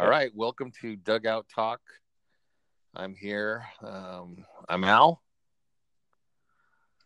All 0.00 0.08
right, 0.08 0.34
welcome 0.34 0.72
to 0.80 0.96
Dugout 0.96 1.44
Talk. 1.54 1.78
I'm 2.96 3.14
here. 3.14 3.66
Um, 3.82 4.46
I'm 4.66 4.82
Al, 4.82 5.20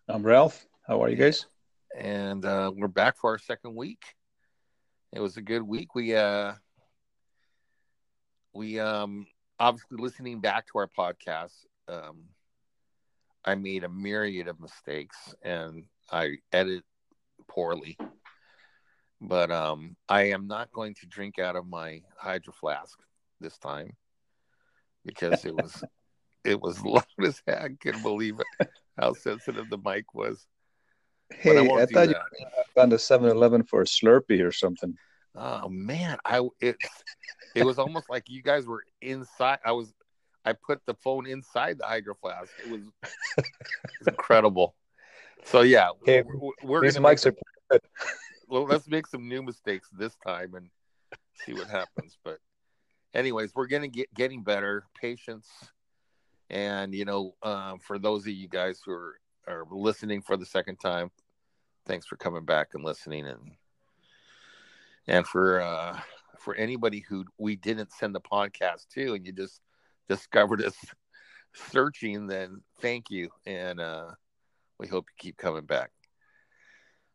I'm 0.08 0.22
Ralph. 0.22 0.64
How 0.86 1.02
are 1.02 1.08
you 1.08 1.16
guys? 1.16 1.44
and 1.98 2.44
uh, 2.44 2.70
we're 2.72 2.86
back 2.86 3.16
for 3.16 3.30
our 3.30 3.38
second 3.38 3.74
week. 3.74 4.04
It 5.12 5.18
was 5.18 5.36
a 5.36 5.42
good 5.42 5.62
week. 5.62 5.96
We 5.96 6.14
uh, 6.14 6.52
we 8.52 8.78
um, 8.78 9.26
obviously 9.58 9.96
listening 9.98 10.40
back 10.40 10.68
to 10.68 10.78
our 10.78 10.88
podcast. 10.96 11.64
Um, 11.88 12.26
I 13.44 13.56
made 13.56 13.82
a 13.82 13.88
myriad 13.88 14.46
of 14.46 14.60
mistakes 14.60 15.34
and 15.42 15.82
I 16.12 16.36
edit 16.52 16.84
poorly. 17.48 17.98
But 19.26 19.50
um, 19.50 19.96
I 20.08 20.24
am 20.24 20.46
not 20.46 20.70
going 20.70 20.94
to 21.00 21.06
drink 21.06 21.38
out 21.38 21.56
of 21.56 21.66
my 21.66 22.02
hydro 22.18 22.52
flask 22.52 22.98
this 23.40 23.56
time 23.56 23.96
because 25.04 25.44
it 25.46 25.54
was 25.54 25.82
it 26.44 26.60
was 26.60 26.80
loud 26.84 27.04
as 27.22 27.42
heck. 27.46 27.62
I 27.62 27.68
couldn't 27.80 28.02
believe 28.02 28.38
it 28.38 28.68
how 28.98 29.14
sensitive 29.14 29.70
the 29.70 29.78
mic 29.78 30.14
was. 30.14 30.46
I 31.32 31.36
Hey, 31.36 31.58
I 31.58 31.86
do 31.86 31.94
thought 31.94 32.08
you 32.08 32.14
found 32.74 32.92
a 32.92 32.96
7-Eleven 32.96 33.64
for 33.64 33.80
a 33.80 33.84
Slurpee 33.84 34.46
or 34.46 34.52
something. 34.52 34.96
Oh 35.34 35.68
man, 35.68 36.18
I 36.24 36.46
it 36.60 36.76
it 37.54 37.64
was 37.64 37.78
almost 37.78 38.10
like 38.10 38.28
you 38.28 38.42
guys 38.42 38.66
were 38.66 38.84
inside. 39.00 39.58
I 39.64 39.72
was 39.72 39.94
I 40.44 40.52
put 40.52 40.84
the 40.86 40.94
phone 40.94 41.26
inside 41.26 41.78
the 41.78 41.86
hydro 41.86 42.14
flask. 42.20 42.52
It 42.62 42.70
was, 42.70 42.82
it 43.38 43.44
was 43.98 44.08
incredible. 44.08 44.74
So 45.44 45.62
yeah, 45.62 45.88
Hey, 46.04 46.22
we're, 46.22 46.50
we're 46.62 46.80
These 46.82 46.98
mics 46.98 47.26
are 47.26 47.34
well, 48.48 48.64
let's 48.64 48.88
make 48.88 49.06
some 49.06 49.28
new 49.28 49.42
mistakes 49.42 49.88
this 49.92 50.16
time 50.26 50.54
and 50.54 50.68
see 51.44 51.54
what 51.54 51.68
happens. 51.68 52.16
But 52.24 52.38
anyways, 53.14 53.54
we're 53.54 53.66
gonna 53.66 53.88
get 53.88 54.12
getting 54.14 54.42
better. 54.42 54.84
Patience, 55.00 55.48
and 56.50 56.94
you 56.94 57.04
know, 57.04 57.34
um, 57.42 57.78
for 57.78 57.98
those 57.98 58.22
of 58.22 58.32
you 58.32 58.48
guys 58.48 58.80
who 58.84 58.92
are 58.92 59.18
are 59.46 59.66
listening 59.70 60.22
for 60.22 60.36
the 60.36 60.46
second 60.46 60.76
time, 60.76 61.10
thanks 61.86 62.06
for 62.06 62.16
coming 62.16 62.44
back 62.44 62.68
and 62.74 62.84
listening 62.84 63.26
and 63.26 63.52
and 65.06 65.26
for 65.26 65.60
uh 65.60 65.98
for 66.38 66.54
anybody 66.54 67.00
who 67.00 67.24
we 67.38 67.56
didn't 67.56 67.92
send 67.92 68.14
the 68.14 68.20
podcast 68.20 68.88
to 68.88 69.14
and 69.14 69.26
you 69.26 69.32
just 69.32 69.60
discovered 70.08 70.62
us 70.62 70.76
searching 71.54 72.26
then 72.26 72.60
thank 72.80 73.10
you 73.10 73.28
and 73.46 73.80
uh 73.80 74.10
we 74.78 74.86
hope 74.86 75.06
you 75.08 75.14
keep 75.18 75.36
coming 75.36 75.64
back 75.64 75.90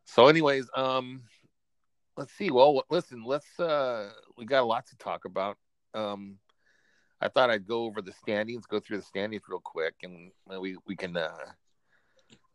so 0.10 0.28
anyways 0.28 0.70
um 0.76 1.22
let's 2.18 2.34
see 2.34 2.52
well 2.52 2.84
listen 2.90 3.24
let's 3.26 3.60
uh 3.60 4.10
we 4.38 4.46
got 4.46 4.62
a 4.62 4.66
lot 4.66 4.86
to 4.86 4.98
talk 4.98 5.26
about 5.26 5.58
um 5.94 6.38
i 7.22 7.28
thought 7.28 7.50
i'd 7.50 7.68
go 7.68 7.84
over 7.84 8.02
the 8.02 8.14
standings 8.14 8.66
go 8.66 8.80
through 8.80 8.98
the 8.98 9.04
standings 9.04 9.44
real 9.48 9.62
quick 9.64 9.94
and 10.04 10.32
we 10.60 10.78
we 10.86 10.96
can 10.96 11.16
uh 11.16 11.30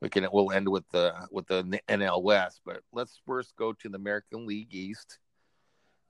we 0.05 0.11
can 0.11 0.29
we'll 0.33 0.53
end 0.53 0.69
with 0.69 0.85
the 0.91 1.15
with 1.31 1.47
the 1.47 1.81
NL 1.89 2.23
West, 2.23 2.61
but 2.67 2.83
let's 2.93 3.23
first 3.27 3.57
go 3.57 3.73
to 3.73 3.89
the 3.89 3.97
American 3.97 4.47
League 4.47 4.75
East. 4.75 5.19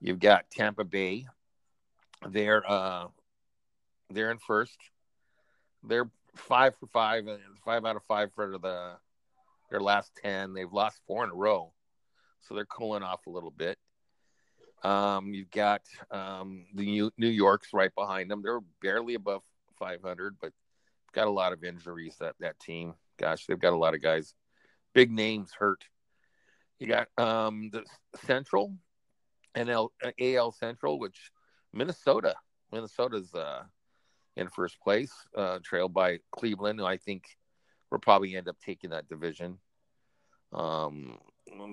You've 0.01 0.19
got 0.19 0.49
Tampa 0.49 0.83
Bay. 0.83 1.27
They're 2.27 2.69
uh 2.69 3.07
they're 4.09 4.31
in 4.31 4.37
first. 4.37 4.77
They're 5.81 6.09
five 6.35 6.75
for 6.77 6.87
five, 6.87 7.25
uh, 7.29 7.37
five 7.63 7.85
out 7.85 7.95
of 7.95 8.03
five 8.03 8.33
for 8.33 8.57
the 8.57 8.97
their 9.69 9.81
last 9.81 10.11
ten. 10.21 10.53
They've 10.53 10.71
lost 10.71 10.99
four 11.07 11.23
in 11.23 11.29
a 11.29 11.35
row, 11.35 11.73
so 12.41 12.53
they're 12.53 12.65
cooling 12.65 13.03
off 13.03 13.25
a 13.27 13.31
little 13.31 13.51
bit. 13.51 13.77
Um, 14.83 15.33
you've 15.33 15.51
got 15.51 15.81
um, 16.11 16.65
the 16.73 16.85
New, 16.85 17.11
New 17.17 17.29
York's 17.29 17.73
right 17.73 17.93
behind 17.95 18.29
them. 18.29 18.41
They're 18.43 18.59
barely 18.81 19.15
above 19.15 19.41
500, 19.79 20.35
but 20.39 20.51
got 21.11 21.27
a 21.27 21.31
lot 21.31 21.53
of 21.53 21.63
injuries 21.63 22.17
that 22.19 22.35
that 22.39 22.59
team. 22.59 22.93
Gosh, 23.17 23.45
they've 23.45 23.59
got 23.59 23.73
a 23.73 23.77
lot 23.77 23.95
of 23.95 24.01
guys, 24.01 24.33
big 24.93 25.11
names 25.11 25.51
hurt. 25.57 25.83
You 26.79 26.87
got 26.87 27.07
um, 27.17 27.69
the 27.71 27.83
Central, 28.25 28.75
NL 29.55 29.89
AL 30.19 30.51
Central, 30.51 30.99
which 30.99 31.31
Minnesota, 31.73 32.35
Minnesota's 32.71 33.33
uh, 33.33 33.63
in 34.35 34.49
first 34.49 34.79
place, 34.81 35.13
uh, 35.35 35.59
trailed 35.63 35.93
by 35.93 36.19
Cleveland, 36.31 36.79
who 36.79 36.85
I 36.85 36.97
think 36.97 37.23
will 37.95 38.01
probably 38.01 38.35
end 38.35 38.49
up 38.49 38.57
taking 38.59 38.89
that 38.89 39.07
division. 39.07 39.57
Um, 40.53 41.17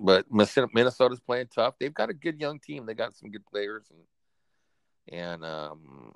but 0.02 0.26
Minnesota's 0.30 1.20
playing 1.20 1.48
tough. 1.54 1.74
They've 1.78 1.92
got 1.92 2.10
a 2.10 2.14
good 2.14 2.40
young 2.40 2.60
team. 2.60 2.86
They 2.86 2.94
got 2.94 3.14
some 3.14 3.30
good 3.30 3.44
players, 3.46 3.90
and 3.90 5.18
and 5.20 5.44
um, 5.44 6.14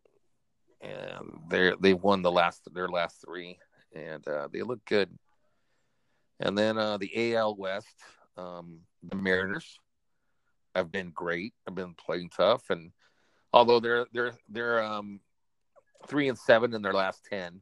and 0.81 1.41
they 1.49 1.73
they 1.81 1.95
won 1.95 2.23
the 2.23 2.31
last 2.31 2.69
their 2.73 2.89
last 2.89 3.25
three, 3.25 3.59
and 3.95 4.27
uh, 4.29 4.49
they 4.53 4.63
look 4.63 4.85
good. 4.85 5.11
And 6.39 6.57
then 6.57 6.79
uh, 6.79 6.99
the 6.99 7.35
AL 7.35 7.57
West, 7.57 7.97
um, 8.37 8.81
the 9.03 9.17
Mariners 9.17 9.79
have 10.75 10.93
been 10.93 11.11
great. 11.11 11.55
Have 11.67 11.75
been 11.75 11.95
playing 11.95 12.31
tough, 12.37 12.71
and 12.71 12.93
although 13.53 13.81
they're 13.81 14.07
they're 14.13 14.35
they're 14.49 14.83
um, 14.85 15.21
three 16.07 16.29
and 16.29 16.39
seven 16.39 16.75
in 16.75 16.83
their 16.83 16.93
last 16.93 17.25
ten, 17.29 17.61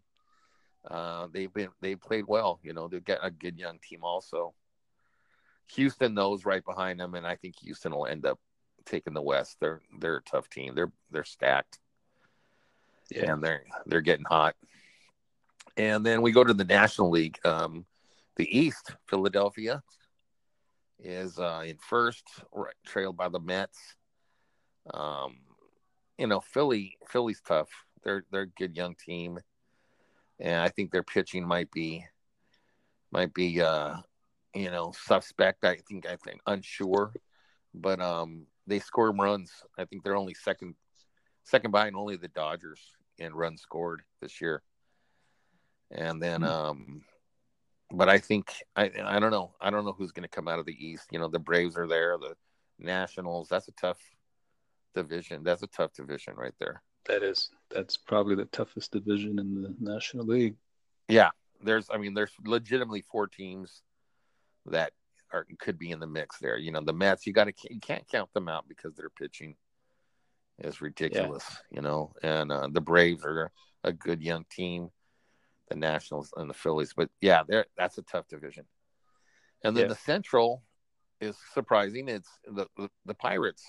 uh, 0.90 1.28
they've 1.32 1.52
been 1.52 1.68
they 1.80 1.94
played 1.96 2.24
well. 2.26 2.60
You 2.62 2.72
know, 2.72 2.88
they've 2.88 3.04
got 3.04 3.18
a 3.22 3.30
good 3.30 3.58
young 3.58 3.78
team 3.78 4.00
also. 4.02 4.54
Houston 5.74 6.14
knows 6.14 6.44
right 6.44 6.64
behind 6.64 7.00
them, 7.00 7.14
and 7.14 7.26
I 7.26 7.36
think 7.36 7.58
Houston 7.60 7.92
will 7.92 8.06
end 8.06 8.26
up 8.26 8.38
taking 8.84 9.14
the 9.14 9.22
West. 9.22 9.56
They're 9.60 9.80
they're 9.98 10.16
a 10.16 10.22
tough 10.22 10.48
team. 10.50 10.74
They're 10.74 10.92
they're 11.10 11.24
stacked 11.24 11.78
Yeah. 13.10 13.32
and 13.32 13.42
they're 13.42 13.64
they're 13.86 14.00
getting 14.02 14.26
hot. 14.26 14.56
And 15.76 16.04
then 16.04 16.22
we 16.22 16.32
go 16.32 16.44
to 16.44 16.54
the 16.54 16.64
National 16.64 17.10
League. 17.10 17.38
Um, 17.44 17.86
the 18.36 18.58
East, 18.58 18.94
Philadelphia 19.08 19.82
is 20.98 21.38
uh, 21.38 21.62
in 21.66 21.76
first, 21.78 22.24
right, 22.52 22.74
trailed 22.84 23.16
by 23.16 23.28
the 23.28 23.40
Mets. 23.40 23.78
Um, 24.92 25.38
you 26.18 26.26
know, 26.26 26.40
Philly, 26.40 26.96
Philly's 27.08 27.40
tough. 27.40 27.70
They're 28.02 28.24
they're 28.30 28.42
a 28.42 28.46
good 28.46 28.76
young 28.76 28.94
team, 28.94 29.38
and 30.40 30.56
I 30.56 30.68
think 30.68 30.90
their 30.90 31.02
pitching 31.02 31.46
might 31.46 31.70
be 31.70 32.04
might 33.12 33.32
be 33.34 33.60
uh, 33.60 33.96
you 34.54 34.70
know 34.70 34.92
suspect. 34.96 35.64
I 35.64 35.76
think 35.88 36.06
I 36.06 36.16
think 36.16 36.40
unsure, 36.46 37.12
but 37.74 38.00
um, 38.00 38.46
they 38.66 38.78
score 38.78 39.12
runs. 39.12 39.52
I 39.78 39.84
think 39.84 40.02
they're 40.02 40.16
only 40.16 40.34
second 40.34 40.74
second 41.44 41.70
behind 41.70 41.96
only 41.96 42.16
the 42.16 42.28
Dodgers 42.28 42.80
in 43.18 43.34
runs 43.34 43.62
scored 43.62 44.02
this 44.20 44.40
year. 44.40 44.62
And 45.90 46.20
then, 46.20 46.42
Hmm. 46.42 46.48
um, 46.48 47.04
but 47.90 48.08
I 48.08 48.18
think 48.18 48.52
I 48.74 48.90
I 49.04 49.20
don't 49.20 49.30
know 49.30 49.54
I 49.60 49.70
don't 49.70 49.84
know 49.84 49.92
who's 49.92 50.12
going 50.12 50.28
to 50.28 50.28
come 50.34 50.48
out 50.48 50.58
of 50.58 50.66
the 50.66 50.86
East. 50.86 51.08
You 51.12 51.18
know, 51.18 51.28
the 51.28 51.38
Braves 51.38 51.76
are 51.76 51.86
there, 51.86 52.16
the 52.18 52.34
Nationals. 52.78 53.48
That's 53.48 53.68
a 53.68 53.72
tough 53.72 53.98
division. 54.94 55.44
That's 55.44 55.62
a 55.62 55.68
tough 55.68 55.92
division 55.92 56.34
right 56.36 56.54
there. 56.58 56.82
That 57.06 57.22
is. 57.22 57.50
That's 57.70 57.96
probably 57.96 58.34
the 58.34 58.46
toughest 58.46 58.92
division 58.92 59.38
in 59.38 59.62
the 59.62 59.74
National 59.78 60.24
League. 60.24 60.56
Yeah, 61.08 61.30
there's 61.62 61.88
I 61.90 61.98
mean 61.98 62.14
there's 62.14 62.32
legitimately 62.44 63.02
four 63.10 63.26
teams 63.26 63.82
that 64.66 64.92
are 65.32 65.46
could 65.58 65.78
be 65.78 65.90
in 65.90 66.00
the 66.00 66.06
mix 66.06 66.38
there. 66.38 66.56
You 66.56 66.72
know, 66.72 66.80
the 66.80 66.92
Mets 66.92 67.26
you 67.26 67.32
got 67.32 67.44
to 67.44 67.52
you 67.68 67.80
can't 67.80 68.08
count 68.08 68.32
them 68.32 68.48
out 68.48 68.66
because 68.68 68.94
their 68.94 69.10
pitching 69.10 69.56
is 70.58 70.80
ridiculous. 70.80 71.44
You 71.70 71.82
know, 71.82 72.14
and 72.22 72.50
uh, 72.50 72.68
the 72.70 72.80
Braves 72.80 73.24
are 73.24 73.50
a 73.82 73.92
good 73.92 74.22
young 74.22 74.44
team. 74.50 74.90
The 75.68 75.76
Nationals 75.76 76.30
and 76.36 76.48
the 76.48 76.54
Phillies, 76.54 76.92
but 76.94 77.08
yeah, 77.22 77.42
there 77.48 77.64
that's 77.76 77.96
a 77.96 78.02
tough 78.02 78.28
division. 78.28 78.66
And 79.62 79.74
then 79.74 79.84
Yeah. 79.84 79.88
the 79.88 79.94
Central 79.96 80.62
is 81.22 81.36
surprising. 81.54 82.08
It's 82.08 82.28
the, 82.46 82.66
the 82.76 82.90
the 83.06 83.14
Pirates, 83.14 83.64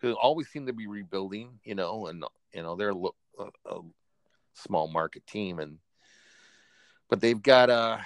who 0.00 0.12
always 0.12 0.48
seem 0.48 0.66
to 0.66 0.72
be 0.72 0.86
rebuilding. 0.86 1.58
You 1.64 1.74
know, 1.74 2.06
and 2.06 2.24
you 2.54 2.62
know 2.62 2.76
they're 2.76 2.90
a, 2.90 2.94
a, 3.38 3.76
a 3.76 3.80
small 4.54 4.88
market 4.88 5.26
team, 5.26 5.58
and 5.58 5.78
but 7.08 7.20
they've 7.20 7.42
got 7.42 7.70
uh 7.70 7.98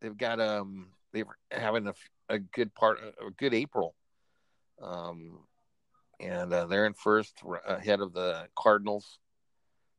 they've 0.00 0.16
got 0.16 0.40
um 0.40 0.88
they're 1.12 1.24
having 1.50 1.86
a, 1.86 1.94
a 2.28 2.38
good 2.38 2.74
part 2.74 2.98
a 3.00 3.30
good 3.30 3.54
April, 3.54 3.94
um, 4.82 5.38
and 6.20 6.52
uh, 6.52 6.66
they're 6.66 6.86
in 6.86 6.94
first 6.94 7.40
ahead 7.66 8.00
of 8.00 8.12
the 8.12 8.48
Cardinals 8.56 9.18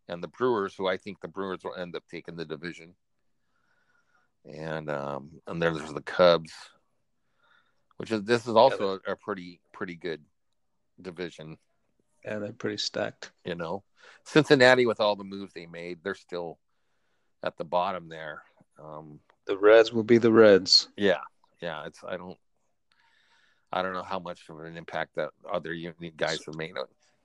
and 0.07 0.23
the 0.23 0.27
Brewers, 0.27 0.73
who 0.75 0.87
I 0.87 0.97
think 0.97 1.21
the 1.21 1.27
Brewers 1.27 1.63
will 1.63 1.75
end 1.75 1.95
up 1.95 2.03
taking 2.09 2.35
the 2.35 2.45
division. 2.45 2.95
And 4.45 4.89
um, 4.89 5.41
and 5.47 5.61
then 5.61 5.73
there's 5.73 5.93
the 5.93 6.01
Cubs, 6.01 6.53
which 7.97 8.11
is 8.11 8.23
this 8.23 8.47
is 8.47 8.55
also 8.55 8.99
a, 9.05 9.11
a 9.11 9.15
pretty 9.15 9.59
pretty 9.73 9.95
good 9.95 10.21
division. 11.01 11.57
Yeah, 12.25 12.39
they're 12.39 12.51
pretty 12.53 12.77
stacked. 12.77 13.31
You 13.45 13.55
know, 13.55 13.83
Cincinnati 14.25 14.85
with 14.85 14.99
all 14.99 15.15
the 15.15 15.23
moves 15.23 15.53
they 15.53 15.65
made, 15.65 15.99
they're 16.03 16.15
still 16.15 16.59
at 17.43 17.57
the 17.57 17.63
bottom 17.63 18.09
there. 18.09 18.43
Um, 18.83 19.19
The 19.45 19.57
Reds 19.57 19.91
will 19.93 20.03
be 20.03 20.17
the 20.17 20.31
Reds. 20.31 20.89
yeah, 20.97 21.21
yeah. 21.61 21.85
It's 21.85 22.03
I 22.07 22.17
don't 22.17 22.37
I 23.71 23.81
don't 23.81 23.93
know 23.93 24.03
how 24.03 24.19
much 24.19 24.41
of 24.49 24.59
an 24.61 24.77
impact 24.77 25.15
that 25.15 25.29
other 25.51 25.73
unique 25.73 26.17
guys 26.17 26.43
have 26.45 26.55
made. 26.55 26.73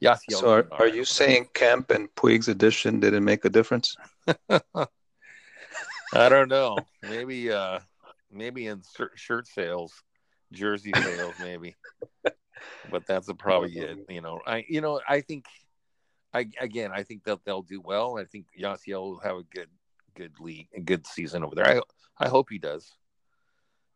Yasiel. 0.03 0.41
So 0.41 0.51
are, 0.51 0.69
are 0.73 0.89
you 0.89 1.05
saying 1.05 1.49
Kemp 1.55 1.91
and 1.91 2.15
Puig's 2.15 2.49
addition 2.49 3.01
didn't 3.01 3.25
make 3.25 3.45
a 3.45 3.49
difference? 3.51 3.97
I 4.51 6.29
don't 6.29 6.49
know. 6.49 6.77
Maybe 7.03 7.51
uh 7.51 7.81
maybe 8.31 8.67
in 8.67 8.83
shirt 9.17 9.47
sales, 9.49 9.93
jersey 10.53 10.93
sales, 10.95 11.35
maybe. 11.41 11.75
But 12.91 13.07
that's 13.07 13.29
a 13.29 13.35
probably 13.35 13.77
it. 13.77 13.99
You 14.09 14.21
know, 14.21 14.41
I 14.47 14.65
you 14.69 14.81
know 14.81 15.01
I 15.09 15.21
think 15.21 15.47
I 16.33 16.49
again 16.61 16.91
I 16.93 17.03
think 17.03 17.25
that 17.25 17.45
they'll 17.45 17.63
do 17.63 17.81
well. 17.81 18.19
I 18.19 18.25
think 18.25 18.47
Yasiel 18.59 19.03
will 19.03 19.21
have 19.21 19.37
a 19.37 19.43
good 19.43 19.69
good 20.15 20.33
league, 20.41 20.69
a 20.75 20.81
good 20.81 21.07
season 21.07 21.45
over 21.45 21.55
there. 21.55 21.67
I 21.67 21.81
I 22.19 22.29
hope 22.29 22.49
he 22.51 22.59
does. 22.59 22.91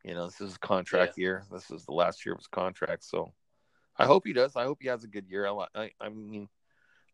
You 0.04 0.14
know, 0.14 0.26
this 0.26 0.40
is 0.40 0.56
contract 0.58 1.14
yeah. 1.16 1.22
year. 1.22 1.44
This 1.52 1.70
is 1.70 1.84
the 1.84 1.92
last 1.92 2.24
year 2.24 2.34
of 2.34 2.38
his 2.38 2.46
contract, 2.46 3.04
so 3.04 3.32
I 3.96 4.06
hope 4.06 4.26
he 4.26 4.32
does. 4.32 4.56
I 4.56 4.64
hope 4.64 4.78
he 4.80 4.88
has 4.88 5.04
a 5.04 5.08
good 5.08 5.28
year. 5.28 5.46
I 5.46 5.66
I, 5.74 5.90
I 6.00 6.08
mean, 6.08 6.48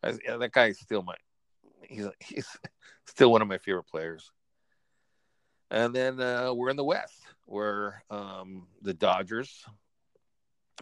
I, 0.02 0.12
that 0.12 0.52
guy 0.52 0.66
is 0.66 0.78
still 0.78 1.02
my 1.02 1.16
he's 1.82 2.06
he's 2.20 2.46
still 3.06 3.30
one 3.30 3.42
of 3.42 3.48
my 3.48 3.58
favorite 3.58 3.88
players. 3.88 4.30
And 5.70 5.94
then 5.94 6.20
uh, 6.20 6.52
we're 6.54 6.70
in 6.70 6.76
the 6.76 6.84
West, 6.84 7.20
where 7.46 8.04
um, 8.10 8.68
the 8.82 8.94
Dodgers 8.94 9.64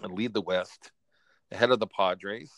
lead 0.02 0.34
the 0.34 0.42
West 0.42 0.92
ahead 1.50 1.70
of 1.70 1.80
the 1.80 1.86
Padres, 1.86 2.50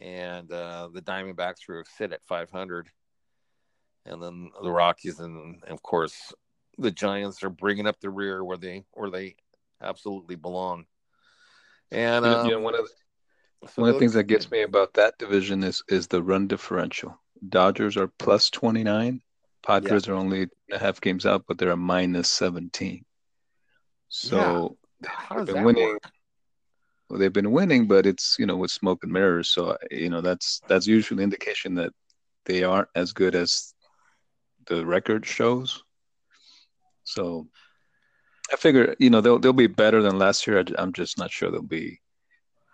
and 0.00 0.50
uh, 0.52 0.88
the 0.92 1.02
Diamondbacks 1.02 1.68
were 1.68 1.84
sit 1.96 2.12
at 2.12 2.24
500, 2.24 2.88
and 4.06 4.22
then 4.22 4.50
the 4.62 4.70
Rockies 4.70 5.20
and, 5.20 5.62
and 5.62 5.72
of 5.72 5.82
course 5.82 6.32
the 6.78 6.90
Giants 6.90 7.42
are 7.42 7.50
bringing 7.50 7.86
up 7.86 8.00
the 8.00 8.10
rear 8.10 8.44
where 8.44 8.56
they 8.56 8.84
where 8.92 9.10
they 9.10 9.36
absolutely 9.82 10.36
belong. 10.36 10.86
And 11.90 12.24
um, 12.24 12.46
you 12.46 12.52
know, 12.52 12.60
one 12.60 12.74
of 12.74 12.86
the, 12.86 13.68
so 13.68 13.82
one 13.82 13.90
of 13.90 13.94
the 13.96 13.98
things 13.98 14.14
that 14.14 14.24
gets 14.24 14.50
me 14.50 14.62
about 14.62 14.94
that 14.94 15.18
division 15.18 15.62
is 15.62 15.82
is 15.88 16.06
the 16.06 16.22
run 16.22 16.46
differential. 16.46 17.18
Dodgers 17.48 17.96
are 17.96 18.08
plus 18.08 18.50
29 18.50 19.22
Padres 19.62 20.06
yeah. 20.06 20.12
are 20.12 20.16
only 20.16 20.48
a 20.72 20.78
half 20.78 21.00
games 21.00 21.26
out, 21.26 21.44
but 21.46 21.58
they're 21.58 21.70
a 21.70 21.76
minus 21.76 22.30
17. 22.30 23.04
So 24.08 24.76
yeah. 25.02 25.10
they've 25.44 25.54
been 25.54 25.64
winning. 25.64 25.98
Well, 27.08 27.18
they've 27.18 27.32
been 27.32 27.50
winning, 27.50 27.86
but 27.86 28.06
it's 28.06 28.36
you 28.38 28.46
know 28.46 28.56
with 28.56 28.70
smoke 28.70 29.02
and 29.02 29.12
mirrors. 29.12 29.50
So 29.50 29.76
you 29.90 30.10
know 30.10 30.20
that's 30.20 30.60
that's 30.68 30.86
usually 30.86 31.24
indication 31.24 31.74
that 31.76 31.92
they 32.44 32.62
aren't 32.62 32.88
as 32.94 33.12
good 33.12 33.34
as 33.34 33.74
the 34.66 34.86
record 34.86 35.26
shows. 35.26 35.82
So 37.04 37.48
I 38.52 38.56
figure 38.56 38.94
you 38.98 39.10
know 39.10 39.20
they'll 39.20 39.38
they'll 39.38 39.52
be 39.52 39.66
better 39.66 40.02
than 40.02 40.18
last 40.18 40.46
year. 40.46 40.64
I'm 40.78 40.92
just 40.92 41.18
not 41.18 41.30
sure 41.30 41.50
they'll 41.50 41.62
be 41.62 42.00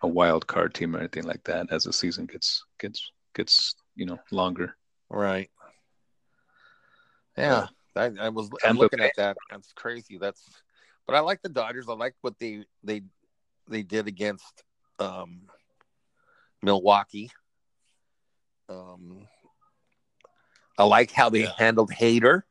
a 0.02 0.08
wild 0.08 0.46
card 0.46 0.74
team 0.74 0.94
or 0.94 0.98
anything 0.98 1.24
like 1.24 1.42
that 1.44 1.72
as 1.72 1.84
the 1.84 1.92
season 1.92 2.26
gets 2.26 2.64
gets 2.78 3.10
gets 3.34 3.74
you 3.94 4.06
know 4.06 4.18
longer. 4.30 4.76
Right. 5.08 5.50
Yeah, 7.36 7.66
I, 7.94 8.12
I 8.20 8.28
was 8.30 8.50
I'm 8.64 8.78
looking 8.78 9.00
at 9.00 9.12
that. 9.16 9.36
That's 9.50 9.72
crazy. 9.72 10.18
That's, 10.18 10.42
but 11.06 11.14
I 11.14 11.20
like 11.20 11.42
the 11.42 11.48
Dodgers. 11.48 11.88
I 11.88 11.92
like 11.92 12.14
what 12.20 12.38
they 12.38 12.64
they 12.82 13.02
they 13.68 13.82
did 13.82 14.06
against 14.06 14.64
um, 14.98 15.42
Milwaukee. 16.62 17.30
Um, 18.68 19.26
I 20.78 20.84
like 20.84 21.10
how 21.10 21.30
they 21.30 21.42
yeah. 21.42 21.52
handled 21.56 21.90
Hader. 21.90 22.42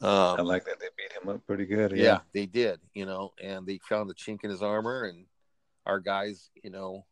Um, 0.00 0.38
I 0.38 0.42
like 0.42 0.64
that 0.64 0.80
they 0.80 0.88
beat 0.96 1.12
him 1.12 1.34
up 1.34 1.46
pretty 1.46 1.64
good. 1.64 1.92
Yeah. 1.92 2.04
yeah, 2.04 2.18
they 2.32 2.46
did. 2.46 2.80
You 2.94 3.06
know, 3.06 3.32
and 3.42 3.66
they 3.66 3.78
found 3.88 4.10
the 4.10 4.14
chink 4.14 4.44
in 4.44 4.50
his 4.50 4.62
armor, 4.62 5.04
and 5.04 5.26
our 5.86 6.00
guys, 6.00 6.50
you 6.62 6.70
know, 6.70 7.06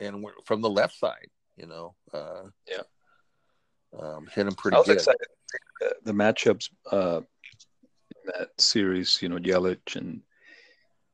and 0.00 0.24
from 0.44 0.62
the 0.62 0.70
left 0.70 0.98
side, 0.98 1.28
you 1.56 1.66
know, 1.66 1.94
uh, 2.12 2.44
yeah, 2.68 2.82
um, 3.98 4.26
hit 4.34 4.46
him 4.46 4.54
pretty 4.54 4.76
I 4.76 4.78
was 4.78 4.86
good. 4.86 4.96
Excited 4.96 5.26
the 6.04 6.12
matchups 6.12 6.70
uh, 6.90 7.20
that 8.26 8.48
series, 8.58 9.20
you 9.22 9.28
know, 9.28 9.38
Yelich 9.38 9.96
and 9.96 10.22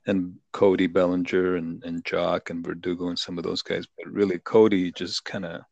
and 0.06 0.36
Cody 0.52 0.86
Bellinger 0.86 1.56
and 1.56 1.82
and 1.84 2.04
Joc 2.04 2.50
and 2.50 2.64
Verdugo 2.64 3.08
and 3.08 3.18
some 3.18 3.38
of 3.38 3.44
those 3.44 3.62
guys, 3.62 3.86
but 3.96 4.12
really 4.12 4.38
Cody 4.38 4.92
just 4.92 5.24
kind 5.24 5.44
of, 5.44 5.62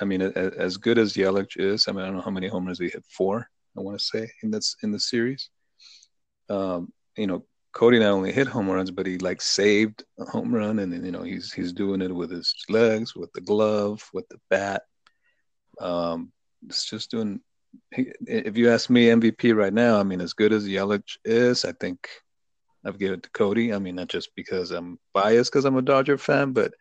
I 0.00 0.04
mean, 0.04 0.22
as 0.22 0.76
good 0.76 0.98
as 0.98 1.14
Yelich 1.14 1.56
is, 1.56 1.86
I 1.88 1.92
mean, 1.92 2.02
I 2.02 2.06
don't 2.06 2.16
know 2.16 2.22
how 2.22 2.30
many 2.30 2.48
homers 2.48 2.78
he 2.78 2.88
hit 2.88 3.04
four. 3.08 3.48
I 3.76 3.80
want 3.80 3.98
to 3.98 4.04
say 4.04 4.30
in 4.42 4.50
this 4.50 4.76
in 4.82 4.90
the 4.92 5.00
series. 5.00 5.48
Um, 6.48 6.92
you 7.16 7.26
know, 7.26 7.44
Cody 7.72 7.98
not 7.98 8.10
only 8.10 8.32
hit 8.32 8.46
home 8.46 8.68
runs, 8.68 8.90
but 8.90 9.06
he 9.06 9.18
like 9.18 9.40
saved 9.40 10.04
a 10.18 10.24
home 10.24 10.54
run, 10.54 10.78
and 10.78 11.04
you 11.04 11.12
know 11.12 11.22
he's 11.22 11.52
he's 11.52 11.72
doing 11.72 12.02
it 12.02 12.14
with 12.14 12.30
his 12.30 12.54
legs, 12.68 13.16
with 13.16 13.32
the 13.32 13.40
glove, 13.40 14.06
with 14.12 14.28
the 14.28 14.38
bat. 14.50 14.82
Um, 15.80 16.32
it's 16.66 16.84
just 16.88 17.10
doing 17.10 17.40
if 17.92 18.56
you 18.56 18.70
ask 18.70 18.90
me 18.90 19.06
MVP 19.06 19.54
right 19.54 19.72
now, 19.72 19.98
I 19.98 20.02
mean, 20.02 20.20
as 20.20 20.32
good 20.32 20.52
as 20.52 20.66
Yelich 20.66 21.16
is, 21.24 21.64
I 21.64 21.72
think 21.72 22.08
I've 22.84 22.98
given 22.98 23.18
it 23.18 23.22
to 23.24 23.30
Cody. 23.30 23.72
I 23.72 23.78
mean, 23.78 23.94
not 23.96 24.08
just 24.08 24.30
because 24.34 24.70
I'm 24.70 24.98
biased 25.12 25.52
because 25.52 25.64
I'm 25.64 25.76
a 25.76 25.82
Dodger 25.82 26.18
fan, 26.18 26.52
but 26.52 26.72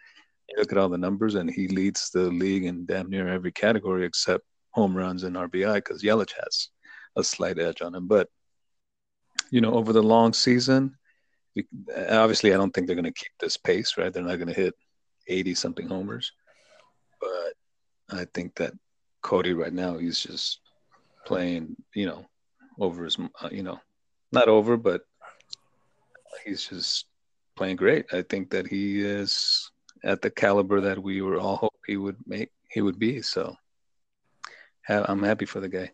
you 0.50 0.58
look 0.58 0.72
at 0.72 0.78
all 0.78 0.90
the 0.90 0.98
numbers 0.98 1.36
and 1.36 1.50
he 1.50 1.68
leads 1.68 2.10
the 2.10 2.24
league 2.24 2.66
in 2.66 2.86
damn 2.86 3.10
near 3.10 3.28
every 3.28 3.52
category 3.52 4.06
except 4.06 4.44
home 4.72 4.96
runs 4.96 5.24
and 5.24 5.36
RBI 5.36 5.76
because 5.76 6.04
Yelich 6.04 6.34
has 6.44 6.70
a 7.16 7.24
slight 7.24 7.60
edge 7.60 7.82
on 7.82 7.94
him. 7.94 8.08
But 8.08 8.30
you 9.50 9.62
know, 9.62 9.74
over 9.74 9.94
the 9.94 10.04
long 10.04 10.34
season, 10.34 10.98
obviously, 12.10 12.54
I 12.54 12.58
don't 12.58 12.72
think 12.72 12.88
they're 12.88 12.96
going 12.96 13.04
to 13.04 13.12
keep 13.12 13.32
this 13.40 13.58
pace, 13.58 13.98
right? 13.98 14.12
They're 14.12 14.24
not 14.24 14.38
going 14.38 14.48
to 14.48 14.54
hit 14.54 14.74
80 15.28 15.56
something 15.56 15.88
homers, 15.88 16.32
but 17.20 18.18
I 18.18 18.26
think 18.34 18.56
that 18.56 18.74
Cody 19.22 19.54
right 19.54 19.74
now, 19.74 19.98
he's 19.98 20.20
just 20.20 20.61
playing, 21.32 21.76
you 21.96 22.06
know, 22.06 22.26
over 22.80 23.06
his, 23.06 23.18
uh, 23.20 23.50
you 23.52 23.64
know, 23.64 23.80
not 24.32 24.50
over, 24.50 24.76
but 24.76 25.02
he's 26.46 26.68
just 26.68 27.06
playing 27.56 27.78
great. 27.78 28.06
I 28.12 28.22
think 28.22 28.50
that 28.52 28.68
he 28.68 29.02
is 29.02 29.72
at 30.04 30.22
the 30.22 30.30
caliber 30.30 30.82
that 30.82 31.02
we 31.02 31.22
were 31.22 31.40
all 31.40 31.56
hope 31.56 31.76
he 31.88 31.96
would 31.96 32.18
make, 32.26 32.50
he 32.70 32.82
would 32.82 33.00
be. 33.00 33.22
So 33.22 33.56
I'm 34.90 35.24
happy 35.24 35.46
for 35.46 35.62
the 35.62 35.70
guy. 35.70 35.92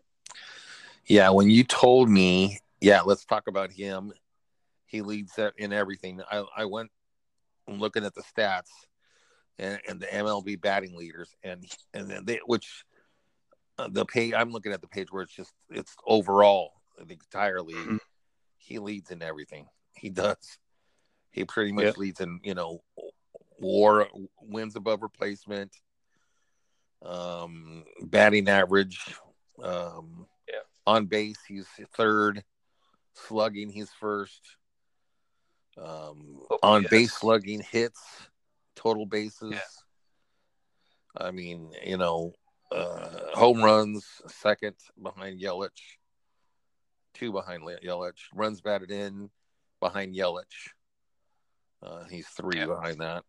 Yeah. 1.06 1.30
When 1.30 1.50
you 1.50 1.62
told 1.62 2.08
me, 2.08 2.58
yeah, 2.80 3.02
let's 3.02 3.24
talk 3.24 3.46
about 3.46 3.70
him. 3.70 4.12
He 4.86 5.02
leads 5.02 5.38
in 5.56 5.72
everything. 5.72 6.20
I, 6.30 6.44
I 6.56 6.64
went 6.64 6.90
looking 7.68 8.04
at 8.04 8.14
the 8.14 8.22
stats 8.22 8.70
and, 9.58 9.78
and 9.86 10.00
the 10.00 10.06
MLB 10.06 10.60
batting 10.60 10.96
leaders 10.96 11.34
and, 11.44 11.64
and 11.94 12.26
they, 12.26 12.40
which 12.46 12.84
the 13.90 14.04
page 14.04 14.32
i'm 14.34 14.50
looking 14.50 14.72
at 14.72 14.80
the 14.80 14.88
page 14.88 15.08
where 15.10 15.22
it's 15.22 15.34
just 15.34 15.52
it's 15.70 15.94
overall 16.06 16.72
the 16.98 17.14
entire 17.14 17.60
league 17.60 17.76
mm-hmm. 17.76 17.96
he 18.56 18.78
leads 18.78 19.10
in 19.10 19.22
everything 19.22 19.66
he 19.94 20.10
does 20.10 20.58
he 21.30 21.44
pretty 21.44 21.72
much 21.72 21.84
yep. 21.84 21.96
leads 21.96 22.20
in 22.20 22.40
you 22.42 22.54
know 22.54 22.82
war 23.60 24.08
wins 24.40 24.76
above 24.76 25.02
replacement 25.02 25.74
um 27.04 27.84
batting 28.02 28.48
average 28.48 29.14
um 29.62 30.26
yeah. 30.48 30.60
on 30.86 31.06
base 31.06 31.38
he's 31.46 31.66
third 31.94 32.42
slugging 33.14 33.70
he's 33.70 33.90
first 34.00 34.56
um 35.76 36.40
oh, 36.50 36.58
on 36.62 36.82
yes. 36.82 36.90
base 36.90 37.12
slugging 37.12 37.62
hits 37.70 38.00
total 38.74 39.06
bases 39.06 39.52
yeah. 39.52 39.60
i 41.16 41.30
mean 41.30 41.70
you 41.84 41.96
know 41.96 42.32
uh, 42.70 43.08
home 43.34 43.62
runs 43.62 44.06
second 44.26 44.74
behind 45.00 45.40
Yelich, 45.40 45.96
two 47.14 47.32
behind 47.32 47.62
Yelich. 47.62 48.18
Runs 48.34 48.60
batted 48.60 48.90
in 48.90 49.30
behind 49.80 50.14
Yelich. 50.14 50.72
Uh, 51.82 52.04
he's 52.10 52.26
three 52.28 52.58
yeah. 52.58 52.66
behind 52.66 53.00
that. 53.00 53.24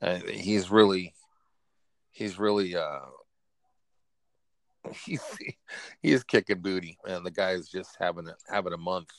And 0.00 0.22
he's 0.22 0.70
really, 0.70 1.14
he's 2.10 2.38
really, 2.38 2.76
uh, 2.76 3.00
he's 5.04 5.22
he's 6.00 6.24
kicking 6.24 6.60
booty, 6.60 6.98
man. 7.06 7.22
The 7.22 7.30
guy 7.30 7.52
is 7.52 7.68
just 7.68 7.96
having 8.00 8.28
a 8.28 8.34
having 8.52 8.72
a 8.72 8.78
month 8.78 9.10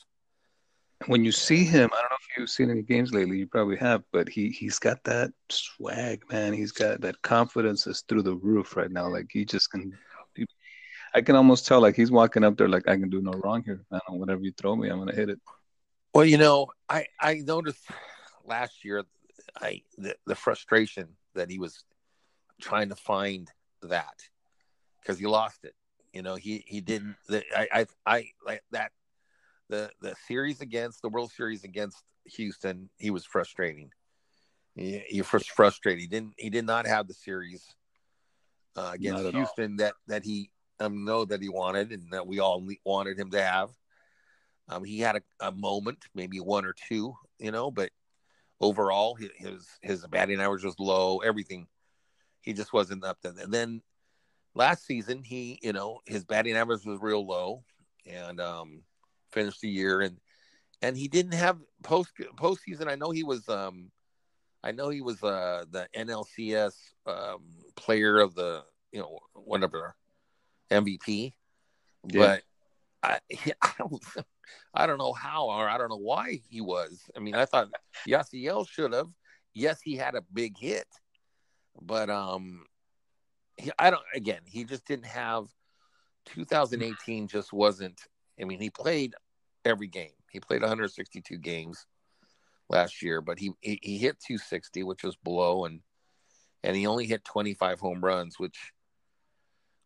when 1.06 1.24
you 1.24 1.32
see 1.32 1.64
him, 1.64 1.90
I 1.92 2.00
don't 2.00 2.10
know 2.10 2.16
if 2.20 2.38
you've 2.38 2.50
seen 2.50 2.70
any 2.70 2.82
games 2.82 3.12
lately. 3.12 3.38
You 3.38 3.46
probably 3.46 3.76
have, 3.76 4.02
but 4.12 4.28
he 4.28 4.50
he's 4.50 4.78
got 4.78 5.02
that 5.04 5.32
swag, 5.48 6.22
man. 6.30 6.52
He's 6.52 6.72
got 6.72 7.00
that 7.00 7.20
confidence 7.22 7.86
is 7.86 8.02
through 8.08 8.22
the 8.22 8.36
roof 8.36 8.76
right 8.76 8.90
now. 8.90 9.08
Like 9.08 9.28
he 9.30 9.44
just 9.44 9.70
can. 9.70 9.96
I 11.16 11.20
can 11.20 11.36
almost 11.36 11.66
tell 11.66 11.80
like 11.80 11.94
he's 11.94 12.10
walking 12.10 12.42
up 12.42 12.56
there 12.56 12.68
like 12.68 12.88
I 12.88 12.96
can 12.96 13.08
do 13.08 13.22
no 13.22 13.32
wrong 13.32 13.62
here. 13.64 13.84
Man, 13.90 14.00
whatever 14.08 14.42
you 14.42 14.52
throw 14.52 14.74
me, 14.74 14.88
I'm 14.88 14.98
gonna 14.98 15.14
hit 15.14 15.30
it. 15.30 15.38
Well, 16.12 16.24
you 16.24 16.38
know, 16.38 16.68
I 16.88 17.06
I 17.20 17.34
noticed 17.34 17.84
last 18.44 18.84
year, 18.84 19.04
I 19.60 19.82
the, 19.96 20.16
the 20.26 20.34
frustration 20.34 21.08
that 21.34 21.50
he 21.50 21.58
was 21.58 21.84
trying 22.60 22.88
to 22.88 22.96
find 22.96 23.50
that 23.82 24.22
because 25.00 25.18
he 25.18 25.26
lost 25.26 25.64
it. 25.64 25.74
You 26.12 26.22
know, 26.22 26.34
he 26.34 26.64
he 26.66 26.80
didn't. 26.80 27.16
The, 27.28 27.44
I 27.56 27.68
I 27.80 27.86
I 28.06 28.26
like 28.44 28.62
that 28.72 28.92
the 29.68 29.90
the 30.00 30.14
series 30.26 30.60
against 30.60 31.02
the 31.02 31.08
World 31.08 31.32
Series 31.32 31.64
against 31.64 32.02
Houston, 32.36 32.90
he 32.96 33.10
was 33.10 33.24
frustrating. 33.24 33.90
He 35.06 35.22
was 35.32 35.46
frustrated. 35.46 36.00
He 36.00 36.06
didn't. 36.08 36.34
He 36.36 36.50
did 36.50 36.66
not 36.66 36.86
have 36.86 37.06
the 37.06 37.14
series 37.14 37.64
uh, 38.76 38.90
against 38.94 39.22
Houston 39.36 39.76
that 39.76 39.94
that 40.08 40.24
he 40.24 40.50
um, 40.80 41.04
know 41.04 41.24
that 41.24 41.40
he 41.40 41.48
wanted 41.48 41.92
and 41.92 42.12
that 42.12 42.26
we 42.26 42.40
all 42.40 42.66
wanted 42.84 43.18
him 43.18 43.30
to 43.30 43.42
have. 43.42 43.70
Um, 44.68 44.82
he 44.84 44.98
had 44.98 45.16
a, 45.16 45.22
a 45.40 45.52
moment, 45.52 46.06
maybe 46.14 46.40
one 46.40 46.64
or 46.64 46.74
two, 46.88 47.14
you 47.38 47.52
know, 47.52 47.70
but 47.70 47.90
overall 48.60 49.14
his 49.14 49.66
his 49.82 50.06
batting 50.06 50.40
average 50.40 50.64
was 50.64 50.78
low. 50.78 51.18
Everything, 51.18 51.66
he 52.40 52.52
just 52.52 52.72
wasn't 52.72 53.04
up 53.04 53.18
there. 53.22 53.32
And 53.38 53.52
then 53.52 53.82
last 54.54 54.86
season, 54.86 55.22
he 55.22 55.58
you 55.62 55.72
know 55.72 56.00
his 56.06 56.24
batting 56.24 56.56
average 56.56 56.84
was 56.84 56.98
real 57.00 57.26
low, 57.26 57.62
and 58.06 58.40
um, 58.40 58.82
finished 59.34 59.60
the 59.60 59.68
year 59.68 60.00
and 60.00 60.16
and 60.82 60.96
he 60.96 61.08
didn't 61.08 61.34
have 61.34 61.58
post 61.82 62.12
postseason. 62.36 62.88
I 62.88 62.94
know 62.94 63.10
he 63.10 63.24
was 63.24 63.48
um, 63.48 63.90
I 64.62 64.72
know 64.72 64.88
he 64.88 65.00
was 65.00 65.22
uh 65.22 65.64
the 65.70 65.88
NLCS 65.96 66.74
um 67.06 67.42
player 67.76 68.18
of 68.18 68.34
the 68.34 68.64
you 68.92 69.00
know 69.00 69.18
whatever 69.34 69.96
MVP, 70.70 71.32
yeah. 72.08 72.18
but 72.18 72.42
I 73.02 73.20
I 73.62 73.72
don't 73.78 74.04
I 74.74 74.86
don't 74.86 74.98
know 74.98 75.12
how 75.12 75.46
or 75.46 75.68
I 75.68 75.78
don't 75.78 75.88
know 75.90 75.96
why 75.96 76.40
he 76.48 76.60
was. 76.60 77.00
I 77.16 77.20
mean, 77.20 77.34
I 77.34 77.44
thought 77.44 77.68
Yasiel 78.08 78.68
should 78.68 78.92
have. 78.92 79.08
Yes, 79.54 79.80
he 79.80 79.96
had 79.96 80.14
a 80.14 80.22
big 80.32 80.58
hit, 80.58 80.88
but 81.80 82.10
um, 82.10 82.64
he, 83.56 83.70
I 83.78 83.90
don't. 83.90 84.02
Again, 84.14 84.40
he 84.46 84.64
just 84.64 84.86
didn't 84.86 85.06
have. 85.06 85.46
2018 86.26 87.28
just 87.28 87.52
wasn't. 87.52 88.00
I 88.40 88.44
mean, 88.44 88.58
he 88.58 88.70
played 88.70 89.14
every 89.66 89.88
game. 89.88 90.10
He 90.30 90.40
played 90.40 90.62
162 90.62 91.38
games 91.38 91.86
last 92.68 93.02
year, 93.02 93.20
but 93.20 93.38
he, 93.38 93.52
he 93.60 93.78
he 93.82 93.98
hit 93.98 94.20
260, 94.20 94.82
which 94.82 95.02
was 95.02 95.16
below, 95.16 95.64
and 95.64 95.80
and 96.62 96.76
he 96.76 96.86
only 96.86 97.06
hit 97.06 97.24
25 97.24 97.80
home 97.80 98.04
runs, 98.04 98.38
which 98.38 98.72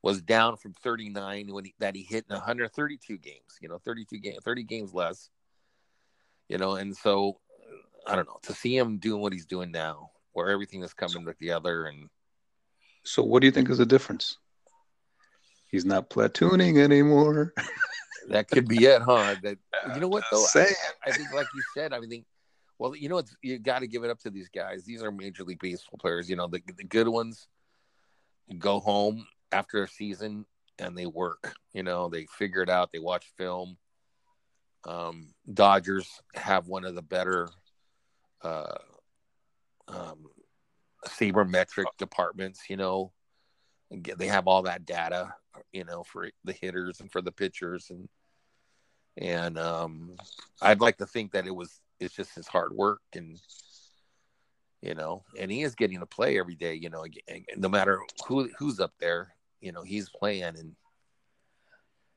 was 0.02 0.22
down 0.22 0.56
from 0.56 0.72
39 0.74 1.52
when 1.52 1.64
he, 1.64 1.74
that 1.80 1.96
he 1.96 2.02
hit 2.02 2.24
in 2.30 2.34
132 2.34 3.18
games. 3.18 3.58
You 3.60 3.68
know, 3.68 3.78
32 3.78 4.18
game, 4.18 4.38
30 4.42 4.62
games 4.62 4.94
less. 4.94 5.30
You 6.48 6.56
know, 6.56 6.76
and 6.76 6.96
so 6.96 7.40
I 8.06 8.16
don't 8.16 8.26
know 8.26 8.38
to 8.42 8.54
see 8.54 8.76
him 8.76 8.98
doing 8.98 9.20
what 9.20 9.32
he's 9.32 9.46
doing 9.46 9.70
now, 9.70 10.10
where 10.32 10.48
everything 10.50 10.82
is 10.82 10.94
coming 10.94 11.26
together. 11.26 11.86
And 11.86 12.08
so, 13.04 13.22
what 13.22 13.40
do 13.40 13.46
you 13.46 13.52
think 13.52 13.68
is 13.68 13.78
the 13.78 13.86
difference? 13.86 14.38
He's 15.66 15.84
not 15.84 16.08
platooning 16.08 16.78
anymore. 16.78 17.52
that 18.28 18.48
could 18.48 18.68
be 18.68 18.84
it, 18.84 19.02
huh? 19.02 19.36
That 19.42 19.58
you 19.94 20.00
know 20.00 20.08
what 20.08 20.24
though? 20.30 20.44
I, 20.54 20.66
I, 21.06 21.12
think, 21.12 21.32
like 21.32 21.46
you 21.54 21.62
said, 21.74 21.92
I 21.92 22.00
think. 22.00 22.24
Well, 22.78 22.94
you 22.94 23.08
know, 23.08 23.18
it's, 23.18 23.34
you 23.42 23.58
got 23.58 23.80
to 23.80 23.88
give 23.88 24.04
it 24.04 24.10
up 24.10 24.20
to 24.20 24.30
these 24.30 24.48
guys. 24.48 24.84
These 24.84 25.02
are 25.02 25.10
Major 25.10 25.42
League 25.42 25.58
Baseball 25.58 25.98
players. 25.98 26.30
You 26.30 26.36
know, 26.36 26.46
the 26.46 26.62
the 26.76 26.84
good 26.84 27.08
ones 27.08 27.48
go 28.58 28.80
home 28.80 29.26
after 29.52 29.82
a 29.82 29.88
season 29.88 30.46
and 30.78 30.96
they 30.96 31.06
work. 31.06 31.54
You 31.72 31.82
know, 31.82 32.08
they 32.08 32.26
figure 32.26 32.62
it 32.62 32.70
out. 32.70 32.92
They 32.92 32.98
watch 32.98 33.26
film. 33.36 33.76
Um, 34.86 35.34
Dodgers 35.52 36.08
have 36.34 36.68
one 36.68 36.84
of 36.84 36.94
the 36.94 37.02
better 37.02 37.48
uh, 38.42 38.78
um, 39.88 40.26
sabermetric 41.06 41.86
departments. 41.98 42.62
You 42.68 42.76
know, 42.76 43.12
they 43.90 44.26
have 44.26 44.46
all 44.46 44.62
that 44.62 44.86
data. 44.86 45.34
You 45.72 45.84
know, 45.84 46.04
for 46.04 46.30
the 46.44 46.52
hitters 46.52 47.00
and 47.00 47.10
for 47.10 47.20
the 47.20 47.32
pitchers, 47.32 47.90
and 47.90 48.08
and 49.18 49.58
um, 49.58 50.16
I'd 50.62 50.80
like 50.80 50.96
to 50.98 51.06
think 51.06 51.32
that 51.32 51.46
it 51.46 51.54
was 51.54 51.80
it's 52.00 52.14
just 52.14 52.34
his 52.34 52.46
hard 52.46 52.72
work 52.72 53.00
and 53.14 53.38
you 54.80 54.94
know, 54.94 55.24
and 55.38 55.50
he 55.50 55.62
is 55.62 55.74
getting 55.74 55.98
to 55.98 56.06
play 56.06 56.38
every 56.38 56.54
day. 56.54 56.74
You 56.74 56.88
know, 56.88 57.04
no 57.56 57.68
matter 57.68 58.00
who 58.26 58.48
who's 58.58 58.78
up 58.78 58.92
there, 59.00 59.34
you 59.60 59.72
know 59.72 59.82
he's 59.82 60.08
playing 60.08 60.44
and 60.44 60.76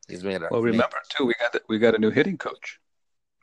he's 0.08 0.24
made 0.24 0.41
a. 0.43 0.48
Well, 0.51 0.62
remember 0.62 0.98
too, 1.10 1.25
we 1.25 1.34
got 1.39 1.53
the, 1.53 1.62
we 1.70 1.79
got 1.79 1.96
a 1.96 1.98
new 1.98 2.12
hitting 2.12 2.38
coach, 2.38 2.79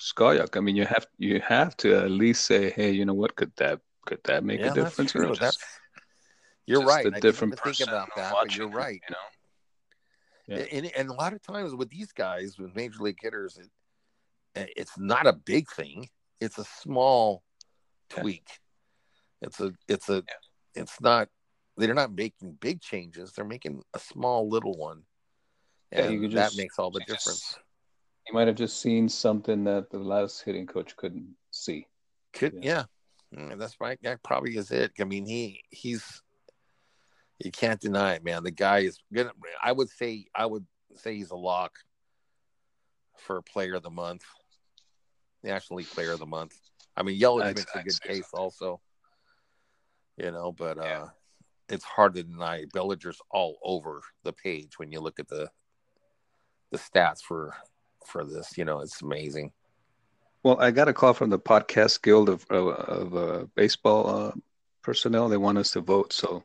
Scoyoc. 0.00 0.56
I 0.56 0.60
mean, 0.60 0.76
you 0.76 0.84
have 0.84 1.06
you 1.18 1.40
have 1.40 1.76
to 1.78 1.96
at 1.96 2.10
least 2.10 2.46
say, 2.46 2.70
hey, 2.70 2.92
you 2.92 3.04
know 3.04 3.14
what? 3.14 3.34
Could 3.34 3.52
that 3.56 3.80
could 4.06 4.20
that 4.24 4.44
make 4.44 4.60
yeah, 4.60 4.70
a 4.70 4.74
difference? 4.74 4.96
That's 4.96 5.12
true. 5.12 5.28
Just, 5.30 5.40
that's, 5.40 5.64
you're 6.66 6.84
right. 6.84 7.06
A 7.06 7.16
I 7.16 7.20
different 7.20 7.58
think 7.58 7.80
about 7.80 8.10
that, 8.14 8.32
but 8.40 8.56
you're 8.56 8.68
right. 8.68 9.02
You 9.08 9.14
know. 9.14 9.18
Yeah. 10.48 10.64
And, 10.72 10.90
and 10.96 11.10
a 11.10 11.14
lot 11.14 11.34
of 11.34 11.42
times 11.42 11.74
with 11.74 11.90
these 11.90 12.10
guys, 12.12 12.58
with 12.58 12.74
major 12.74 13.00
league 13.00 13.18
hitters, 13.20 13.58
it, 13.58 13.68
it's 14.76 14.98
not 14.98 15.26
a 15.26 15.32
big 15.32 15.70
thing. 15.70 16.08
It's 16.40 16.58
a 16.58 16.64
small 16.64 17.42
tweak. 18.08 18.48
Yeah. 18.48 19.46
It's 19.48 19.60
a 19.60 19.72
it's 19.86 20.08
a 20.08 20.24
yeah. 20.26 20.82
it's 20.82 21.00
not 21.00 21.28
they're 21.76 21.94
not 21.94 22.12
making 22.12 22.58
big 22.60 22.80
changes. 22.80 23.32
They're 23.32 23.44
making 23.44 23.82
a 23.94 23.98
small 23.98 24.48
little 24.48 24.74
one, 24.74 25.02
and 25.92 26.22
yeah, 26.22 26.40
that 26.40 26.56
makes 26.56 26.78
all 26.78 26.90
the 26.90 27.00
difference. 27.00 27.40
Just, 27.40 27.58
you 28.26 28.34
might 28.34 28.48
have 28.48 28.56
just 28.56 28.80
seen 28.80 29.08
something 29.08 29.64
that 29.64 29.90
the 29.90 29.98
last 29.98 30.42
hitting 30.42 30.66
coach 30.66 30.96
couldn't 30.96 31.34
see. 31.50 31.86
Could 32.32 32.54
yeah, 32.62 32.84
yeah. 33.32 33.38
Mm, 33.38 33.58
that's 33.58 33.80
right. 33.80 33.98
That 34.02 34.22
probably 34.22 34.56
is 34.56 34.70
it. 34.70 34.92
I 35.00 35.04
mean, 35.04 35.26
he 35.26 35.62
he's 35.70 36.22
you 37.38 37.50
can't 37.50 37.80
deny 37.80 38.14
it, 38.14 38.24
man. 38.24 38.42
The 38.42 38.50
guy 38.50 38.80
is 38.80 38.98
gonna. 39.12 39.32
I 39.62 39.72
would 39.72 39.88
say 39.88 40.26
I 40.34 40.46
would 40.46 40.66
say 40.96 41.14
he's 41.14 41.30
a 41.30 41.36
lock 41.36 41.78
for 43.16 43.42
Player 43.42 43.74
of 43.74 43.82
the 43.82 43.90
Month, 43.90 44.24
National 45.42 45.78
League 45.78 45.90
Player 45.90 46.12
of 46.12 46.18
the 46.18 46.26
Month. 46.26 46.58
I 46.96 47.02
mean, 47.02 47.20
Yelich 47.20 47.56
makes 47.56 47.66
a 47.74 47.82
good 47.82 48.02
case 48.02 48.30
so. 48.30 48.38
also. 48.38 48.80
You 50.16 50.32
know, 50.32 50.52
but 50.52 50.78
yeah. 50.78 50.82
uh 50.82 51.08
it's 51.68 51.84
hard 51.84 52.14
to 52.14 52.22
deny 52.22 52.64
Bellinger's 52.72 53.20
all 53.30 53.58
over 53.62 54.00
the 54.24 54.32
page 54.32 54.78
when 54.78 54.90
you 54.90 55.00
look 55.00 55.20
at 55.20 55.28
the 55.28 55.50
the 56.70 56.78
stats 56.78 57.22
for 57.22 57.54
for 58.06 58.24
this. 58.24 58.56
You 58.58 58.64
know, 58.64 58.80
it's 58.80 59.02
amazing. 59.02 59.52
Well, 60.42 60.60
I 60.60 60.70
got 60.70 60.88
a 60.88 60.92
call 60.92 61.14
from 61.14 61.30
the 61.30 61.38
podcast 61.38 62.02
guild 62.02 62.28
of 62.28 62.44
of, 62.50 62.68
of 62.68 63.16
uh, 63.16 63.46
baseball 63.54 64.08
uh, 64.08 64.32
personnel. 64.82 65.28
They 65.28 65.36
want 65.36 65.58
us 65.58 65.72
to 65.72 65.80
vote, 65.80 66.12
so 66.12 66.42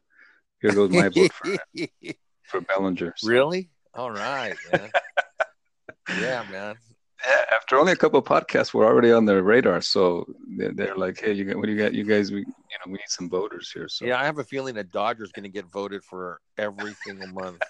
here 0.64 0.74
goes 0.74 0.90
my 0.90 1.10
vote 1.10 1.32
for 1.32 1.56
for 2.44 2.62
Bellinger. 2.62 3.14
So. 3.18 3.30
Really? 3.30 3.70
All 3.94 4.10
right, 4.10 4.56
man. 4.72 4.90
yeah, 6.20 6.44
man 6.52 6.76
after 7.52 7.78
only 7.78 7.92
a 7.94 7.96
couple 7.96 8.20
of 8.20 8.26
podcasts, 8.26 8.74
we're 8.74 8.86
already 8.86 9.12
on 9.12 9.26
their 9.26 9.42
radar. 9.44 9.82
So 9.82 10.26
they're, 10.58 10.74
they're 10.74 10.96
like, 10.96 11.20
"Hey, 11.20 11.34
you 11.34 11.46
got 11.46 11.58
what 11.58 11.66
do 11.66 11.72
you 11.72 11.78
got? 11.78 11.94
You 11.94 12.04
guys, 12.04 12.32
we 12.32 12.40
you 12.40 12.46
know, 12.46 12.88
we 12.88 12.94
need 12.94 13.08
some 13.08 13.30
voters 13.30 13.72
here." 13.72 13.88
So 13.88 14.06
yeah, 14.06 14.20
I 14.20 14.26
have 14.26 14.40
a 14.40 14.44
feeling 14.44 14.76
that 14.76 14.92
Dodger's 14.92 15.32
going 15.32 15.44
to 15.44 15.50
get 15.50 15.66
voted 15.72 16.04
for 16.04 16.42
every 16.58 16.94
single 17.06 17.28
month. 17.28 17.62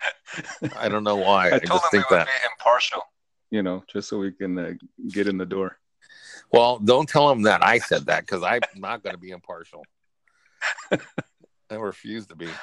I 0.76 0.88
don't 0.88 1.04
know 1.04 1.16
why. 1.16 1.50
I, 1.50 1.56
I 1.56 1.58
just 1.58 1.90
think 1.90 2.04
that 2.10 2.28
impartial, 2.50 3.02
you 3.50 3.62
know, 3.62 3.84
just 3.92 4.08
so 4.08 4.18
we 4.18 4.32
can 4.32 4.58
uh, 4.58 4.72
get 5.08 5.28
in 5.28 5.36
the 5.36 5.46
door. 5.46 5.78
Well, 6.52 6.78
don't 6.78 7.08
tell 7.08 7.28
them 7.28 7.42
that 7.42 7.64
I 7.64 7.78
said 7.78 8.06
that 8.06 8.20
because 8.20 8.42
I'm 8.42 8.60
not 8.76 9.02
going 9.02 9.14
to 9.14 9.20
be 9.20 9.30
impartial. 9.30 9.84
I 11.70 11.74
refuse 11.76 12.26
to 12.26 12.36
be. 12.36 12.48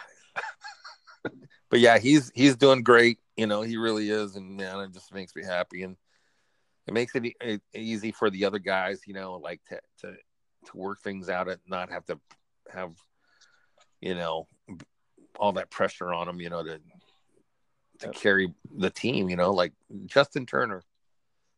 But 1.72 1.80
yeah, 1.80 1.98
he's 1.98 2.32
he's 2.36 2.56
doing 2.56 2.84
great. 2.84 3.18
You 3.36 3.48
know, 3.48 3.64
he 3.64 3.76
really 3.76 4.10
is, 4.10 4.36
and 4.36 4.56
man, 4.56 4.80
it 4.82 4.94
just 4.94 5.14
makes 5.14 5.36
me 5.36 5.44
happy. 5.44 5.82
And 5.82 5.98
it 6.88 6.94
makes 6.94 7.14
it 7.16 7.62
easy 7.74 8.12
for 8.12 8.30
the 8.30 8.46
other 8.46 8.60
guys, 8.60 9.02
you 9.08 9.14
know, 9.14 9.34
like 9.34 9.62
to 9.70 9.80
to 10.02 10.16
to 10.68 10.78
work 10.78 11.02
things 11.02 11.28
out 11.28 11.50
and 11.50 11.60
not 11.68 11.92
have 11.92 12.06
to 12.06 12.20
have, 12.72 12.94
you 14.00 14.16
know, 14.16 14.48
all 15.40 15.54
that 15.54 15.72
pressure 15.72 16.14
on 16.14 16.28
them, 16.28 16.40
you 16.40 16.50
know, 16.50 16.64
to 16.64 16.80
to 18.00 18.10
carry 18.10 18.54
the 18.78 18.90
team, 18.90 19.30
you 19.30 19.36
know, 19.36 19.52
like 19.52 19.74
Justin 20.06 20.46
Turner. 20.46 20.84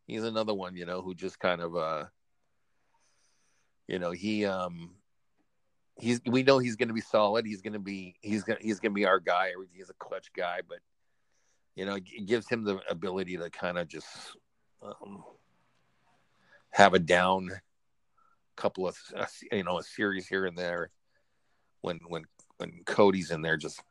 He's 0.06 0.24
another 0.24 0.54
one, 0.54 0.76
you 0.78 0.86
know, 0.86 1.02
who 1.02 1.14
just 1.14 1.40
kind 1.40 1.62
of 1.62 1.76
uh 1.76 2.06
you 3.88 4.00
know, 4.00 4.12
he 4.12 4.46
um 4.46 4.92
he's 6.00 6.22
we 6.26 6.44
know 6.44 6.60
he's 6.60 6.76
going 6.76 6.88
to 6.88 6.94
be 6.94 7.02
solid. 7.02 7.46
He's 7.46 7.62
going 7.62 7.74
to 7.74 7.80
be 7.80 8.16
he's 8.22 8.44
going 8.44 8.60
he's 8.62 8.80
going 8.80 8.92
to 8.92 8.96
be 8.96 9.06
our 9.06 9.20
guy. 9.20 9.52
He's 9.74 9.90
a 9.90 9.94
clutch 9.94 10.32
guy, 10.34 10.62
but 10.68 10.80
you 11.76 11.86
know, 11.86 11.96
it 11.96 12.26
gives 12.26 12.50
him 12.50 12.64
the 12.64 12.80
ability 12.90 13.38
to 13.38 13.50
kind 13.50 13.78
of 13.78 13.88
just 13.88 14.08
um, 14.82 15.24
have 16.72 16.94
a 16.94 17.00
down 17.00 17.52
couple 18.56 18.88
of 18.88 18.98
you 19.52 19.64
know 19.64 19.78
a 19.78 19.84
series 19.84 20.28
here 20.28 20.46
and 20.46 20.58
there 20.58 20.90
when 21.82 22.00
when 22.08 22.24
when 22.58 22.82
Cody's 22.86 23.32
in 23.32 23.42
there 23.42 23.58
just 23.58 23.82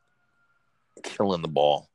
killing 1.03 1.43
the 1.43 1.49
ball. 1.49 1.89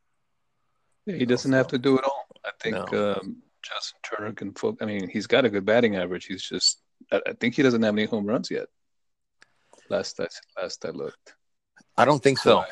Yeah, 1.05 1.15
he 1.15 1.25
doesn't 1.25 1.51
have 1.51 1.67
to 1.67 1.77
do 1.77 1.97
it 1.97 2.05
all. 2.05 2.27
I 2.45 2.51
think 2.61 2.91
no. 2.91 3.15
um, 3.15 3.37
Justin 3.61 3.99
Turner 4.03 4.33
can. 4.33 4.53
Fo- 4.53 4.77
I 4.81 4.85
mean, 4.85 5.09
he's 5.09 5.27
got 5.27 5.45
a 5.45 5.49
good 5.49 5.65
batting 5.65 5.95
average. 5.95 6.25
He's 6.25 6.43
just. 6.43 6.81
I, 7.11 7.21
I 7.27 7.33
think 7.33 7.55
he 7.55 7.63
doesn't 7.63 7.81
have 7.81 7.93
any 7.93 8.05
home 8.05 8.25
runs 8.25 8.49
yet. 8.49 8.67
Last 9.91 10.21
I 10.21 10.27
last 10.57 10.85
I 10.85 10.89
looked. 10.91 11.35
I 11.97 12.05
don't 12.05 12.23
think 12.23 12.37
so. 12.37 12.63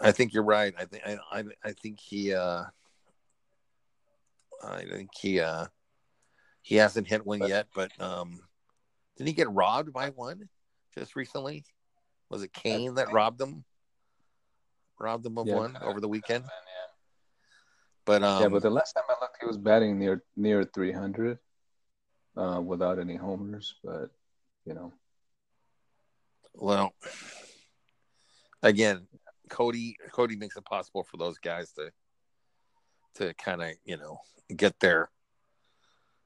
I 0.00 0.12
think 0.12 0.32
you're 0.32 0.44
right. 0.44 0.72
I 0.78 0.84
think 0.84 1.02
I, 1.04 1.44
I 1.64 1.72
think 1.72 1.98
he 1.98 2.32
uh 2.32 2.62
I 4.62 4.84
think 4.84 5.10
he 5.20 5.40
uh 5.40 5.66
he 6.62 6.76
hasn't 6.76 7.08
hit 7.08 7.26
one 7.26 7.42
yet, 7.42 7.66
but 7.74 7.90
um 8.00 8.38
didn't 9.16 9.26
he 9.26 9.34
get 9.34 9.50
robbed 9.50 9.92
by 9.92 10.10
one 10.10 10.48
just 10.94 11.16
recently? 11.16 11.64
Was 12.30 12.44
it 12.44 12.52
Cain 12.52 12.94
that 12.94 13.10
robbed 13.10 13.38
them? 13.38 13.64
Robbed 15.00 15.24
them 15.24 15.36
of 15.36 15.48
Yeah, 15.48 15.56
one 15.56 15.76
over 15.82 16.00
the 16.00 16.08
weekend. 16.08 16.44
Yeah. 16.44 16.50
But 18.04 18.22
um, 18.22 18.42
yeah, 18.42 18.48
but 18.48 18.62
the 18.62 18.70
last 18.70 18.92
time 18.92 19.04
I 19.08 19.14
looked, 19.20 19.38
he 19.40 19.46
was 19.46 19.58
batting 19.58 19.98
near 19.98 20.22
near 20.36 20.62
300, 20.62 21.38
uh, 22.36 22.60
without 22.64 23.00
any 23.00 23.16
homers. 23.16 23.74
But 23.82 24.10
you 24.64 24.74
know, 24.74 24.92
well, 26.58 26.92
again, 28.62 29.06
Cody 29.48 29.96
Cody 30.12 30.36
makes 30.36 30.56
it 30.56 30.64
possible 30.64 31.04
for 31.04 31.16
those 31.16 31.38
guys 31.38 31.72
to 31.72 31.90
to 33.14 33.34
kind 33.34 33.62
of 33.62 33.70
you 33.84 33.96
know 33.96 34.18
get 34.54 34.78
their 34.80 35.10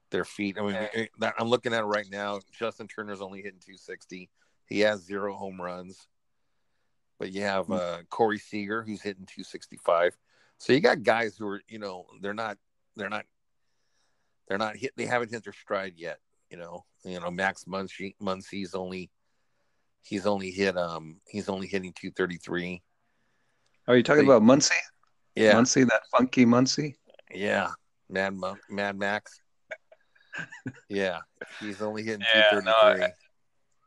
their 0.09 0.25
feet. 0.25 0.57
I 0.59 0.61
mean, 0.61 0.73
Yeah. 1.19 1.31
I'm 1.39 1.47
looking 1.47 1.73
at 1.73 1.81
it 1.81 1.85
right 1.87 2.09
now. 2.11 2.39
Justin 2.51 2.87
Turner's 2.87 3.21
only 3.21 3.41
hitting 3.41 3.59
260. 3.59 4.29
He 4.67 4.79
has 4.81 5.01
zero 5.01 5.33
home 5.33 5.59
runs, 5.59 6.07
but 7.17 7.31
you 7.31 7.41
have 7.41 7.67
Hmm. 7.67 7.73
uh, 7.73 7.97
Corey 8.09 8.37
Seager 8.37 8.83
who's 8.83 9.01
hitting 9.01 9.25
265. 9.25 10.15
So 10.59 10.71
you 10.73 10.79
got 10.81 11.03
guys 11.03 11.35
who 11.37 11.47
are 11.47 11.61
you 11.67 11.79
know 11.79 12.05
they're 12.21 12.33
not 12.33 12.57
they're 12.95 13.09
not 13.09 13.25
they're 14.47 14.57
not 14.57 14.75
hit 14.77 14.91
they 14.95 15.05
haven't 15.05 15.31
hit 15.31 15.43
their 15.43 15.53
stride 15.53 15.93
yet. 15.97 16.19
You 16.49 16.57
know, 16.57 16.85
you 17.03 17.19
know 17.19 17.31
Max 17.31 17.63
Muncy 17.65 18.15
Muncy's 18.21 18.75
only 18.75 19.09
he's 20.03 20.25
only 20.25 20.51
hit 20.51 20.77
um 20.77 21.19
he's 21.27 21.49
only 21.49 21.67
hitting 21.67 21.93
233. 21.93 22.81
are 23.87 23.97
you 23.97 24.03
talking 24.03 24.25
They- 24.25 24.31
about 24.33 24.43
Muncy? 24.43 24.71
Yeah, 25.35 25.53
Muncy, 25.55 25.87
that 25.89 26.03
funky 26.15 26.45
Muncy. 26.45 26.95
yeah, 27.33 27.71
Mad 28.09 28.35
Mon- 28.35 28.59
Mad 28.69 28.97
Max. 28.97 29.39
yeah, 30.89 31.19
he's 31.59 31.81
only 31.81 32.03
hitting 32.03 32.25
Yeah, 32.33 32.49
no, 32.53 32.61
233. 32.61 33.07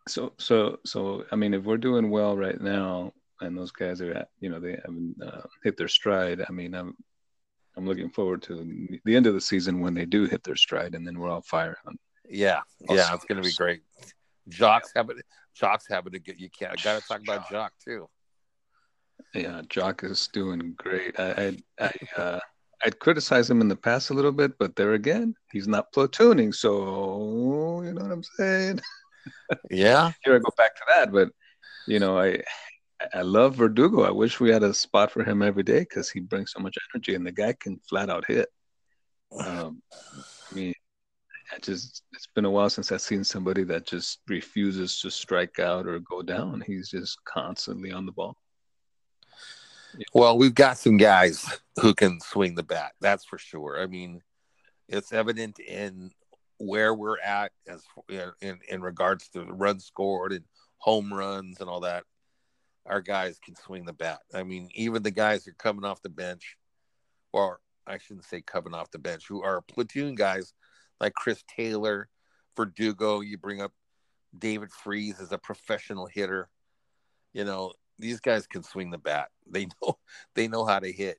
So, 0.08 0.32
so, 0.38 0.78
so, 0.84 1.24
I 1.32 1.36
mean, 1.36 1.52
if 1.54 1.64
we're 1.64 1.76
doing 1.78 2.10
well 2.10 2.36
right 2.36 2.60
now, 2.60 3.12
and 3.40 3.56
those 3.58 3.72
guys 3.72 4.00
are, 4.00 4.12
at, 4.12 4.28
you 4.40 4.48
know, 4.48 4.60
they 4.60 4.78
haven't 4.84 5.16
uh, 5.20 5.42
hit 5.64 5.76
their 5.76 5.88
stride. 5.88 6.44
I 6.48 6.52
mean, 6.52 6.74
I'm, 6.74 6.96
I'm 7.76 7.86
looking 7.86 8.10
forward 8.10 8.40
to 8.42 8.88
the 9.04 9.16
end 9.16 9.26
of 9.26 9.34
the 9.34 9.40
season 9.40 9.80
when 9.80 9.94
they 9.94 10.04
do 10.06 10.24
hit 10.24 10.44
their 10.44 10.54
stride, 10.56 10.94
and 10.94 11.04
then 11.06 11.18
we're 11.18 11.28
all 11.28 11.42
firing 11.42 11.76
on. 11.86 11.98
Yeah, 12.28 12.60
All 12.88 12.96
yeah, 12.96 13.12
it's 13.14 13.24
gonna 13.24 13.42
be 13.42 13.52
great. 13.52 13.82
Joc's 14.48 14.92
having 14.94 15.16
Joc's 15.60 15.86
having 15.88 16.12
to 16.12 16.18
get 16.18 16.38
you 16.38 16.50
can't 16.50 16.72
I 16.72 16.76
gotta 16.82 17.00
talk 17.06 17.20
about 17.22 17.48
Joc 17.48 17.70
too. 17.84 18.08
Yeah, 19.34 19.62
Joc 19.68 20.04
is 20.04 20.28
doing 20.28 20.74
great. 20.76 21.18
I, 21.18 21.56
I, 21.80 21.86
I 21.86 22.20
uh, 22.20 22.40
I'd 22.84 22.98
criticize 22.98 23.50
him 23.50 23.60
in 23.60 23.68
the 23.68 23.76
past 23.76 24.10
a 24.10 24.14
little 24.14 24.32
bit, 24.32 24.58
but 24.58 24.76
there 24.76 24.92
again, 24.92 25.34
he's 25.52 25.66
not 25.66 25.92
platooning. 25.92 26.54
So 26.54 27.82
you 27.84 27.92
know 27.92 28.02
what 28.02 28.12
I'm 28.12 28.22
saying. 28.22 28.80
Yeah, 29.72 30.12
Here 30.24 30.36
I 30.36 30.38
go 30.38 30.52
back 30.56 30.76
to 30.76 30.82
that, 30.88 31.10
but 31.10 31.30
you 31.88 31.98
know, 31.98 32.16
I, 32.16 32.42
I 33.12 33.22
love 33.22 33.56
Verdugo. 33.56 34.02
I 34.02 34.10
wish 34.10 34.38
we 34.38 34.50
had 34.50 34.62
a 34.62 34.72
spot 34.72 35.10
for 35.10 35.24
him 35.24 35.42
every 35.42 35.64
day 35.64 35.80
because 35.80 36.08
he 36.08 36.20
brings 36.20 36.52
so 36.52 36.60
much 36.60 36.76
energy, 36.94 37.16
and 37.16 37.26
the 37.26 37.32
guy 37.32 37.54
can 37.58 37.80
flat 37.88 38.08
out 38.08 38.24
hit. 38.28 38.48
Um, 39.38 39.42
I 39.42 39.50
mean, 39.50 39.72
I 39.72 39.85
just 41.66 42.02
it's 42.12 42.28
been 42.34 42.44
a 42.44 42.50
while 42.50 42.70
since 42.70 42.90
I've 42.90 43.00
seen 43.00 43.24
somebody 43.24 43.64
that 43.64 43.86
just 43.86 44.20
refuses 44.28 45.00
to 45.00 45.10
strike 45.10 45.58
out 45.58 45.86
or 45.86 45.98
go 46.00 46.22
down. 46.22 46.62
He's 46.66 46.88
just 46.88 47.22
constantly 47.24 47.92
on 47.92 48.06
the 48.06 48.12
ball. 48.12 48.36
Well, 50.12 50.38
we've 50.38 50.54
got 50.54 50.78
some 50.78 50.96
guys 50.96 51.60
who 51.80 51.94
can 51.94 52.20
swing 52.20 52.54
the 52.54 52.62
bat. 52.62 52.92
That's 53.00 53.24
for 53.24 53.38
sure. 53.38 53.80
I 53.80 53.86
mean, 53.86 54.22
it's 54.88 55.12
evident 55.12 55.58
in 55.58 56.10
where 56.58 56.94
we're 56.94 57.20
at 57.20 57.52
as 57.68 57.82
in 58.40 58.58
in 58.68 58.80
regards 58.80 59.28
to 59.28 59.40
the 59.44 59.52
runs 59.52 59.84
scored 59.84 60.32
and 60.32 60.44
home 60.78 61.12
runs 61.12 61.60
and 61.60 61.68
all 61.68 61.80
that. 61.80 62.04
Our 62.86 63.00
guys 63.00 63.38
can 63.44 63.56
swing 63.56 63.84
the 63.84 63.92
bat. 63.92 64.20
I 64.32 64.44
mean, 64.44 64.68
even 64.74 65.02
the 65.02 65.10
guys 65.10 65.44
who 65.44 65.50
are 65.50 65.54
coming 65.54 65.84
off 65.84 66.02
the 66.02 66.08
bench, 66.08 66.56
or 67.32 67.60
I 67.86 67.98
shouldn't 67.98 68.26
say 68.26 68.42
coming 68.42 68.74
off 68.74 68.90
the 68.90 68.98
bench, 68.98 69.26
who 69.28 69.42
are 69.42 69.60
platoon 69.60 70.14
guys 70.14 70.52
like 71.00 71.14
Chris 71.14 71.42
Taylor, 71.48 72.08
Verdugo. 72.56 73.20
You 73.20 73.38
bring 73.38 73.60
up 73.60 73.72
David 74.36 74.70
Freese 74.72 75.20
as 75.20 75.32
a 75.32 75.38
professional 75.38 76.06
hitter. 76.06 76.48
You 77.32 77.44
know, 77.44 77.72
these 77.98 78.20
guys 78.20 78.46
can 78.46 78.62
swing 78.62 78.90
the 78.90 78.98
bat. 78.98 79.28
They 79.48 79.68
know 79.80 79.98
they 80.34 80.48
know 80.48 80.64
how 80.64 80.80
to 80.80 80.90
hit. 80.90 81.18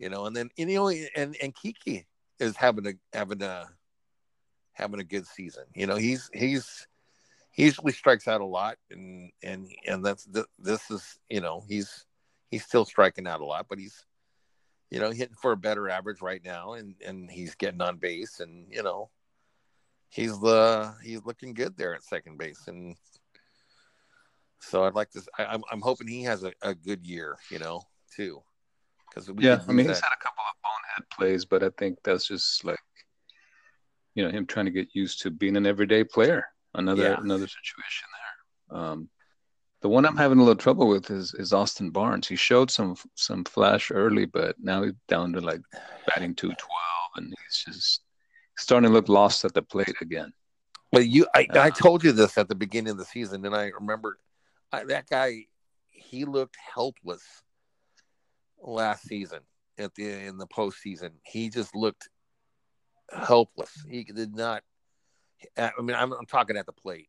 You 0.00 0.08
know, 0.08 0.26
and 0.26 0.34
then 0.34 0.50
you 0.56 0.66
know, 0.66 0.88
and 0.88 1.36
and 1.40 1.54
Kiki 1.54 2.06
is 2.40 2.56
having 2.56 2.86
a 2.86 2.94
having 3.16 3.42
a 3.42 3.68
having 4.72 5.00
a 5.00 5.04
good 5.04 5.26
season. 5.26 5.64
You 5.74 5.86
know, 5.86 5.96
he's 5.96 6.28
he's 6.32 6.88
he 7.50 7.64
usually 7.64 7.92
strikes 7.92 8.28
out 8.28 8.40
a 8.40 8.44
lot, 8.44 8.76
and 8.90 9.30
and 9.42 9.68
and 9.86 10.04
that's 10.04 10.24
th- 10.24 10.46
this 10.58 10.90
is 10.90 11.18
you 11.28 11.40
know 11.40 11.64
he's 11.68 12.06
he's 12.50 12.64
still 12.64 12.84
striking 12.84 13.26
out 13.26 13.40
a 13.40 13.44
lot, 13.44 13.66
but 13.68 13.78
he's 13.78 14.04
you 14.90 15.00
know 15.00 15.10
hitting 15.10 15.36
for 15.40 15.52
a 15.52 15.56
better 15.56 15.88
average 15.88 16.22
right 16.22 16.44
now, 16.44 16.74
and 16.74 16.94
and 17.04 17.30
he's 17.30 17.54
getting 17.54 17.80
on 17.80 17.96
base, 17.96 18.40
and 18.40 18.66
you 18.70 18.82
know 18.82 19.10
he's 20.08 20.38
the 20.40 20.94
he's 21.02 21.24
looking 21.24 21.54
good 21.54 21.76
there 21.76 21.94
at 21.94 22.02
second 22.02 22.38
base, 22.38 22.66
and 22.66 22.96
so 24.60 24.84
I'd 24.84 24.94
like 24.94 25.10
to. 25.10 25.22
I, 25.38 25.46
I'm 25.46 25.62
I'm 25.70 25.80
hoping 25.80 26.08
he 26.08 26.22
has 26.24 26.44
a, 26.44 26.52
a 26.62 26.74
good 26.74 27.06
year, 27.06 27.36
you 27.50 27.58
know, 27.58 27.82
too, 28.14 28.42
because 29.08 29.30
yeah, 29.38 29.60
I 29.68 29.72
mean, 29.72 29.86
he's 29.86 30.00
had 30.00 30.12
a 30.12 30.22
couple 30.22 30.42
of 30.48 30.54
bonehead 30.62 31.10
plays, 31.10 31.44
but 31.44 31.62
I 31.62 31.70
think 31.78 31.98
that's 32.02 32.26
just 32.26 32.64
like, 32.64 32.78
you 34.14 34.24
know, 34.24 34.30
him 34.30 34.46
trying 34.46 34.66
to 34.66 34.72
get 34.72 34.88
used 34.94 35.22
to 35.22 35.30
being 35.30 35.56
an 35.56 35.66
everyday 35.66 36.04
player. 36.04 36.46
Another 36.74 37.02
Yeah. 37.02 37.20
another 37.20 37.46
situation 37.46 38.08
there. 38.70 38.78
Um, 38.78 39.08
the 39.80 39.88
one 39.88 40.04
I'm 40.04 40.16
having 40.16 40.38
a 40.38 40.42
little 40.42 40.56
trouble 40.56 40.88
with 40.88 41.10
is 41.10 41.34
is 41.34 41.52
Austin 41.52 41.90
Barnes. 41.90 42.28
He 42.28 42.36
showed 42.36 42.70
some 42.70 42.96
some 43.14 43.44
flash 43.44 43.90
early, 43.90 44.26
but 44.26 44.56
now 44.58 44.82
he's 44.82 44.94
down 45.08 45.32
to 45.34 45.40
like 45.40 45.60
batting 46.08 46.34
two 46.34 46.48
twelve, 46.48 47.10
and 47.16 47.34
he's 47.44 47.64
just 47.64 48.02
starting 48.56 48.88
to 48.88 48.94
look 48.94 49.08
lost 49.08 49.44
at 49.44 49.54
the 49.54 49.62
plate 49.62 49.94
again. 50.00 50.32
But 50.90 51.06
you, 51.06 51.26
I, 51.34 51.46
Uh, 51.50 51.60
I 51.60 51.70
told 51.70 52.02
you 52.02 52.12
this 52.12 52.38
at 52.38 52.48
the 52.48 52.54
beginning 52.54 52.92
of 52.92 52.98
the 52.98 53.04
season, 53.04 53.44
and 53.44 53.54
I 53.54 53.70
remember 53.78 54.18
I, 54.72 54.84
that 54.84 55.08
guy. 55.08 55.46
He 55.90 56.24
looked 56.24 56.56
helpless 56.74 57.22
last 58.62 59.02
season 59.02 59.40
at 59.78 59.94
the 59.94 60.08
in 60.08 60.38
the 60.38 60.46
postseason. 60.46 61.10
He 61.22 61.50
just 61.50 61.74
looked 61.74 62.08
helpless. 63.12 63.84
He 63.88 64.04
did 64.04 64.34
not. 64.34 64.62
I 65.56 65.70
mean, 65.82 65.94
I'm, 65.96 66.12
I'm 66.12 66.26
talking 66.26 66.56
at 66.56 66.66
the 66.66 66.72
plate. 66.72 67.08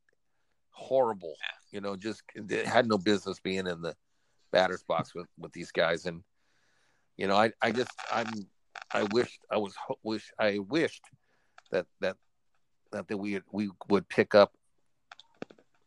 Horrible, 0.79 1.35
you 1.71 1.81
know. 1.81 1.95
Just 1.95 2.23
had 2.65 2.87
no 2.87 2.97
business 2.97 3.39
being 3.39 3.67
in 3.67 3.81
the 3.81 3.95
batter's 4.51 4.83
box 4.83 5.13
with 5.13 5.27
with 5.37 5.51
these 5.51 5.71
guys, 5.71 6.05
and 6.05 6.23
you 7.17 7.27
know, 7.27 7.35
I 7.35 7.51
I 7.61 7.71
just 7.71 7.91
I'm 8.11 8.27
I 8.91 9.03
wished 9.11 9.39
I 9.51 9.57
was 9.57 9.75
wish 10.03 10.31
I 10.39 10.59
wished 10.59 11.03
that 11.71 11.85
that 11.99 12.15
that 12.91 13.07
that 13.09 13.17
we 13.17 13.41
we 13.51 13.69
would 13.89 14.07
pick 14.07 14.33
up 14.33 14.53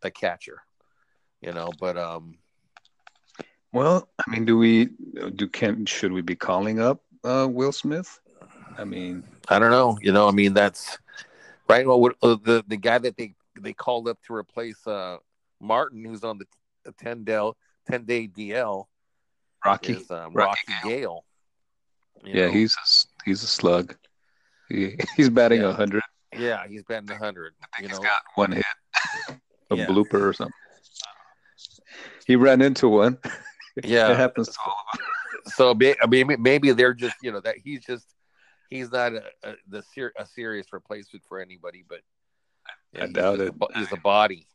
a 0.03 0.11
catcher, 0.11 0.63
you 1.41 1.53
know. 1.53 1.71
But 1.81 1.97
um, 1.97 2.37
Well, 3.73 4.09
I 4.25 4.31
mean, 4.31 4.45
do 4.45 4.59
we 4.59 4.91
do 5.35 5.49
can 5.49 5.87
should 5.87 6.13
we 6.13 6.21
be 6.21 6.37
calling 6.37 6.81
up 6.81 7.03
uh, 7.25 7.49
Will 7.51 7.73
Smith? 7.73 8.21
I 8.79 8.85
mean, 8.85 9.25
I 9.49 9.59
don't 9.59 9.71
know. 9.71 9.99
You 10.03 10.13
know, 10.13 10.29
I 10.29 10.33
mean, 10.33 10.55
that's 10.55 10.99
right. 11.69 11.87
Well, 11.87 12.11
uh, 12.23 12.37
the 12.43 12.65
the 12.67 12.77
guy 12.77 12.99
that 12.99 13.17
they 13.17 13.35
they 13.63 13.73
called 13.73 14.09
up 14.09 14.19
to 14.27 14.35
replace 14.35 14.87
uh 14.87 15.19
Martin, 15.61 16.05
who's 16.05 16.25
on 16.25 16.39
the, 16.39 16.47
the 16.85 16.93
ten 16.93 17.25
del 17.25 17.57
ten 17.89 18.05
day 18.05 18.29
DL, 18.29 18.87
Rocky. 19.65 19.93
is 19.95 20.11
um, 20.11 20.33
Rocky 20.35 20.61
Rocky 20.73 20.89
Gale. 20.89 21.25
You 22.25 22.35
yeah, 22.35 22.47
know? 22.47 22.53
he's 22.53 22.75
a, 22.75 22.81
s- 22.83 23.07
he's 23.25 23.43
a 23.43 23.47
slug. 23.47 23.97
He, 24.69 24.97
he's 25.17 25.29
batting 25.31 25.63
a 25.63 25.69
Yeah. 25.69 25.75
hundred. 25.75 26.03
yeah, 26.37 26.67
he's 26.69 26.83
batting 26.85 27.17
hundred. 27.17 27.55
I 27.63 27.67
think 27.77 27.83
You 27.83 27.89
he's 27.89 27.99
know, 27.99 28.05
got 28.05 28.23
one 28.37 28.53
hit, 28.53 28.65
a 29.71 29.77
Yeah. 29.77 29.87
blooper 29.87 30.21
or 30.29 30.33
something. 30.33 30.53
He 32.27 32.37
ran 32.37 32.61
into 32.63 32.89
one. 32.89 33.19
Yeah, 33.77 33.85
It 33.85 33.89
yeah. 34.11 34.15
happens 34.17 34.49
to 34.49 34.59
all 34.67 34.77
of 34.93 35.01
us. 35.47 35.55
So 35.55 35.73
may- 35.75 35.97
I 36.03 36.07
mean, 36.07 36.37
maybe 36.39 36.73
they're 36.73 36.93
just 36.93 37.17
you 37.23 37.33
know 37.33 37.41
that 37.41 37.57
he's 37.65 37.83
just 37.83 38.05
he's 38.69 38.93
not 38.93 39.15
a, 39.15 39.23
a 39.45 39.55
the 39.67 39.83
ser- 39.95 40.13
a 40.19 40.27
serious 40.27 40.67
replacement 40.75 41.25
for 41.27 41.41
anybody, 41.41 41.83
but 41.89 42.01
I 43.01 43.07
he's 43.07 43.15
doubt 43.15 43.39
just 43.39 43.41
a 43.41 43.47
it. 43.47 43.59
bo- 43.59 43.69
he's 43.75 43.93
a 43.93 43.97
body. 43.97 44.47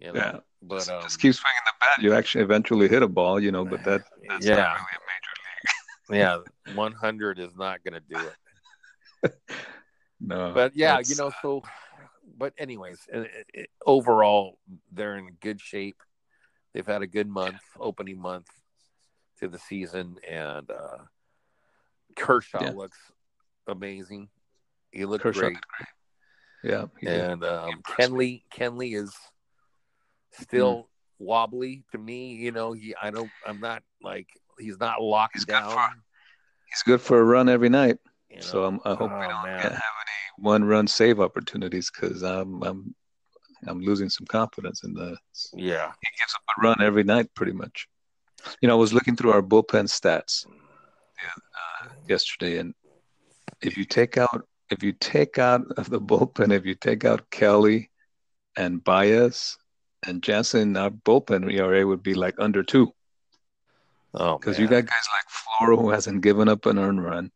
You 0.00 0.12
know, 0.12 0.18
Yeah, 0.18 0.40
but 0.62 0.78
just, 0.78 0.90
um, 0.90 1.02
just 1.02 1.20
keep 1.20 1.34
swinging 1.34 1.60
the 1.66 1.72
bat. 1.80 2.02
You 2.02 2.14
actually 2.14 2.44
eventually 2.44 2.88
hit 2.88 3.02
a 3.02 3.08
ball, 3.08 3.38
you 3.40 3.52
know, 3.52 3.64
but 3.64 3.84
that 3.84 4.02
that's 4.28 4.44
yeah, 4.44 4.56
not 4.56 4.76
really 4.76 4.96
a 4.96 5.04
major 5.06 6.18
league. 6.18 6.18
yeah, 6.66 6.74
one 6.74 6.92
hundred 6.92 7.38
is 7.38 7.54
not 7.56 7.84
going 7.84 7.94
to 7.94 8.00
do 8.00 8.28
it. 9.22 9.34
No, 10.20 10.52
But 10.54 10.74
yeah, 10.74 11.00
you 11.04 11.16
know, 11.16 11.32
so. 11.42 11.62
But 12.36 12.54
anyways, 12.56 12.98
uh, 13.14 13.18
uh, 13.20 13.62
overall, 13.84 14.58
they're 14.90 15.16
in 15.16 15.28
good 15.40 15.60
shape. 15.60 16.02
They've 16.72 16.86
had 16.86 17.02
a 17.02 17.06
good 17.06 17.28
month, 17.28 17.60
opening 17.78 18.18
month 18.18 18.46
to 19.40 19.48
the 19.48 19.58
season, 19.58 20.16
and 20.28 20.70
uh, 20.70 20.98
Kershaw 22.16 22.62
Yeah. 22.62 22.70
looks 22.70 22.98
amazing. 23.66 24.28
He 24.92 25.04
looked 25.04 25.22
Kershaw 25.22 25.40
great. 25.40 25.52
great. 25.52 25.88
Yeah, 26.64 26.86
he 26.98 27.06
did. 27.06 27.20
and 27.20 27.44
um, 27.44 27.82
Kenley 27.86 28.42
Kenley 28.52 28.96
is 28.96 29.14
still 30.32 30.74
mm. 30.74 30.86
wobbly 31.18 31.84
to 31.92 31.98
me. 31.98 32.32
You 32.32 32.52
know, 32.52 32.72
he 32.72 32.94
I 33.00 33.10
don't 33.10 33.30
I'm 33.46 33.60
not 33.60 33.82
like 34.02 34.28
he's 34.58 34.80
not 34.80 35.02
locked 35.02 35.34
he's 35.34 35.44
down. 35.44 35.68
Good 35.68 35.74
for, 35.74 35.90
he's 36.70 36.82
good 36.86 37.00
for 37.02 37.20
a 37.20 37.24
run 37.24 37.50
every 37.50 37.68
night. 37.68 37.98
You 38.30 38.36
know? 38.36 38.42
So 38.42 38.64
I'm, 38.64 38.80
i 38.86 38.94
hope 38.94 39.12
oh, 39.12 39.18
we 39.18 39.26
don't 39.26 39.46
have 39.46 39.72
any 39.72 39.82
one 40.38 40.64
run 40.64 40.86
save 40.86 41.20
opportunities 41.20 41.90
because 41.90 42.22
I'm 42.22 42.62
I'm 42.62 42.94
I'm 43.66 43.80
losing 43.80 44.08
some 44.08 44.26
confidence 44.26 44.84
in 44.84 44.94
the. 44.94 45.16
Yeah, 45.52 45.92
he 46.00 46.08
gives 46.18 46.34
up 46.34 46.42
a 46.56 46.62
run 46.62 46.80
every 46.80 47.04
night, 47.04 47.28
pretty 47.34 47.52
much. 47.52 47.88
You 48.62 48.68
know, 48.68 48.74
I 48.74 48.80
was 48.80 48.94
looking 48.94 49.16
through 49.16 49.32
our 49.32 49.42
bullpen 49.42 49.84
stats 49.84 50.46
uh, 50.46 51.88
yesterday, 52.08 52.58
and 52.58 52.74
if 53.62 53.76
you 53.76 53.84
take 53.84 54.16
out 54.16 54.46
if 54.74 54.82
you 54.82 54.92
take 54.92 55.38
out 55.38 55.62
of 55.76 55.88
the 55.94 56.00
bullpen, 56.00 56.52
if 56.52 56.66
you 56.66 56.74
take 56.74 57.04
out 57.04 57.30
Kelly 57.30 57.90
and 58.56 58.82
Baez 58.82 59.56
and 60.06 60.22
Jansen, 60.22 60.76
our 60.76 60.90
bullpen 60.90 61.50
ERA 61.50 61.86
would 61.86 62.02
be 62.02 62.14
like 62.14 62.34
under 62.38 62.62
two. 62.62 62.92
Oh, 64.12 64.38
because 64.38 64.58
you 64.58 64.68
got 64.68 64.86
guys 64.86 65.08
like 65.12 65.68
Floro 65.68 65.80
who 65.80 65.90
hasn't 65.90 66.22
given 66.22 66.48
up 66.48 66.66
an 66.66 66.78
earned 66.78 67.02
run. 67.04 67.32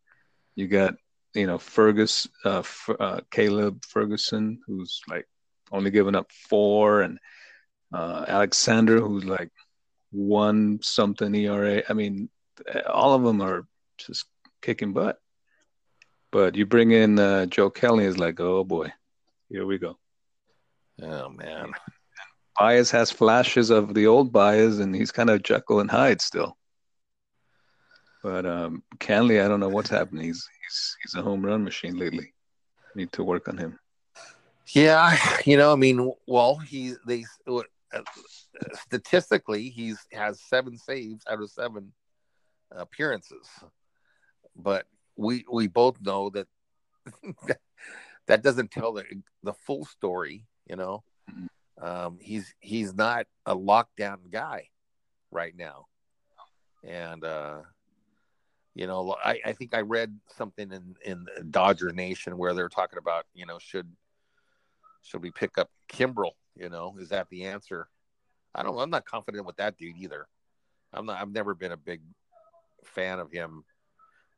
You 0.54 0.68
got 0.68 0.94
you 1.34 1.46
know 1.46 1.58
Fergus, 1.58 2.28
uh, 2.44 2.62
uh, 3.00 3.20
Caleb 3.32 3.84
Ferguson, 3.84 4.60
who's 4.64 5.00
like 5.08 5.26
only 5.72 5.90
given 5.90 6.14
up 6.14 6.30
four, 6.30 7.02
and 7.02 7.18
uh, 7.92 8.26
Alexander, 8.28 9.00
who's 9.00 9.24
like 9.24 9.50
one 10.12 10.78
something 10.80 11.34
ERA. 11.34 11.82
I 11.88 11.92
mean, 11.94 12.28
all 12.86 13.14
of 13.14 13.24
them 13.24 13.40
are 13.40 13.66
just 13.96 14.26
kicking 14.62 14.92
butt. 14.92 15.18
But 16.30 16.56
you 16.56 16.66
bring 16.66 16.90
in 16.90 17.18
uh, 17.18 17.46
Joe 17.46 17.70
Kelly, 17.70 18.04
is 18.04 18.18
like, 18.18 18.38
oh 18.40 18.64
boy, 18.64 18.92
here 19.48 19.64
we 19.64 19.78
go. 19.78 19.98
Oh 21.02 21.28
man. 21.30 21.72
Baez 22.58 22.90
has 22.90 23.10
flashes 23.10 23.70
of 23.70 23.94
the 23.94 24.06
old 24.06 24.32
Baez, 24.32 24.80
and 24.80 24.94
he's 24.94 25.12
kind 25.12 25.30
of 25.30 25.42
Jekyll 25.42 25.80
and 25.80 25.90
Hyde 25.90 26.20
still. 26.20 26.56
But 28.22 28.46
um, 28.46 28.82
Kenley, 28.98 29.42
I 29.42 29.48
don't 29.48 29.60
know 29.60 29.68
what's 29.68 29.90
happening. 29.90 30.24
He's 30.24 30.46
he's 30.64 30.96
he's 31.02 31.14
a 31.14 31.22
home 31.22 31.44
run 31.44 31.64
machine 31.64 31.96
lately. 31.96 32.32
Need 32.94 33.12
to 33.12 33.22
work 33.22 33.48
on 33.48 33.56
him. 33.56 33.78
Yeah, 34.72 35.16
you 35.44 35.56
know, 35.56 35.72
I 35.72 35.76
mean, 35.76 36.12
well, 36.26 36.56
he 36.56 36.94
they 37.06 37.24
uh, 37.46 37.62
statistically 38.86 39.70
he's 39.70 39.98
has 40.12 40.40
seven 40.42 40.76
saves 40.76 41.24
out 41.30 41.40
of 41.40 41.50
seven 41.50 41.92
appearances, 42.72 43.48
but 44.56 44.86
we 45.18 45.44
we 45.50 45.66
both 45.66 46.00
know 46.00 46.30
that 46.30 46.46
that 48.26 48.42
doesn't 48.42 48.70
tell 48.70 48.92
the 48.92 49.04
the 49.42 49.52
full 49.52 49.84
story. 49.84 50.46
You 50.66 50.76
know, 50.76 51.02
mm-hmm. 51.30 51.84
um, 51.84 52.18
he's 52.20 52.54
he's 52.60 52.94
not 52.94 53.26
a 53.44 53.54
lockdown 53.54 54.30
guy 54.30 54.68
right 55.30 55.54
now, 55.56 55.86
and 56.84 57.24
uh, 57.24 57.58
you 58.74 58.86
know, 58.86 59.16
I, 59.22 59.40
I 59.44 59.52
think 59.52 59.74
I 59.74 59.80
read 59.80 60.16
something 60.36 60.70
in 60.70 60.94
in 61.04 61.26
Dodger 61.50 61.90
Nation 61.90 62.38
where 62.38 62.54
they're 62.54 62.68
talking 62.68 62.98
about 62.98 63.26
you 63.34 63.44
know 63.44 63.58
should 63.58 63.90
should 65.02 65.22
we 65.22 65.32
pick 65.32 65.58
up 65.58 65.68
Kimbrel? 65.92 66.32
You 66.56 66.68
know, 66.68 66.96
is 66.98 67.08
that 67.08 67.28
the 67.30 67.46
answer? 67.46 67.88
I 68.54 68.62
don't. 68.62 68.78
I'm 68.78 68.90
not 68.90 69.04
confident 69.04 69.46
with 69.46 69.56
that 69.56 69.76
dude 69.76 69.96
either. 69.96 70.28
I'm 70.92 71.06
not. 71.06 71.20
I've 71.20 71.32
never 71.32 71.54
been 71.54 71.72
a 71.72 71.76
big 71.76 72.02
fan 72.84 73.18
of 73.18 73.32
him. 73.32 73.64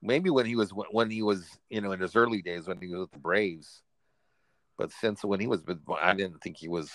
Maybe 0.02 0.30
when 0.30 0.46
he 0.46 0.56
was 0.56 0.70
when 0.70 1.10
he 1.10 1.22
was 1.22 1.58
you 1.68 1.80
know 1.80 1.92
in 1.92 2.00
his 2.00 2.16
early 2.16 2.42
days 2.42 2.66
when 2.66 2.80
he 2.80 2.88
was 2.88 3.00
with 3.00 3.12
the 3.12 3.18
Braves, 3.18 3.82
but 4.78 4.92
since 4.92 5.22
when 5.22 5.40
he 5.40 5.46
was, 5.46 5.62
I 6.00 6.14
didn't 6.14 6.40
think 6.42 6.56
he 6.56 6.68
was, 6.68 6.90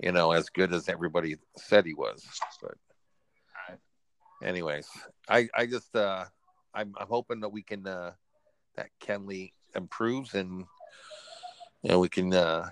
you 0.00 0.10
know, 0.10 0.32
as 0.32 0.48
good 0.48 0.72
as 0.72 0.88
everybody 0.88 1.36
said 1.56 1.86
he 1.86 1.94
was. 1.94 2.26
But 2.60 3.78
anyways, 4.42 4.88
I 5.28 5.48
I 5.54 5.66
just 5.66 5.94
uh, 5.94 6.24
I'm 6.74 6.94
I'm 6.98 7.06
hoping 7.06 7.40
that 7.40 7.50
we 7.50 7.62
can 7.62 7.86
uh, 7.86 8.12
that 8.76 8.88
Kenley 9.00 9.52
improves 9.76 10.34
and 10.34 10.64
you 11.82 11.90
know 11.90 12.00
we 12.00 12.08
can 12.08 12.34
uh, 12.34 12.70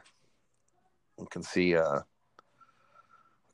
we 1.17 1.27
can 1.31 1.43
see 1.43 1.77
uh, 1.77 2.01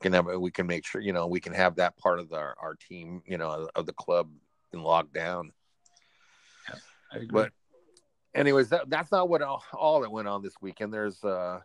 can 0.01 0.13
have 0.13 0.25
we 0.25 0.51
can 0.51 0.67
make 0.67 0.85
sure 0.85 1.01
you 1.01 1.13
know 1.13 1.27
we 1.27 1.39
can 1.39 1.53
have 1.53 1.75
that 1.75 1.97
part 1.97 2.19
of 2.19 2.33
our, 2.33 2.55
our 2.61 2.75
team 2.75 3.21
you 3.25 3.37
know 3.37 3.67
of 3.75 3.85
the 3.85 3.93
club 3.93 4.29
in 4.73 4.79
lockdown. 4.79 5.51
Yeah, 7.13 7.21
but 7.29 7.51
anyways, 8.35 8.69
that, 8.69 8.89
that's 8.89 9.11
not 9.11 9.29
what 9.29 9.41
all, 9.41 9.63
all 9.73 10.01
that 10.01 10.11
went 10.11 10.27
on 10.27 10.41
this 10.41 10.55
weekend. 10.61 10.93
There's 10.93 11.23
uh 11.23 11.59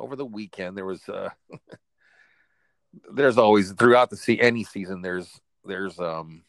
over 0.00 0.16
the 0.16 0.24
weekend 0.24 0.76
there 0.76 0.84
was 0.84 1.06
uh 1.08 1.30
there's 3.12 3.38
always 3.38 3.72
throughout 3.72 4.10
the 4.10 4.16
sea 4.16 4.40
any 4.40 4.64
season 4.64 5.02
there's 5.02 5.40
there's 5.64 5.98
um 5.98 6.42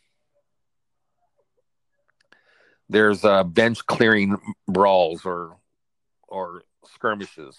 there's 2.89 3.25
uh 3.25 3.43
bench 3.43 3.85
clearing 3.85 4.37
brawls 4.67 5.25
or 5.25 5.57
or 6.27 6.63
skirmishes 6.93 7.57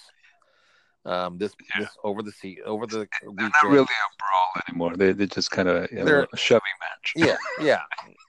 um 1.07 1.39
this 1.39 1.55
yeah. 1.75 1.81
this 1.81 1.91
over 2.05 2.23
the 2.23 2.33
sea 2.33 2.59
over 2.65 2.87
the 2.87 3.09
they're 3.23 3.31
weekend. 3.31 3.53
not 3.63 3.71
really 3.71 3.83
a 3.83 4.11
brawl 4.19 4.63
anymore 4.69 4.97
they, 4.97 5.13
they're 5.13 5.27
just 5.27 5.51
kind 5.51 5.69
of 5.69 5.91
you 5.91 6.05
know, 6.05 6.27
a 6.33 6.37
shoving 6.37 6.61
match 6.81 7.13
yeah 7.17 7.37
yeah 7.61 7.81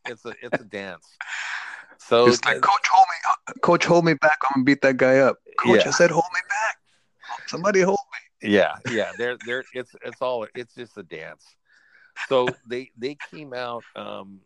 it's 0.07 0.25
a 0.25 0.33
it's 0.41 0.61
a 0.61 0.63
dance 0.69 1.05
so 1.97 2.27
it's 2.27 2.43
like 2.45 2.61
coach 2.61 2.87
hold 2.89 3.05
me 3.09 3.59
coach 3.61 3.85
hold 3.85 4.05
me 4.05 4.13
back 4.13 4.37
i'm 4.45 4.59
gonna 4.59 4.63
beat 4.63 4.81
that 4.81 4.95
guy 4.95 5.17
up 5.17 5.37
coach 5.59 5.81
yeah. 5.81 5.87
i 5.87 5.91
said 5.91 6.09
hold 6.09 6.23
me 6.33 6.39
back 6.47 6.77
somebody 7.47 7.81
hold 7.81 7.99
me 8.13 8.19
yeah, 8.41 8.77
yeah. 8.89 9.11
They're 9.17 9.37
they're 9.45 9.63
it's 9.73 9.95
it's 10.03 10.21
all 10.21 10.47
it's 10.55 10.73
just 10.73 10.97
a 10.97 11.03
dance. 11.03 11.45
So 12.27 12.47
they 12.67 12.91
they 12.97 13.17
came 13.31 13.53
out. 13.53 13.83
Um, 13.95 14.41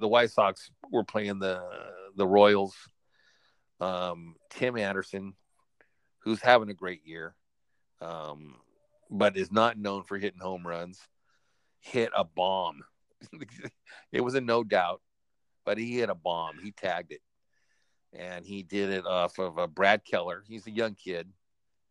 the 0.00 0.08
White 0.08 0.30
Sox 0.30 0.70
were 0.90 1.04
playing 1.04 1.38
the 1.38 1.62
the 2.16 2.26
Royals. 2.26 2.74
Um, 3.80 4.36
Tim 4.50 4.76
Anderson, 4.76 5.34
who's 6.20 6.40
having 6.40 6.70
a 6.70 6.74
great 6.74 7.04
year, 7.04 7.34
um, 8.02 8.56
but 9.10 9.36
is 9.36 9.52
not 9.52 9.78
known 9.78 10.02
for 10.02 10.18
hitting 10.18 10.40
home 10.40 10.66
runs, 10.66 10.98
hit 11.80 12.10
a 12.16 12.24
bomb. 12.24 12.82
it 14.12 14.20
was 14.20 14.34
a 14.34 14.40
no 14.40 14.64
doubt, 14.64 15.00
but 15.64 15.78
he 15.78 15.98
hit 15.98 16.10
a 16.10 16.14
bomb. 16.14 16.58
He 16.58 16.72
tagged 16.72 17.12
it, 17.12 17.22
and 18.12 18.44
he 18.44 18.62
did 18.62 18.90
it 18.90 19.06
off 19.06 19.38
of 19.38 19.58
a 19.58 19.68
Brad 19.68 20.04
Keller. 20.04 20.42
He's 20.46 20.66
a 20.66 20.70
young 20.70 20.94
kid, 20.94 21.28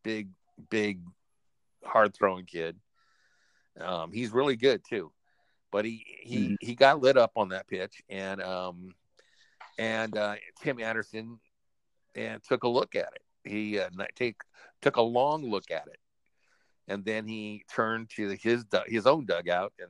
big, 0.04 0.30
big 0.70 1.02
hard 1.84 2.14
throwing 2.14 2.46
kid. 2.46 2.78
Um, 3.80 4.12
he's 4.12 4.32
really 4.32 4.58
good 4.58 4.82
too, 4.88 5.12
but 5.72 5.86
he 5.86 6.06
he 6.22 6.38
mm-hmm. 6.38 6.56
he 6.60 6.76
got 6.76 7.00
lit 7.00 7.18
up 7.18 7.32
on 7.36 7.50
that 7.50 7.68
pitch, 7.68 8.02
and 8.10 8.42
um, 8.42 8.94
and 9.78 10.18
uh, 10.18 10.36
Tim 10.62 10.82
Anderson 10.82 11.40
and 12.16 12.44
took 12.44 12.64
a 12.64 12.68
look 12.68 12.96
at 12.96 13.14
it. 13.16 13.50
He 13.50 13.80
uh, 13.80 13.90
take 14.16 14.36
took 14.82 14.98
a 14.98 15.02
long 15.02 15.50
look 15.50 15.72
at 15.72 15.88
it, 15.88 16.00
and 16.88 17.06
then 17.06 17.28
he 17.28 17.64
turned 17.74 18.10
to 18.12 18.30
his 18.42 18.66
his 18.88 19.08
own 19.08 19.26
dugout 19.26 19.74
and 19.80 19.90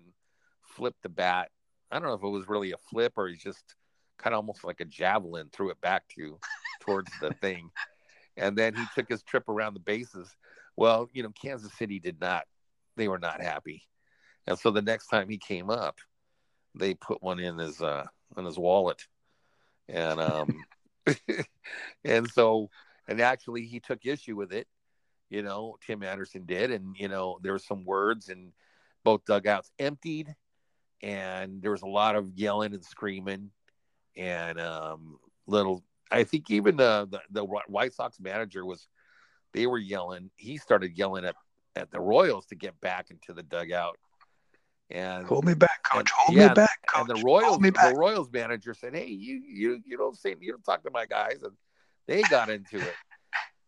flipped 0.64 1.02
the 1.04 1.10
bat. 1.10 1.50
I 1.92 2.00
don't 2.00 2.08
know 2.08 2.14
if 2.14 2.24
it 2.24 2.28
was 2.28 2.48
really 2.48 2.72
a 2.72 2.78
flip 2.78 3.14
or 3.18 3.28
he's 3.28 3.44
just 3.44 3.76
kind 4.18 4.34
of 4.34 4.38
almost 4.38 4.64
like 4.64 4.80
a 4.80 4.86
javelin, 4.86 5.50
threw 5.52 5.70
it 5.72 5.82
back 5.82 6.08
to 6.16 6.38
towards 6.82 7.12
the 7.20 7.32
thing, 7.42 7.70
and 8.38 8.58
then 8.58 8.76
he 8.76 8.84
took 8.96 9.10
his 9.10 9.24
trip 9.24 9.50
around 9.50 9.74
the 9.74 9.80
bases 9.80 10.36
well, 10.76 11.10
you 11.14 11.24
know, 11.24 11.32
Kansas 11.40 11.74
City 11.74 12.00
did 12.00 12.20
not, 12.20 12.46
they 12.96 13.08
were 13.08 13.20
not 13.20 13.42
happy. 13.42 13.84
And 14.48 14.58
so 14.58 14.72
the 14.72 14.82
next 14.82 15.08
time 15.08 15.30
he 15.30 15.38
came 15.38 15.70
up, 15.70 16.00
they 16.76 16.94
put 16.94 17.22
one 17.22 17.40
in 17.40 17.58
his, 17.58 17.82
uh, 17.82 18.06
in 18.38 18.46
his 18.46 18.58
wallet. 18.58 19.06
And, 19.88 20.20
um, 20.20 20.64
and 22.04 22.30
so, 22.30 22.70
and 23.08 23.22
actually 23.22 23.66
he 23.66 23.80
took 23.80 24.06
issue 24.06 24.36
with 24.36 24.54
it, 24.54 24.68
you 25.32 25.42
know, 25.42 25.78
Tim 25.88 26.04
Anderson 26.04 26.44
did. 26.46 26.72
And, 26.72 26.96
you 26.98 27.08
know, 27.08 27.40
there 27.42 27.54
were 27.54 27.60
some 27.60 27.86
words 27.86 28.30
and 28.30 28.52
both 29.04 29.26
dugouts 29.26 29.72
emptied 29.80 30.36
and 31.02 31.62
there 31.64 31.72
was 31.72 31.82
a 31.82 31.88
lot 31.88 32.16
of 32.16 32.30
yelling 32.36 32.76
and 32.76 32.86
screaming 32.86 33.50
and, 34.16 34.60
um, 34.60 35.18
little, 35.48 35.84
I 36.12 36.26
think 36.26 36.52
even 36.52 36.76
the, 36.76 37.08
the, 37.10 37.22
the 37.32 37.46
White 37.46 37.94
Sox 37.94 38.20
manager 38.20 38.66
was 38.66 38.88
they 39.54 39.66
were 39.66 39.78
yelling. 39.78 40.30
He 40.36 40.58
started 40.58 40.98
yelling 40.98 41.26
at, 41.26 41.36
at 41.76 41.90
the 41.92 42.02
Royals 42.02 42.46
to 42.48 42.56
get 42.56 42.80
back 42.82 43.10
into 43.10 43.34
the 43.34 43.44
dugout. 43.44 43.98
And 44.90 45.26
hold 45.26 45.46
me 45.46 45.54
back, 45.54 45.84
coach. 45.90 46.00
And, 46.00 46.10
hold 46.10 46.38
yeah, 46.38 46.50
me 46.50 46.54
back, 46.56 46.80
coach. 46.88 47.10
And 47.10 47.18
the 47.18 47.24
Royals, 47.26 47.60
the 47.60 47.94
Royals 47.96 48.30
manager 48.30 48.74
said, 48.74 48.94
"Hey, 48.94 49.08
you 49.08 49.42
you 49.48 49.82
you 49.86 49.96
don't 49.96 50.18
say 50.18 50.36
you 50.38 50.52
don't 50.52 50.64
talk 50.66 50.84
to 50.84 50.92
my 50.92 51.06
guys," 51.06 51.44
and 51.44 51.54
they 52.08 52.24
got 52.24 52.50
into 52.50 52.78
it. 52.78 52.96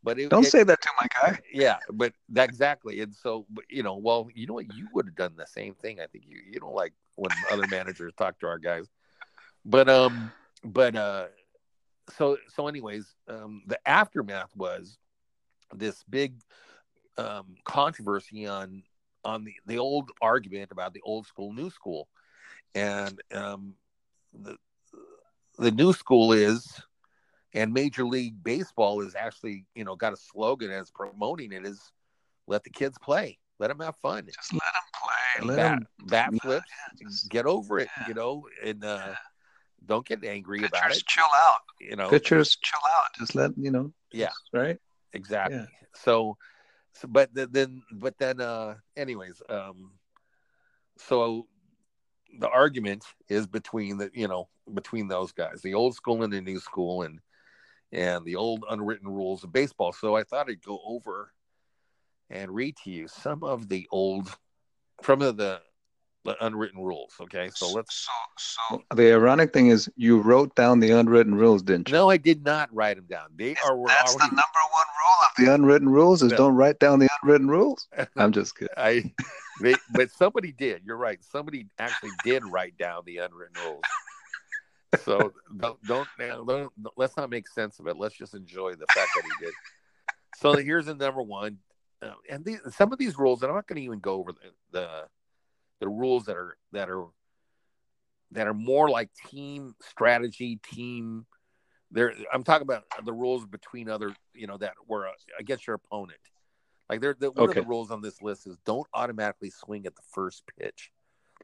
But 0.03 0.19
it, 0.19 0.29
don't 0.29 0.45
it, 0.45 0.51
say 0.51 0.63
that 0.63 0.81
to 0.81 0.89
my 1.01 1.07
guy. 1.21 1.39
Yeah, 1.51 1.77
but 1.91 2.13
that, 2.29 2.49
exactly. 2.49 2.99
And 2.99 3.15
so, 3.15 3.45
you 3.69 3.83
know, 3.83 3.95
well, 3.95 4.27
you 4.35 4.45
know 4.45 4.55
what? 4.55 4.73
You 4.75 4.87
would 4.93 5.05
have 5.05 5.15
done 5.15 5.33
the 5.37 5.47
same 5.47 5.75
thing. 5.75 5.99
I 6.01 6.07
think 6.07 6.25
you 6.27 6.39
you 6.45 6.59
don't 6.59 6.75
like 6.75 6.93
when 7.15 7.31
other 7.49 7.67
managers 7.67 8.13
talk 8.17 8.39
to 8.39 8.47
our 8.47 8.59
guys. 8.59 8.87
But 9.65 9.89
um, 9.89 10.31
but 10.63 10.95
uh, 10.95 11.27
so 12.17 12.37
so 12.53 12.67
anyways, 12.67 13.15
um, 13.29 13.63
the 13.67 13.79
aftermath 13.87 14.55
was 14.55 14.97
this 15.73 16.03
big 16.09 16.35
um, 17.17 17.55
controversy 17.63 18.45
on 18.45 18.83
on 19.23 19.45
the 19.45 19.53
the 19.65 19.77
old 19.77 20.11
argument 20.21 20.71
about 20.71 20.93
the 20.93 21.01
old 21.03 21.25
school, 21.27 21.53
new 21.53 21.69
school, 21.69 22.07
and 22.75 23.21
um, 23.33 23.75
the 24.33 24.57
the 25.57 25.71
new 25.71 25.93
school 25.93 26.33
is, 26.33 26.81
and 27.53 27.73
Major 27.73 28.03
League 28.05 28.43
Baseball 28.43 29.01
is 29.01 29.15
actually 29.15 29.65
you 29.75 29.83
know 29.83 29.95
got 29.95 30.13
a 30.13 30.17
slogan 30.17 30.71
as 30.71 30.91
promoting 30.91 31.51
it 31.51 31.65
is, 31.65 31.91
let 32.47 32.63
the 32.63 32.69
kids 32.69 32.97
play, 33.01 33.37
let 33.59 33.67
them 33.67 33.79
have 33.79 33.95
fun, 33.97 34.25
just 34.33 34.53
let 34.53 34.61
them 34.61 35.45
play, 35.45 35.47
let 35.47 35.57
bat, 35.57 35.71
them 35.79 36.07
bat 36.07 36.29
flips, 36.41 36.65
yeah, 36.99 37.07
just- 37.07 37.29
get 37.29 37.45
over 37.45 37.79
it, 37.79 37.87
yeah. 37.97 38.07
you 38.07 38.13
know, 38.13 38.47
and 38.63 38.83
uh, 38.83 39.05
Yeah. 39.07 39.15
don't 39.85 40.05
get 40.05 40.23
angry 40.23 40.59
about 40.63 40.81
pitchers 40.83 40.97
it, 40.99 41.05
chill 41.07 41.23
out. 41.37 41.59
you 41.79 41.95
know. 41.95 42.09
Pitchers 42.09 42.55
chill 42.61 42.79
out. 42.97 43.07
Just 43.17 43.35
let 43.35 43.51
you 43.57 43.71
know. 43.71 43.93
Yeah. 44.11 44.27
just- 44.27 44.49
right. 44.53 44.79
exactly 45.13 45.57
Yeah. 45.57 45.65
so, 45.95 46.37
so 46.93 47.07
but 47.07 47.33
th- 47.35 47.49
then 47.51 47.81
but 47.91 48.17
then 48.17 48.39
uh 48.41 48.75
anyways 48.95 49.41
um 49.49 49.91
so 50.97 51.47
the 52.39 52.49
argument 52.49 53.03
is 53.29 53.45
between 53.47 53.97
the 53.97 54.09
you 54.13 54.27
know 54.27 54.47
between 54.73 55.07
those 55.07 55.31
guys 55.31 55.61
the 55.61 55.73
old 55.73 55.95
school 55.95 56.23
and 56.23 56.31
the 56.33 56.41
new 56.41 56.59
school 56.59 57.01
and 57.03 57.19
and 57.93 58.25
the 58.25 58.35
old 58.35 58.65
unwritten 58.69 59.07
rules 59.07 59.43
of 59.43 59.53
baseball 59.53 59.93
so 59.93 60.15
i 60.15 60.23
thought 60.23 60.49
i'd 60.49 60.61
go 60.63 60.81
over 60.85 61.31
and 62.29 62.51
read 62.51 62.75
to 62.83 62.89
you 62.89 63.07
some 63.07 63.43
of 63.43 63.69
the 63.69 63.87
old 63.91 64.35
from 65.01 65.19
the 65.19 65.31
the, 65.31 65.61
the 66.25 66.45
unwritten 66.45 66.81
rules 66.81 67.13
okay 67.21 67.49
so 67.53 67.71
let's 67.71 67.93
So, 67.93 68.11
so 68.77 68.83
the 68.95 69.13
ironic 69.13 69.53
thing 69.53 69.67
is, 69.67 69.89
you 69.95 70.19
wrote 70.19 70.55
down 70.55 70.79
the 70.79 70.91
unwritten 70.91 71.35
rules, 71.35 71.61
didn't 71.61 71.89
you? 71.89 71.93
no 71.93 72.09
i 72.09 72.17
did 72.17 72.43
not 72.43 72.73
write 72.73 72.95
them 72.97 73.05
down 73.09 73.27
they 73.35 73.55
are 73.65 73.77
were 73.77 73.87
That's 73.87 74.15
the 74.15 74.25
number 74.25 74.63
one 74.71 74.87
rule 74.99 75.17
of 75.21 75.45
the 75.45 75.53
unwritten 75.53 75.89
rules: 75.89 76.23
is 76.23 76.31
No. 76.31 76.37
don't 76.37 76.55
write 76.55 76.79
down 76.79 76.99
the 76.99 77.09
unwritten 77.21 77.47
rules. 77.47 77.87
I'm 78.17 78.31
just 78.31 78.55
kidding. 78.57 78.73
I, 78.77 79.13
they, 79.61 79.75
but 79.93 80.11
somebody 80.11 80.51
did. 80.51 80.81
You're 80.85 80.97
right. 80.97 81.23
Somebody 81.23 81.67
actually 81.79 82.11
did 82.23 82.43
write 82.45 82.77
down 82.77 83.03
the 83.05 83.17
unwritten 83.17 83.55
rules. 83.65 83.81
So 85.01 85.33
don't, 85.57 85.83
don't, 85.83 86.07
don't 86.17 86.71
let's 86.95 87.17
not 87.17 87.29
make 87.29 87.47
sense 87.47 87.79
of 87.79 87.87
it. 87.87 87.97
Let's 87.97 88.15
just 88.15 88.33
enjoy 88.33 88.71
the 88.73 88.85
fact 88.93 89.09
that 89.15 89.23
he 89.23 89.45
did. 89.45 89.53
So 90.37 90.53
here's 90.53 90.85
the 90.85 90.95
number 90.95 91.21
one, 91.21 91.59
uh, 92.01 92.13
and 92.29 92.43
these, 92.43 92.59
some 92.75 92.91
of 92.91 92.99
these 92.99 93.17
rules, 93.17 93.41
and 93.41 93.49
I'm 93.49 93.55
not 93.55 93.67
going 93.67 93.77
to 93.77 93.83
even 93.83 93.99
go 93.99 94.15
over 94.15 94.33
the, 94.33 94.39
the 94.71 95.03
the 95.79 95.87
rules 95.87 96.25
that 96.25 96.35
are 96.35 96.57
that 96.71 96.89
are 96.89 97.05
that 98.31 98.47
are 98.47 98.53
more 98.53 98.89
like 98.89 99.09
team 99.27 99.75
strategy, 99.81 100.59
team. 100.63 101.25
There, 101.91 102.13
I'm 102.33 102.43
talking 102.43 102.63
about 102.63 102.85
the 103.05 103.13
rules 103.13 103.45
between 103.45 103.87
other, 103.87 104.15
you 104.33 104.47
know, 104.47 104.57
that 104.57 104.73
were 104.87 105.07
uh, 105.07 105.11
against 105.39 105.67
your 105.67 105.75
opponent. 105.75 106.19
Like 106.89 107.01
they're 107.01 107.15
the, 107.17 107.31
one 107.31 107.49
of 107.49 107.55
the 107.55 107.61
rules 107.61 107.91
on 107.91 108.01
this 108.01 108.21
list 108.21 108.47
is 108.47 108.57
don't 108.65 108.87
automatically 108.93 109.51
swing 109.51 109.85
at 109.85 109.95
the 109.95 110.01
first 110.11 110.43
pitch. 110.59 110.91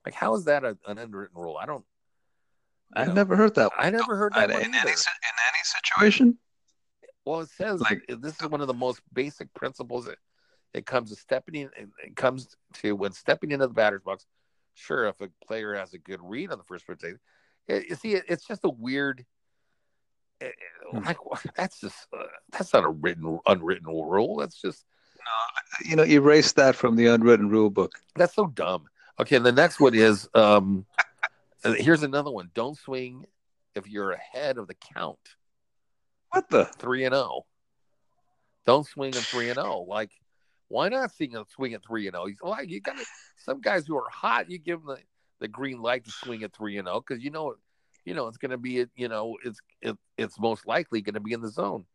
Like 0.06 0.16
how 0.16 0.36
is 0.36 0.46
that 0.46 0.64
a, 0.64 0.78
an 0.88 0.98
unwritten 0.98 1.40
rule? 1.40 1.58
I 1.58 1.66
don't. 1.66 1.86
You 2.96 3.02
I've 3.02 3.08
know, 3.10 3.14
never 3.16 3.36
heard 3.36 3.56
that. 3.56 3.72
One. 3.76 3.86
I 3.86 3.90
never 3.90 4.16
heard 4.18 4.34
that 4.34 4.50
in, 4.50 4.56
one 4.56 4.62
in 4.66 4.74
any 4.76 4.90
in 4.92 4.92
any 4.92 5.64
situation. 5.64 6.38
Well, 7.26 7.42
it 7.42 7.50
says 7.50 7.82
Like- 7.82 8.06
this 8.08 8.42
is 8.42 8.50
one 8.50 8.62
of 8.62 8.68
the 8.68 8.74
most 8.74 9.02
basic 9.14 9.54
principles. 9.54 10.06
That 10.06 10.18
it 10.74 10.86
comes 10.86 11.10
to 11.10 11.16
stepping 11.16 11.56
in. 11.56 11.70
It 12.04 12.16
comes 12.16 12.56
to 12.76 12.96
when 12.96 13.12
stepping 13.12 13.52
into 13.52 13.68
the 13.68 13.74
batter's 13.74 14.02
box. 14.02 14.26
Sure, 14.76 15.08
if 15.08 15.20
a 15.22 15.30
player 15.46 15.76
has 15.76 15.94
a 15.94 15.98
good 15.98 16.20
read 16.24 16.52
on 16.52 16.58
the 16.58 16.64
first 16.64 16.88
pitch, 16.88 17.04
you 17.68 17.96
see, 17.96 18.14
it, 18.14 18.24
it's 18.28 18.48
just 18.48 18.62
a 18.64 18.70
weird. 18.70 19.26
eh, 20.42 20.46
eh, 20.48 20.52
Hmm. 20.92 21.06
Like 21.06 21.18
that's 21.56 21.80
just 21.80 22.08
uh, 22.18 22.24
that's 22.52 22.74
not 22.74 22.84
a 22.86 22.90
written 22.90 23.40
unwritten 23.46 23.86
rule. 23.88 24.38
That's 24.38 24.60
just 24.60 24.86
no, 25.18 25.90
You 25.90 25.96
know, 25.98 26.04
erase 26.06 26.54
that 26.54 26.76
from 26.76 26.96
the 26.96 27.08
unwritten 27.08 27.50
rule 27.50 27.70
book. 27.70 27.92
that's 28.16 28.34
so 28.34 28.48
dumb. 28.48 28.86
Okay, 29.20 29.36
and 29.36 29.46
the 29.46 29.52
next 29.52 29.80
one 29.80 29.94
is 29.94 30.28
um, 30.34 30.86
Uh, 31.64 31.74
here's 31.74 32.04
another 32.04 32.32
one. 32.32 32.50
Don't 32.54 32.78
swing 32.78 33.26
if 33.76 33.88
you're 33.88 34.12
ahead 34.12 34.58
of 34.58 34.68
the 34.68 34.76
count. 34.96 35.20
What 36.32 36.50
the? 36.50 36.66
three 36.66 37.06
and 37.06 37.14
zero. 37.14 37.46
Don't 38.66 38.86
swing 38.86 39.16
at 39.16 39.24
three 39.24 39.50
and 39.50 39.56
zero. 39.56 39.86
Like, 39.88 40.12
why 40.68 40.90
not 40.90 41.14
swing 41.14 41.36
a 41.36 41.44
swing 41.56 41.74
at 41.74 41.84
three 41.86 42.08
and 42.08 42.16
zero? 42.16 42.28
Like, 42.44 42.70
you 42.70 42.82
got 42.82 42.98
some 43.38 43.62
guys 43.62 43.88
who 43.88 43.98
are 43.98 44.10
hot. 44.10 44.50
You 44.50 44.60
give 44.60 44.84
them 44.84 44.96
the, 44.96 45.02
the 45.40 45.48
green 45.48 45.82
light 45.82 46.06
to 46.06 46.12
swing 46.12 46.44
at 46.44 46.54
three 46.54 46.78
and 46.78 46.88
zero 46.88 47.04
because 47.06 47.24
you 47.24 47.32
know, 47.32 47.56
you 48.06 48.14
know 48.14 48.28
it's 48.28 48.38
going 48.38 48.52
to 48.52 48.58
be. 48.58 48.86
You 48.96 49.08
know, 49.08 49.38
it's 49.44 49.60
it, 49.82 49.98
it's 50.18 50.40
most 50.40 50.68
likely 50.68 51.02
going 51.02 51.16
to 51.16 51.20
be 51.20 51.34
in 51.34 51.42
the 51.42 51.50
zone. 51.50 51.86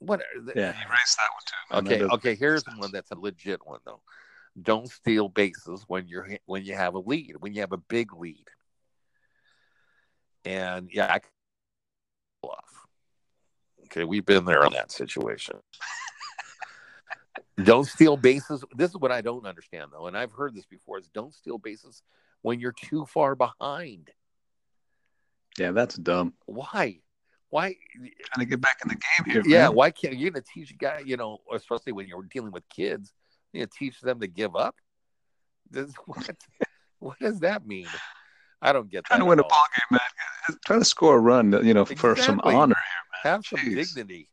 What? 0.00 0.20
Uh, 0.20 0.52
yeah, 0.56 0.74
erase 0.86 1.16
that 1.16 1.78
one 1.78 1.84
too. 1.84 1.94
Okay. 1.94 2.02
That 2.02 2.12
Okay. 2.14 2.34
Here's 2.34 2.64
sense. 2.64 2.78
one 2.78 2.90
that's 2.92 3.10
a 3.12 3.18
legit 3.18 3.60
one 3.64 3.80
though. 3.84 4.00
Don't 4.60 4.90
steal 4.90 5.28
bases 5.28 5.84
when 5.86 6.08
you're 6.08 6.28
when 6.46 6.64
you 6.64 6.74
have 6.74 6.94
a 6.94 6.98
lead. 6.98 7.36
When 7.38 7.54
you 7.54 7.60
have 7.60 7.72
a 7.72 7.78
big 7.78 8.12
lead. 8.14 8.46
And 10.44 10.88
yeah, 10.92 11.06
I 11.12 11.18
can 11.18 11.30
pull 12.42 12.50
off. 12.50 12.86
Okay, 13.84 14.04
we've 14.04 14.24
been 14.24 14.44
there 14.44 14.64
on 14.64 14.72
that 14.72 14.90
situation. 14.90 15.56
don't 17.64 17.86
steal 17.86 18.16
bases. 18.16 18.64
This 18.74 18.90
is 18.90 18.96
what 18.96 19.12
I 19.12 19.20
don't 19.20 19.46
understand 19.46 19.90
though, 19.92 20.06
and 20.06 20.16
I've 20.16 20.32
heard 20.32 20.54
this 20.54 20.66
before: 20.66 20.98
is 20.98 21.08
don't 21.08 21.34
steal 21.34 21.58
bases 21.58 22.02
when 22.42 22.60
you're 22.60 22.72
too 22.72 23.04
far 23.06 23.34
behind. 23.34 24.10
Yeah, 25.58 25.72
that's 25.72 25.96
dumb. 25.96 26.34
Why? 26.46 27.00
Why? 27.50 27.74
Trying 27.94 28.46
to 28.46 28.50
get 28.50 28.60
back 28.60 28.78
in 28.82 28.88
the 28.88 28.94
game 28.94 29.32
here. 29.32 29.42
yeah, 29.44 29.66
man. 29.66 29.74
why 29.74 29.90
can't 29.90 30.16
you're 30.16 30.30
gonna 30.30 30.44
teach 30.54 30.70
a 30.70 30.74
guy, 30.74 31.02
you 31.04 31.16
know, 31.16 31.38
especially 31.52 31.92
when 31.92 32.06
you're 32.06 32.22
dealing 32.22 32.52
with 32.52 32.68
kids, 32.68 33.12
you 33.52 33.60
know, 33.60 33.66
teach 33.76 34.00
them 34.00 34.20
to 34.20 34.28
give 34.28 34.54
up? 34.54 34.76
This, 35.70 35.92
what 36.06 36.36
what 37.00 37.18
does 37.18 37.40
that 37.40 37.66
mean? 37.66 37.88
I 38.62 38.72
don't 38.72 38.90
get 38.90 39.04
that. 39.04 39.08
Trying 39.08 39.20
to 39.20 39.26
win 39.26 39.38
at 39.38 39.46
a 39.46 39.48
ball 39.48 39.64
game, 39.76 39.98
man. 39.98 40.58
Try 40.66 40.78
to 40.78 40.84
score 40.84 41.16
a 41.16 41.20
run, 41.20 41.64
you 41.64 41.74
know, 41.74 41.84
for 41.84 42.16
some 42.16 42.40
honor 42.44 42.52
here, 42.52 42.64
man. 42.66 42.74
Have 43.22 43.46
some 43.46 43.58
Jeez. 43.60 43.74
dignity. 43.94 44.28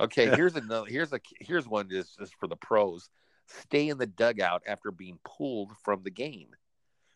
Okay, 0.00 0.26
Yeah. 0.26 0.36
here's 0.36 0.56
another 0.56 0.86
here's 0.88 1.12
a 1.12 1.20
here's 1.40 1.68
one 1.68 1.88
just, 1.90 2.18
just 2.18 2.34
for 2.36 2.46
the 2.46 2.56
pros. 2.56 3.10
Stay 3.46 3.88
in 3.88 3.98
the 3.98 4.06
dugout 4.06 4.62
after 4.66 4.90
being 4.90 5.18
pulled 5.24 5.72
from 5.84 6.02
the 6.02 6.10
game. 6.10 6.48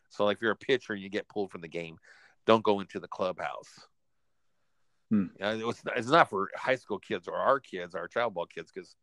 So 0.09 0.25
like 0.25 0.37
if 0.37 0.41
you're 0.41 0.51
a 0.51 0.55
pitcher 0.55 0.93
and 0.93 1.01
you 1.01 1.09
get 1.09 1.27
pulled 1.27 1.51
from 1.51 1.61
the 1.61 1.67
game, 1.67 1.97
don't 2.45 2.63
go 2.63 2.79
into 2.79 2.99
the 2.99 3.07
clubhouse. 3.07 3.87
Hmm. 5.09 5.25
Uh, 5.41 5.57
it's, 5.69 5.81
it's 5.95 6.09
not 6.09 6.29
for 6.29 6.49
high 6.55 6.75
school 6.75 6.99
kids 6.99 7.27
or 7.27 7.35
our 7.35 7.59
kids, 7.59 7.95
our 7.95 8.07
child 8.07 8.33
ball 8.33 8.45
kids, 8.45 8.71
because 8.73 8.95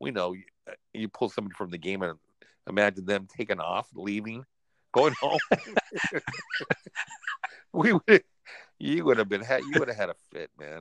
we 0.00 0.10
know 0.10 0.32
you, 0.32 0.42
uh, 0.68 0.72
you 0.92 1.08
pull 1.08 1.28
somebody 1.28 1.54
from 1.54 1.70
the 1.70 1.78
game 1.78 2.02
and 2.02 2.18
imagine 2.68 3.06
them 3.06 3.28
taking 3.34 3.60
off, 3.60 3.88
leaving, 3.94 4.44
going 4.92 5.14
home. 5.20 5.38
we 7.72 7.92
would, 7.92 8.22
you 8.78 9.04
would 9.04 9.18
have 9.18 9.28
been 9.28 9.42
you 9.42 9.78
would 9.78 9.88
have 9.88 9.96
had 9.96 10.10
a 10.10 10.14
fit, 10.32 10.50
man. 10.58 10.80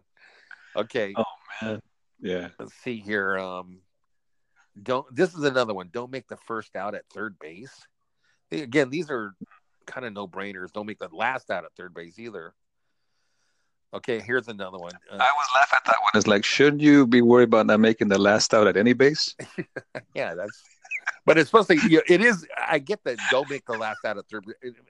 Okay, 0.76 1.14
Oh 1.18 1.24
man. 1.62 1.82
Yeah. 2.20 2.50
let's 2.60 2.74
see 2.84 2.98
here. 2.98 3.38
Um, 3.38 3.80
don't. 4.82 5.06
This 5.14 5.34
is 5.34 5.44
another 5.44 5.74
one. 5.74 5.90
Don't 5.92 6.12
make 6.12 6.28
the 6.28 6.38
first 6.38 6.76
out 6.76 6.96
at 6.96 7.04
third 7.14 7.38
base. 7.40 7.74
Again, 8.52 8.90
these 8.90 9.10
are 9.10 9.34
kind 9.86 10.06
of 10.06 10.14
no 10.14 10.28
brainers. 10.28 10.72
Don't 10.72 10.86
make 10.86 11.00
the 11.00 11.10
last 11.12 11.50
out 11.50 11.66
at 11.66 11.72
third 11.76 11.94
base 11.94 12.20
either. 12.20 12.54
Okay, 13.94 14.22
here's 14.22 14.48
another 14.48 14.78
one. 14.78 14.94
Uh, 15.12 15.16
I 15.16 15.18
was 15.18 15.48
laughing 15.54 15.78
at 15.78 15.86
that 15.86 15.96
one. 16.02 16.12
It's 16.16 16.28
like, 16.28 16.46
shouldn't 16.46 16.82
you 16.82 17.06
be 17.06 17.22
worried 17.22 17.50
about 17.50 17.66
not 17.66 17.82
making 17.82 18.08
the 18.08 18.18
last 18.18 18.54
out 18.54 18.68
at 18.68 18.78
any 18.78 18.94
base? 18.94 19.36
yeah, 20.16 20.34
that's. 20.34 20.64
But 21.26 21.38
it's 21.38 21.50
supposed 21.50 21.68
to. 21.70 21.76
You 21.76 21.98
know, 21.98 22.04
it 22.08 22.22
is. 22.22 22.48
I 22.68 22.80
get 22.80 23.04
that. 23.04 23.18
Don't 23.30 23.50
make 23.50 23.66
the 23.66 23.78
last 23.78 24.00
out 24.06 24.18
of 24.18 24.26
three. 24.28 24.42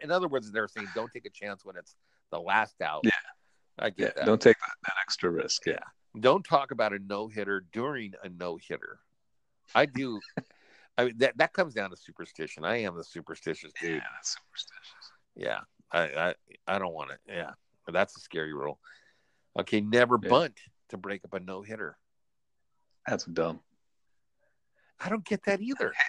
In 0.02 0.12
other 0.12 0.28
words, 0.28 0.52
they're 0.52 0.67
saying 0.67 0.88
don't 0.96 1.12
take 1.12 1.26
a 1.26 1.30
chance 1.30 1.65
when 1.65 1.76
it's 1.76 1.96
the 2.32 2.39
last 2.39 2.80
out. 2.82 3.02
Yeah. 3.04 3.12
I 3.80 3.86
Yeah. 3.86 3.89
get 3.91 4.15
that. 4.15 4.26
Don't 4.26 4.41
take 4.41 4.58
that, 4.60 4.76
that 4.86 4.94
extra 5.02 5.30
risk. 5.30 5.65
Yeah. 5.65 5.80
don't 6.20 6.44
talk 6.44 6.72
about 6.72 6.94
a 6.94 7.00
no 7.00 7.28
hitter 7.28 7.65
during 7.74 8.13
a 8.24 8.30
no 8.30 8.58
hitter. 8.58 9.00
I 9.76 9.86
do. 9.86 10.20
I 10.98 11.06
mean 11.06 11.17
that 11.17 11.38
that 11.38 11.54
comes 11.54 11.74
down 11.74 11.89
to 11.89 11.96
superstition. 11.98 12.63
I 12.65 12.78
am 12.84 12.96
the 12.96 13.04
superstitious 13.04 13.72
dude. 13.82 13.96
Yeah, 13.96 14.08
that's 14.15 14.38
superstitious. 14.38 15.12
Yeah, 15.36 15.60
I 15.91 16.02
I, 16.02 16.76
I 16.76 16.80
don't 16.80 16.94
want 16.94 17.12
it. 17.12 17.20
Yeah, 17.28 17.52
but 17.86 17.94
that's 17.94 18.15
a 18.17 18.20
scary 18.22 18.54
rule. 18.54 18.80
Okay, 19.60 19.82
never 19.82 20.17
Yeah. 20.22 20.30
bunt 20.30 20.60
to 20.89 20.98
break 20.98 21.24
up 21.26 21.34
a 21.34 21.39
no 21.39 21.62
hitter. 21.62 21.98
That's 23.08 23.26
dumb. 23.26 23.60
I 25.00 25.10
don't 25.10 25.26
get 25.26 25.44
that 25.44 25.60
either. 25.62 25.94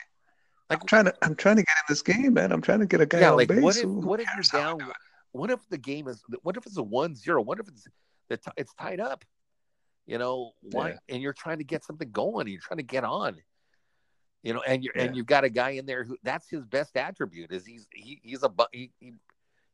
I'm 0.80 0.86
trying 0.86 1.04
to 1.06 1.14
I'm 1.22 1.34
trying 1.34 1.56
to 1.56 1.62
get 1.62 1.76
in 1.76 1.84
this 1.88 2.02
game, 2.02 2.34
man. 2.34 2.52
I'm 2.52 2.62
trying 2.62 2.80
to 2.80 2.86
get 2.86 3.00
a 3.00 3.06
guy 3.06 3.20
Yeah, 3.20 3.30
on 3.32 3.36
like, 3.36 3.48
base. 3.48 3.62
what 3.62 3.76
if- 3.76 3.86
what 3.86 4.20
if 4.20 4.28
you're 4.34 4.60
down- 4.60 4.82
oh, 4.82 4.92
What 5.32 5.50
if 5.50 5.60
the 5.70 5.78
game 5.78 6.08
is? 6.08 6.22
What 6.42 6.56
if 6.56 6.66
it's 6.66 6.76
a 6.76 6.82
one 6.82 7.14
zero? 7.14 7.40
What 7.42 7.58
if 7.58 7.68
it's 7.68 7.86
the 8.28 8.38
it's 8.56 8.74
tied 8.74 9.00
up? 9.00 9.24
You 10.06 10.18
know 10.18 10.52
why? 10.62 10.90
Yeah. 10.90 10.96
And 11.10 11.22
you're 11.22 11.32
trying 11.32 11.58
to 11.58 11.64
get 11.64 11.84
something 11.84 12.10
going. 12.10 12.48
You're 12.48 12.60
trying 12.60 12.78
to 12.78 12.82
get 12.84 13.04
on. 13.04 13.36
You 14.42 14.54
know, 14.54 14.62
and 14.66 14.82
you're 14.82 14.92
and 14.96 15.16
you've 15.16 15.26
got 15.26 15.44
a 15.44 15.48
guy 15.48 15.70
in 15.70 15.86
there 15.86 16.02
who 16.04 16.16
that's 16.22 16.48
his 16.48 16.64
best 16.66 16.96
attribute 16.96 17.52
is 17.52 17.64
he's 17.64 17.86
he, 17.92 18.20
he's 18.22 18.42
a 18.42 18.50
he, 18.72 18.90
he 18.98 19.12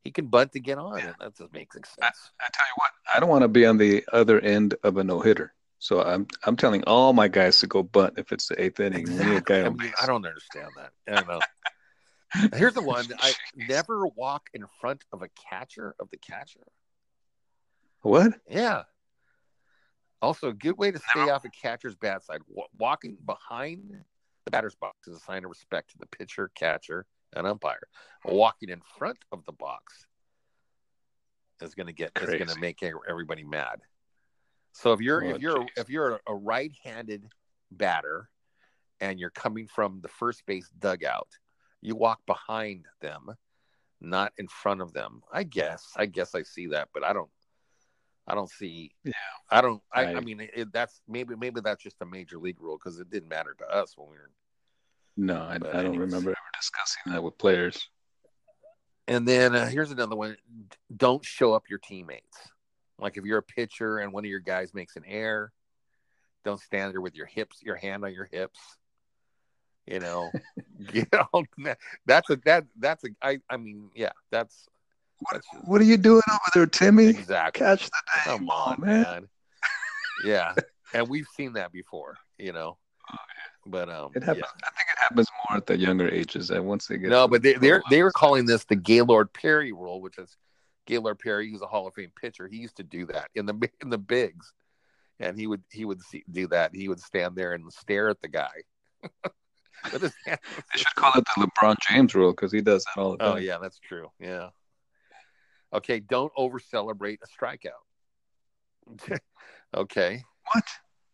he 0.05 0.11
can 0.11 0.27
bunt 0.27 0.53
to 0.53 0.61
get 0.61 0.79
on. 0.79 0.99
Yeah. 0.99 1.13
That 1.19 1.37
just 1.37 1.53
makes 1.53 1.75
sense. 1.77 1.89
I 2.01 2.11
tell 2.53 2.67
you 2.67 2.75
what, 2.77 2.91
I 3.15 3.19
don't 3.21 3.29
want 3.31 3.43
to 3.43 3.49
be 3.49 3.65
on 3.67 3.79
the 3.79 4.05
other 4.13 4.39
end 4.41 4.75
of 4.83 4.97
a 4.99 5.05
no 5.05 5.21
hitter. 5.21 5.55
So 5.79 6.03
I'm 6.03 6.27
I'm 6.45 6.57
telling 6.57 6.83
all 6.85 7.13
my 7.13 7.29
guys 7.29 7.61
to 7.61 7.67
go 7.67 7.83
bunt 7.83 8.15
if 8.19 8.33
it's 8.33 8.49
the 8.49 8.61
eighth 8.61 8.81
inning. 8.81 9.03
Exactly. 9.03 9.63
I, 9.63 9.69
mean, 9.71 9.93
I 10.03 10.07
don't 10.07 10.27
understand 10.27 10.69
that. 10.77 10.91
I 11.07 11.21
don't 11.21 11.29
know. 11.29 11.41
Here's 12.59 12.75
the 12.75 12.83
one: 12.83 13.07
I 13.21 13.33
never 13.57 14.07
walk 14.07 14.51
in 14.53 14.65
front 14.81 15.05
of 15.13 15.23
a 15.23 15.29
catcher 15.51 15.95
of 16.01 16.11
the 16.11 16.17
catcher. 16.17 16.67
What? 18.03 18.33
Yeah. 18.51 18.83
Also, 20.21 20.49
a 20.49 20.53
good 20.53 20.77
way 20.77 20.91
to 20.91 20.99
stay 20.99 21.31
off 21.31 21.45
a 21.45 21.49
catcher's 21.49 21.95
bad 21.95 22.23
side. 22.25 22.41
walking 22.77 23.17
behind 23.25 24.05
the 24.45 24.51
batter's 24.51 24.75
box 24.75 25.07
is 25.07 25.17
a 25.17 25.21
sign 25.21 25.45
of 25.45 25.51
respect 25.51 25.91
to 25.91 25.99
the 25.99 26.07
pitcher, 26.07 26.51
catcher, 26.55 27.07
and 27.35 27.47
umpire. 27.47 27.87
Walking 28.25 28.69
in 28.69 28.81
front 28.99 29.19
of 29.31 29.45
the 29.45 29.53
box 29.53 30.07
is 31.61 31.75
going 31.75 31.87
to 31.87 31.93
get 31.93 32.15
Crazy. 32.15 32.33
is 32.33 32.39
going 32.39 32.55
to 32.55 32.61
make 32.61 32.83
everybody 33.09 33.45
mad. 33.45 33.81
So 34.79 34.93
if 34.93 35.01
you're 35.01 35.25
oh, 35.25 35.31
if 35.31 35.43
you're 35.43 35.59
geez. 35.59 35.71
if 35.77 35.91
you're 35.91 36.21
a 36.25 36.35
right-handed 36.35 37.27
batter 37.73 38.31
and 39.01 39.19
you're 39.19 39.31
coming 39.31 39.67
from 39.67 40.01
the 40.03 40.09
first 40.09 40.47
base 40.47 40.71
dugout, 40.79 41.27
you 41.81 41.97
walk 41.97 42.25
behind 42.27 42.87
them, 43.01 43.35
not 44.01 44.33
in 44.39 44.47
front 44.47 44.81
of 44.81 44.93
them. 44.93 45.23
I 45.33 45.43
guess 45.43 45.85
I 45.97 46.07
guess 46.07 46.37
I 46.37 46.43
see 46.43 46.69
that, 46.69 46.91
but 46.95 47.03
I 47.03 47.13
don't 47.13 47.29
I 48.29 48.37
don't 48.37 48.49
see. 48.49 48.93
Yeah. 49.03 49.13
I 49.51 49.63
don't. 49.63 49.83
I, 49.93 50.05
I, 50.05 50.15
I 50.19 50.21
mean, 50.21 50.49
it, 50.55 50.73
that's 50.73 51.01
maybe 51.09 51.35
maybe 51.35 51.61
that's 51.61 51.83
just 51.83 51.97
a 52.01 52.07
major 52.07 52.39
league 52.39 52.61
rule 52.61 52.79
because 52.79 53.01
it 53.01 53.11
didn't 53.11 53.29
matter 53.29 53.57
to 53.59 53.65
us 53.67 53.95
when 53.97 54.11
we 54.11 54.17
were. 54.17 54.31
No, 55.17 55.41
I, 55.41 55.55
I 55.55 55.59
don't 55.59 55.75
anyways. 55.75 55.99
remember 55.99 56.31
ever 56.31 56.39
discussing 56.57 57.13
that 57.13 57.23
with 57.25 57.37
players. 57.37 57.89
And 59.09 59.27
then 59.27 59.57
uh, 59.57 59.67
here's 59.67 59.91
another 59.91 60.15
one: 60.15 60.37
don't 60.97 61.25
show 61.25 61.53
up 61.53 61.65
your 61.69 61.81
teammates. 61.81 62.39
Like 62.99 63.17
if 63.17 63.25
you're 63.25 63.39
a 63.39 63.43
pitcher 63.43 63.99
and 63.99 64.13
one 64.13 64.25
of 64.25 64.31
your 64.31 64.41
guys 64.41 64.75
makes 64.75 64.97
an 64.97 65.05
error, 65.07 65.53
don't 66.45 66.61
stand 66.61 66.93
there 66.93 67.01
with 67.01 67.15
your 67.15 67.27
hips, 67.27 67.63
your 67.63 67.77
hand 67.77 68.05
on 68.05 68.13
your 68.13 68.29
hips. 68.31 68.59
You 69.87 70.01
know, 70.01 70.31
you 70.93 71.07
know 71.13 71.45
that's 72.07 72.29
a 72.31 72.37
that 72.45 72.67
that's 72.79 73.05
a 73.05 73.09
I 73.23 73.39
I 73.49 73.57
mean 73.57 73.91
yeah 73.95 74.13
that's 74.31 74.69
what, 75.21 75.43
what 75.65 75.81
are 75.81 75.85
you 75.85 75.97
doing 75.97 76.23
over 76.31 76.41
there, 76.55 76.67
Timmy? 76.67 77.07
Exactly. 77.07 77.65
Catch 77.65 77.87
the 77.87 78.03
day. 78.07 78.21
Come 78.25 78.51
on, 78.51 78.81
man. 78.81 79.03
man. 79.03 79.29
yeah, 80.25 80.55
and 80.95 81.09
we've 81.09 81.27
seen 81.37 81.55
that 81.55 81.73
before, 81.73 82.17
you 82.39 82.53
know. 82.53 82.77
But 83.67 83.91
um, 83.91 84.13
it 84.15 84.23
happens. 84.23 84.45
Yeah. 84.47 84.67
I 84.67 84.71
think 84.71 84.89
it 84.93 84.99
happens 84.99 85.29
more 85.49 85.59
at 85.59 85.67
the 85.67 85.77
younger 85.77 86.09
ages. 86.09 86.51
And 86.51 86.67
once 86.67 86.87
they 86.87 86.99
get 86.99 87.11
no, 87.11 87.27
but 87.29 87.43
they 87.43 87.55
they're 87.55 87.83
they 87.91 88.03
were 88.03 88.13
calling 88.13 88.47
this 88.47 88.65
the 88.65 88.77
Gaylord 88.77 89.33
Perry 89.33 89.73
rule, 89.73 90.01
which 90.01 90.19
is 90.19 90.37
Gaylord 90.89 91.19
Perry. 91.19 91.51
He's 91.51 91.63
a 91.63 91.67
Hall 91.67 91.87
of 91.87 91.95
Fame 91.95 92.11
pitcher. 92.21 92.49
He 92.49 92.57
used 92.57 92.79
to 92.79 92.83
do 92.83 93.07
that 93.07 93.29
in 93.35 93.47
the 93.47 93.71
in 93.83 93.91
the 93.91 93.99
bigs, 93.99 94.53
and 95.21 95.39
he 95.39 95.47
would 95.47 95.63
he 95.71 95.85
would 95.85 96.03
see, 96.03 96.25
do 96.31 96.49
that. 96.49 96.75
He 96.75 96.89
would 96.89 97.01
stand 97.01 97.37
there 97.37 97.53
and 97.53 97.71
stare 97.73 98.09
at 98.09 98.21
the 98.21 98.29
guy. 98.29 98.51
they 99.93 100.01
should 100.75 100.95
call 100.97 101.13
it 101.15 101.25
the 101.37 101.47
LeBron 101.47 101.77
James 101.89 102.13
rule 102.13 102.33
because 102.33 102.51
he 102.51 102.61
does 102.61 102.85
that 102.85 103.01
all 103.01 103.17
the 103.17 103.23
oh, 103.23 103.27
time. 103.29 103.37
Oh 103.37 103.41
yeah, 103.41 103.59
that's 103.63 103.79
true. 103.79 104.09
Yeah. 104.19 104.49
Okay, 105.73 106.01
don't 106.01 106.33
over 106.37 106.59
celebrate 106.59 107.21
a 107.23 107.45
strikeout. 107.45 109.19
okay. 109.77 110.25
What? 110.53 110.65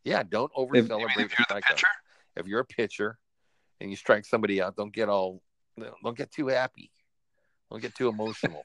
Yeah, 0.05 0.23
don't 0.23 0.51
over 0.55 0.77
celebrate 0.77 1.25
if, 1.25 1.39
you're 1.39 1.59
a 1.59 1.61
pitcher? 1.61 1.87
If 2.37 2.47
you're 2.47 2.61
a 2.61 2.65
pitcher 2.65 3.19
and 3.81 3.91
you 3.91 3.97
strike 3.97 4.25
somebody 4.25 4.63
out, 4.63 4.77
don't 4.77 4.95
get 4.95 5.11
all 5.11 5.43
don't 6.03 6.17
get 6.17 6.31
too 6.31 6.47
happy. 6.47 6.91
Don't 7.71 7.83
get 7.83 7.95
too 7.95 8.09
emotional. 8.09 8.65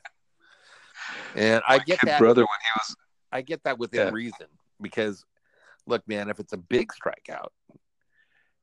And 1.35 1.61
My 1.67 1.75
I 1.75 1.79
get 1.79 1.99
that 2.03 2.19
brother 2.19 2.41
when 2.41 2.47
he 2.47 2.79
was 2.79 2.95
I 3.31 3.41
get 3.41 3.63
that 3.63 3.77
within 3.77 4.07
yeah. 4.07 4.13
reason 4.13 4.47
because 4.81 5.25
look, 5.85 6.07
man, 6.07 6.29
if 6.29 6.39
it's 6.39 6.53
a 6.53 6.57
big 6.57 6.91
strikeout, 6.91 7.49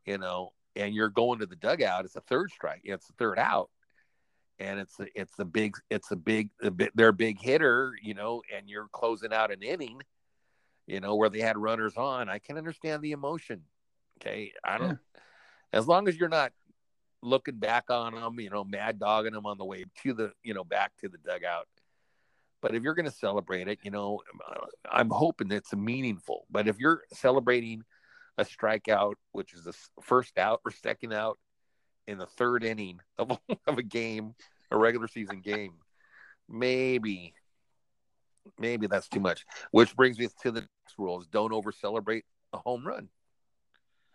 you 0.05 0.19
know, 0.19 0.53
and 0.75 0.95
you're 0.95 1.09
going 1.09 1.39
to 1.41 1.47
the 1.47 1.57
dugout, 1.57 2.05
it's 2.05 2.17
a 2.17 2.21
third 2.21 2.51
strike, 2.51 2.83
it's 2.85 3.09
a 3.11 3.13
third 3.15 3.39
out 3.39 3.71
and 4.59 4.81
it's 4.81 4.99
a, 5.01 5.07
it's 5.15 5.39
a 5.39 5.45
big 5.45 5.77
it's 5.91 6.11
a 6.11 6.17
big 6.17 6.51
they're 6.95 7.09
a 7.09 7.13
big 7.13 7.41
hitter, 7.41 7.95
you 8.03 8.15
know, 8.15 8.43
and 8.55 8.69
you're 8.69 8.89
closing 8.93 9.33
out 9.33 9.53
an 9.53 9.63
inning, 9.63 10.01
you 10.87 11.01
know, 11.01 11.15
where 11.17 11.29
they 11.29 11.41
had 11.41 11.59
runners 11.59 11.97
on. 11.97 12.29
I 12.29 12.39
can 12.39 12.57
understand 12.57 13.03
the 13.03 13.13
emotion. 13.13 13.63
Okay, 14.21 14.53
I 14.65 14.79
don't. 14.79 14.89
Yeah. 14.89 15.21
As 15.73 15.87
long 15.87 16.09
as 16.09 16.17
you're 16.17 16.29
not 16.29 16.53
looking 17.23 17.57
back 17.57 17.91
on 17.91 18.15
them, 18.15 18.41
you 18.41 18.51
know, 18.51 18.65
mad 18.65 18.99
dogging 18.99 19.33
them 19.33 19.47
on 19.47 19.59
the 19.59 19.65
way 19.65 19.85
to 20.03 20.13
the, 20.15 20.33
you 20.43 20.55
know, 20.55 20.65
back 20.65 20.93
to 21.01 21.09
the 21.09 21.19
dugout. 21.19 21.67
But 22.67 22.75
if 22.75 22.83
you're 22.83 22.95
going 22.95 23.09
to 23.09 23.13
celebrate 23.13 23.69
it, 23.69 23.79
you 23.85 23.93
know, 23.93 24.23
I'm 24.91 25.09
hoping 25.09 25.53
it's 25.53 25.73
meaningful. 25.73 26.47
But 26.51 26.67
if 26.67 26.81
you're 26.81 27.03
celebrating 27.13 27.85
a 28.39 28.45
strikeout, 28.45 29.15
which 29.31 29.55
is 29.55 29.63
the 29.63 29.73
first 30.03 30.37
out 30.37 30.63
or 30.65 30.73
second 30.73 31.13
out, 31.13 31.39
in 32.09 32.19
the 32.19 32.27
third 32.27 32.65
inning 32.65 32.99
of, 33.19 33.39
of 33.69 33.79
a 33.79 33.85
game, 33.85 34.35
a 34.73 34.77
regular 34.77 35.07
season 35.07 35.43
game, 35.43 35.75
maybe, 36.49 37.35
maybe 38.59 38.89
that's 38.89 39.09
too 39.09 39.21
much. 39.21 39.45
Which 39.71 39.95
brings 39.95 40.19
me 40.19 40.27
to 40.43 40.51
the 40.51 40.63
next 40.63 40.99
rule: 40.99 41.21
is 41.21 41.29
don't 41.29 41.53
over 41.53 41.71
celebrate 41.71 42.25
a 42.53 42.59
home 42.59 42.85
run. 42.85 43.11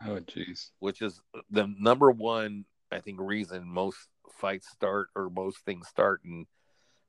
Oh, 0.05 0.19
jeez. 0.19 0.71
Which 0.79 1.01
is 1.01 1.21
the 1.51 1.73
number 1.79 2.11
one, 2.11 2.65
I 2.91 2.99
think, 2.99 3.21
reason 3.21 3.65
most 3.65 4.09
fights 4.29 4.67
start 4.73 5.07
or 5.15 5.29
most 5.29 5.59
things 5.59 5.87
start 5.87 6.19
in 6.25 6.47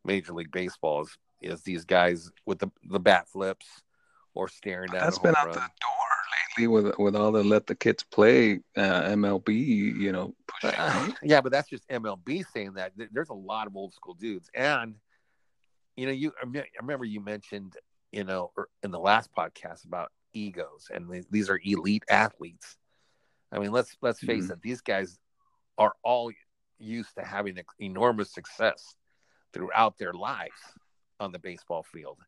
Major 0.04 0.34
League 0.34 0.52
Baseball 0.52 1.02
is, 1.02 1.18
is 1.42 1.62
these 1.62 1.84
guys 1.84 2.30
with 2.46 2.58
the 2.58 2.70
the 2.84 3.00
bat 3.00 3.28
flips 3.28 3.66
or 4.34 4.48
staring 4.48 4.90
down. 4.90 5.00
That's 5.00 5.18
been 5.18 5.34
out 5.36 5.46
run. 5.46 5.54
the 5.54 5.60
door 5.60 6.02
lately 6.58 6.66
with 6.68 6.98
with 6.98 7.16
all 7.16 7.32
the 7.32 7.42
let 7.42 7.66
the 7.66 7.74
kids 7.74 8.02
play 8.02 8.60
uh, 8.76 9.02
MLB, 9.02 9.48
you 9.48 10.12
know. 10.12 10.34
Uh, 10.62 11.10
yeah, 11.22 11.40
but 11.40 11.52
that's 11.52 11.68
just 11.68 11.88
MLB 11.88 12.44
saying 12.52 12.74
that. 12.74 12.92
There's 13.12 13.30
a 13.30 13.34
lot 13.34 13.66
of 13.66 13.76
old 13.76 13.94
school 13.94 14.14
dudes, 14.14 14.50
and 14.54 14.94
you 15.96 16.06
know, 16.06 16.12
you 16.12 16.32
I 16.40 16.64
remember 16.80 17.04
you 17.04 17.20
mentioned, 17.20 17.76
you 18.10 18.24
know, 18.24 18.52
er, 18.58 18.68
in 18.82 18.90
the 18.90 19.00
last 19.00 19.30
podcast 19.36 19.84
about 19.84 20.10
egos, 20.32 20.88
and 20.92 21.24
these 21.30 21.50
are 21.50 21.60
elite 21.64 22.04
athletes. 22.08 22.76
I 23.50 23.58
mean, 23.58 23.72
let's 23.72 23.96
let's 24.00 24.20
face 24.20 24.44
mm-hmm. 24.44 24.52
it; 24.52 24.62
these 24.62 24.80
guys 24.80 25.18
are 25.78 25.94
all 26.02 26.30
used 26.78 27.14
to 27.16 27.24
having 27.24 27.58
enormous 27.80 28.32
success 28.32 28.94
throughout 29.52 29.98
their 29.98 30.12
lives 30.12 30.52
on 31.22 31.32
the 31.32 31.38
baseball 31.38 31.82
field, 31.82 32.18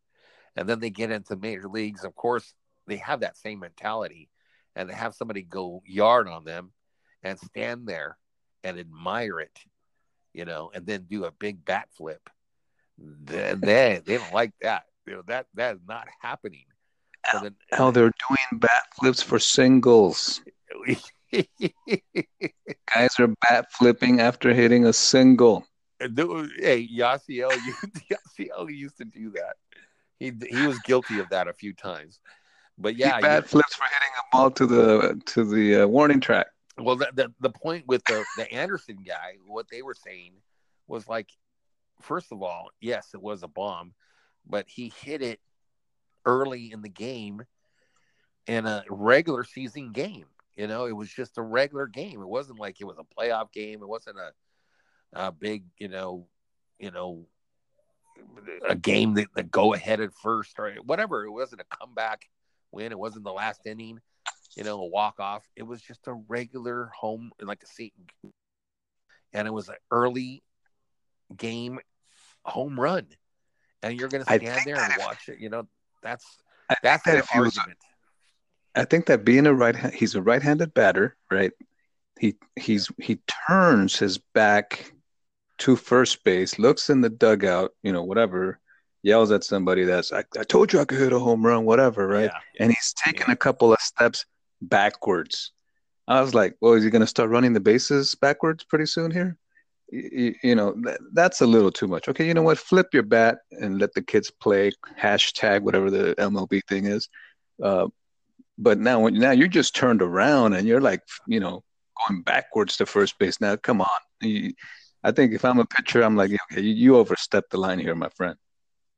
and 0.57 0.69
then 0.69 0.81
they 0.81 0.91
get 0.91 1.11
into 1.11 1.37
major 1.37 1.69
leagues. 1.69 2.05
Of 2.05 2.15
course, 2.15 2.55
they 2.87 2.97
have 2.97 3.21
that 3.21 3.37
same 3.37 3.61
mentality 3.61 4.29
and 4.77 4.89
they 4.89 4.95
have 4.95 5.15
somebody 5.15 5.43
go 5.43 5.83
yard 5.87 6.29
on 6.29 6.45
them 6.45 6.73
and 7.23 7.39
stand 7.39 7.87
there 7.87 8.19
and 8.63 8.79
admire 8.79 9.41
it, 9.41 9.59
you 10.33 10.45
know, 10.45 10.71
and 10.75 10.87
then 10.87 11.07
do 11.09 11.25
a 11.25 11.33
big 11.33 11.65
bat 11.65 11.89
flip. 11.97 12.29
Then 12.99 13.61
they, 13.61 14.01
they 14.05 14.19
don't 14.19 14.33
like 14.33 14.53
that. 14.63 14.85
You 15.07 15.15
know, 15.15 15.23
that 15.27 15.47
that 15.55 15.77
is 15.77 15.83
not 15.87 16.09
happening. 16.21 16.65
So 17.33 17.41
then, 17.41 17.55
How 17.73 17.91
they're 17.91 18.13
doing 18.29 18.61
bat 18.61 18.83
flips 18.99 19.23
for 19.23 19.39
singles. 19.39 20.41
Guys 22.95 23.19
are 23.19 23.35
bat 23.49 23.73
flipping 23.73 24.21
after 24.21 24.55
hitting 24.55 24.87
a 24.87 24.93
single. 24.93 25.67
Hey, 26.01 26.89
Yasiel, 26.89 27.51
Yasiel 28.39 28.75
used 28.75 28.99
to 28.99 29.05
do 29.05 29.31
that. 29.31 29.57
He 30.19 30.33
he 30.49 30.67
was 30.67 30.79
guilty 30.81 31.19
of 31.19 31.29
that 31.31 31.49
a 31.49 31.53
few 31.53 31.73
times. 31.73 32.21
But 32.79 32.97
yeah, 32.97 33.21
bad 33.21 33.47
flips 33.47 33.75
for 33.75 33.85
hitting 33.85 34.09
a 34.19 34.37
ball 34.37 34.51
to 34.53 34.67
the 34.67 35.23
to 35.27 35.45
the 35.45 35.83
uh, 35.83 35.87
warning 35.87 36.21
track. 36.21 36.47
Well, 36.77 36.97
the, 36.97 37.09
the, 37.15 37.33
the 37.41 37.51
point 37.51 37.87
with 37.87 38.03
the 38.05 38.25
the 38.37 38.53
Anderson 38.53 38.99
guy, 39.07 39.37
what 39.47 39.67
they 39.71 39.83
were 39.83 39.95
saying 39.95 40.33
was 40.89 41.09
like, 41.09 41.31
first 42.01 42.33
of 42.33 42.43
all, 42.43 42.71
yes, 42.81 43.11
it 43.15 43.23
was 43.23 43.43
a 43.43 43.49
bomb, 43.49 43.95
but 44.47 44.67
he 44.69 44.93
hit 45.03 45.23
it 45.23 45.41
early 46.27 46.73
in 46.73 46.83
the 46.83 46.89
game 46.89 47.43
in 48.47 48.67
a 48.67 48.85
regular 48.89 49.45
season 49.45 49.93
game. 49.93 50.27
You 50.57 50.67
know, 50.67 50.87
it 50.87 50.93
was 50.93 51.11
just 51.13 51.39
a 51.39 51.43
regular 51.43 51.87
game. 51.87 52.21
It 52.21 52.29
wasn't 52.29 52.61
like 52.61 52.81
it 52.81 52.85
was 52.85 52.99
a 52.99 53.21
playoff 53.21 53.53
game. 53.53 53.83
It 53.83 53.89
wasn't 53.89 54.19
a 54.19 54.33
a 55.15 55.33
big, 55.33 55.65
you 55.79 55.89
know, 55.89 56.27
you 56.79 56.91
know, 56.91 57.27
a 58.69 58.75
game 58.75 59.15
that, 59.15 59.29
that 59.35 59.51
go 59.51 59.75
ahead 59.75 60.01
at 60.01 60.13
first 60.13 60.59
or 60.59 60.73
whatever. 60.85 61.25
It 61.25 61.31
wasn't 61.31 61.63
a 61.63 61.77
comeback 61.77 62.23
win. 62.73 62.93
It 62.93 62.99
wasn't 62.99 63.25
the 63.25 63.33
last 63.33 63.67
inning, 63.67 64.01
you 64.57 64.65
know, 64.65 64.81
a 64.81 64.87
walk 64.87 65.21
off. 65.21 65.45
It 65.57 65.63
was 65.63 65.81
just 65.81 66.07
a 66.07 66.15
regular 66.29 66.91
home, 66.99 67.31
like 67.41 67.63
a 67.63 67.67
seat, 67.67 67.95
and 69.33 69.47
it 69.47 69.53
was 69.53 69.69
an 69.69 69.77
early 69.91 70.43
game 71.37 71.79
home 72.45 72.79
run. 72.79 73.07
And 73.83 73.99
you're 73.99 74.09
going 74.09 74.25
to 74.25 74.35
stand 74.35 74.63
there 74.65 74.77
and 74.77 74.95
watch 74.99 75.29
it. 75.29 75.39
You 75.41 75.51
know, 75.51 75.69
that's 76.03 76.25
that's 76.83 77.05
that 77.05 77.25
the 77.27 77.39
argument. 77.39 77.79
I 78.75 78.85
think 78.85 79.07
that 79.07 79.25
being 79.25 79.47
a 79.47 79.55
right, 79.55 79.77
he's 79.93 80.15
a 80.15 80.23
right-handed 80.23 80.75
batter, 80.75 81.17
right? 81.31 81.53
He 82.19 82.37
he's 82.57 82.89
he 82.99 83.19
turns 83.47 83.99
his 83.99 84.19
back 84.19 84.94
to 85.59 85.77
first 85.77 86.25
base, 86.25 86.59
looks 86.59 86.91
in 86.91 87.01
the 87.01 87.11
dugout, 87.11 87.73
you 87.83 87.93
know, 87.93 88.03
whatever, 88.03 88.59
yells 89.03 89.31
at 89.31 89.45
somebody 89.45 89.85
that's 89.85 90.13
I, 90.13 90.25
I 90.39 90.45
told 90.45 90.73
you 90.73 90.81
I 90.81 90.85
could 90.85 90.99
hit 90.99 91.13
a 91.13 91.19
home 91.19 91.45
run, 91.45 91.65
whatever, 91.65 92.07
right? 92.07 92.31
Yeah. 92.33 92.39
And 92.65 92.71
he's 92.71 92.95
taking 93.05 93.27
Yeah. 93.29 93.35
a 93.35 93.37
couple 93.37 93.73
of 93.73 93.81
steps 93.81 94.25
backwards. 94.63 95.53
I 96.09 96.21
was 96.21 96.35
like, 96.35 96.57
well, 96.61 96.75
is 96.75 96.85
he 96.85 96.91
going 96.91 97.01
to 97.01 97.07
start 97.07 97.31
running 97.31 97.53
the 97.53 97.61
bases 97.61 98.15
backwards 98.15 98.65
pretty 98.65 98.87
soon 98.87 99.11
here? 99.11 99.39
You, 99.91 100.35
you 100.43 100.55
know, 100.55 100.75
that, 100.83 100.99
that's 101.13 101.41
a 101.41 101.47
little 101.47 101.71
too 101.71 101.87
much. 101.87 102.09
Okay, 102.09 102.27
you 102.27 102.35
know 102.35 102.43
what? 102.43 102.59
Flip 102.59 102.87
your 102.93 103.03
bat 103.05 103.39
and 103.53 103.79
let 103.79 103.93
the 103.95 104.03
kids 104.03 104.31
play. 104.31 104.73
Hashtag 105.01 105.63
whatever 105.63 105.91
the 105.91 106.15
MLB 106.19 106.63
thing 106.69 106.87
is. 106.87 107.09
Uh, 107.63 107.87
but 108.59 108.79
now, 108.79 109.01
when 109.01 109.15
now 109.15 109.31
you're 109.31 109.49
just 109.49 109.75
turned 109.75 110.03
around 110.03 110.55
and 110.55 110.67
you're 110.67 110.81
like, 110.81 111.01
you 111.27 111.41
know, 111.41 111.63
going 112.09 112.23
backwards 112.23 112.77
to 112.79 112.87
first 112.87 113.19
base. 113.19 113.41
Now, 113.41 113.57
come 113.57 113.81
on. 113.81 113.89
You, 114.21 114.53
I 115.05 115.13
think 115.13 115.35
if 115.35 115.45
I'm 115.45 115.59
a 115.59 115.67
pitcher, 115.67 116.03
I'm 116.03 116.17
like, 116.17 116.31
okay, 116.51 116.63
you, 116.63 116.73
you 116.73 116.97
overstepped 116.97 117.51
the 117.51 117.59
line 117.59 117.79
here, 117.79 117.95
my 117.95 118.09
friend. 118.09 118.37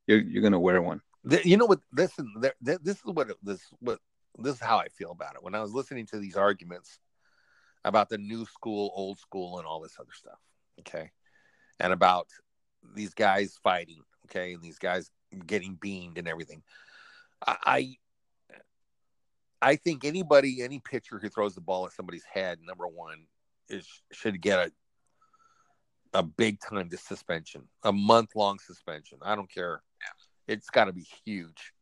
You're 0.06 0.20
you're 0.20 0.42
gonna 0.42 0.60
wear 0.60 0.80
one. 0.80 1.00
You 1.44 1.56
know 1.56 1.66
what? 1.66 1.80
Listen, 1.92 2.32
this 2.60 2.78
is 2.86 3.04
what 3.04 3.28
this 3.42 3.60
what 3.80 3.98
this 4.38 4.54
is 4.54 4.60
how 4.60 4.78
I 4.78 4.86
feel 4.88 5.10
about 5.10 5.34
it. 5.34 5.42
When 5.42 5.56
I 5.56 5.60
was 5.60 5.72
listening 5.72 6.06
to 6.06 6.18
these 6.18 6.36
arguments 6.36 7.00
about 7.84 8.08
the 8.08 8.18
new 8.18 8.46
school, 8.46 8.92
old 8.94 9.18
school, 9.18 9.58
and 9.58 9.66
all 9.66 9.80
this 9.80 9.96
other 9.98 10.12
stuff, 10.12 10.38
okay, 10.80 11.10
and 11.80 11.92
about 11.92 12.28
these 12.94 13.12
guys 13.12 13.58
fighting, 13.60 14.02
okay, 14.26 14.52
and 14.54 14.62
these 14.62 14.78
guys 14.78 15.10
getting 15.44 15.74
beamed 15.74 16.18
and 16.18 16.28
everything, 16.28 16.62
I. 17.44 17.56
I 17.66 17.96
I 19.62 19.76
think 19.76 20.04
anybody, 20.04 20.62
any 20.62 20.80
pitcher 20.80 21.18
who 21.18 21.30
throws 21.30 21.54
the 21.54 21.62
ball 21.62 21.86
at 21.86 21.92
somebody's 21.92 22.26
head, 22.30 22.58
number 22.62 22.86
one, 22.86 23.24
is 23.70 23.88
should 24.12 24.40
get 24.42 24.58
a 24.58 24.70
a 26.16 26.22
big 26.22 26.58
time 26.60 26.88
to 26.88 26.96
suspension, 26.96 27.62
a 27.82 27.92
month 27.92 28.30
long 28.34 28.58
suspension. 28.58 29.18
I 29.22 29.36
don't 29.36 29.52
care. 29.52 29.82
It's 30.48 30.70
got 30.70 30.86
to 30.86 30.92
be 30.92 31.06
huge, 31.26 31.72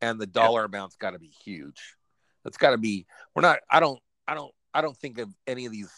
and 0.00 0.20
the 0.20 0.26
dollar 0.26 0.64
amount's 0.64 0.96
got 0.96 1.10
to 1.10 1.18
be 1.18 1.32
huge. 1.44 1.96
It's 2.44 2.56
got 2.56 2.70
to 2.70 2.78
be. 2.78 3.06
We're 3.34 3.42
not. 3.42 3.58
I 3.68 3.80
don't. 3.80 3.98
I 4.28 4.34
don't. 4.34 4.52
I 4.72 4.82
don't 4.82 4.96
think 4.96 5.18
of 5.18 5.34
any 5.48 5.66
of 5.66 5.72
these. 5.72 5.90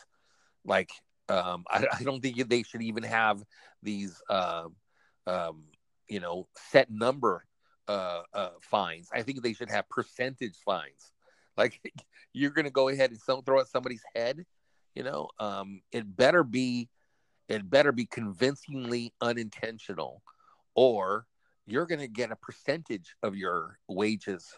Like, 0.65 0.91
um, 1.29 1.65
I, 1.71 1.85
I 2.01 2.03
don't 2.05 2.23
think 2.23 2.49
they 2.49 2.63
should 2.63 2.83
even 2.83 3.03
have 3.03 3.43
these. 3.83 4.21
Um, 4.31 4.77
um, 5.27 5.65
you 6.09 6.21
know, 6.21 6.49
set 6.71 6.91
number 6.91 7.45
uh, 7.89 8.23
uh, 8.33 8.51
fines. 8.61 9.09
I 9.13 9.23
think 9.23 9.43
they 9.43 9.53
should 9.53 9.71
have 9.71 9.89
percentage 9.89 10.57
fines. 10.65 11.11
Like, 11.57 11.81
you're 12.33 12.51
going 12.51 12.65
to 12.65 12.73
go 12.73 12.89
ahead 12.89 13.13
and 13.13 13.21
some, 13.21 13.45
throw 13.45 13.61
at 13.61 13.69
somebody's 13.69 14.03
head. 14.17 14.45
You 14.97 15.05
know, 15.05 15.29
um, 15.39 15.83
it 15.93 16.17
better 16.17 16.43
be 16.43 16.89
it 17.49 17.69
better 17.69 17.93
be 17.93 18.07
convincingly 18.07 19.13
unintentional 19.21 20.23
or 20.75 21.27
you're 21.67 21.87
going 21.87 22.01
to 22.01 22.09
get 22.09 22.31
a 22.31 22.37
percentage 22.37 23.15
of 23.23 23.37
your 23.37 23.79
wages 23.89 24.55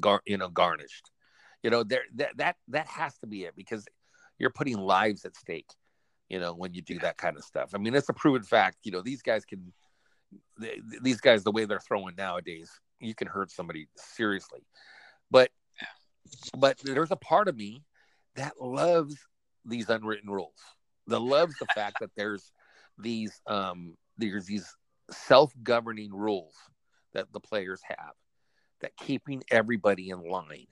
gar- 0.00 0.22
you 0.26 0.38
know 0.38 0.48
garnished. 0.48 1.10
You 1.62 1.70
know 1.70 1.82
there 1.84 2.02
that 2.16 2.36
that 2.36 2.56
that 2.68 2.86
has 2.86 3.16
to 3.18 3.26
be 3.26 3.44
it 3.44 3.54
because 3.56 3.86
you're 4.38 4.50
putting 4.50 4.78
lives 4.78 5.24
at 5.24 5.36
stake 5.36 5.70
you 6.28 6.40
know 6.40 6.54
when 6.54 6.74
you 6.74 6.82
do 6.82 6.98
that 7.00 7.16
kind 7.16 7.36
of 7.36 7.44
stuff. 7.44 7.70
I 7.74 7.78
mean 7.78 7.94
it's 7.94 8.08
a 8.08 8.14
proven 8.14 8.42
fact 8.42 8.78
you 8.84 8.92
know 8.92 9.02
these 9.02 9.22
guys 9.22 9.44
can 9.44 9.72
th- 10.60 10.80
these 11.02 11.20
guys 11.20 11.44
the 11.44 11.52
way 11.52 11.64
they're 11.64 11.80
throwing 11.80 12.16
nowadays 12.16 12.70
you 13.00 13.14
can 13.14 13.28
hurt 13.28 13.50
somebody 13.50 13.88
seriously. 13.96 14.60
But 15.30 15.50
but 16.56 16.78
there's 16.82 17.10
a 17.10 17.16
part 17.16 17.48
of 17.48 17.56
me 17.56 17.82
that 18.36 18.60
loves 18.60 19.16
these 19.64 19.88
unwritten 19.88 20.30
rules 20.30 20.58
that 21.06 21.20
loves 21.20 21.54
the 21.58 21.66
fact 21.74 21.96
that 22.00 22.10
there's 22.16 22.52
these 22.98 23.40
um 23.46 23.96
there's 24.18 24.46
these 24.46 24.74
self-governing 25.10 26.14
rules 26.14 26.54
that 27.12 27.32
the 27.32 27.40
players 27.40 27.80
have 27.84 28.14
that 28.80 28.96
keeping 28.96 29.42
everybody 29.50 30.10
in 30.10 30.20
line 30.20 30.66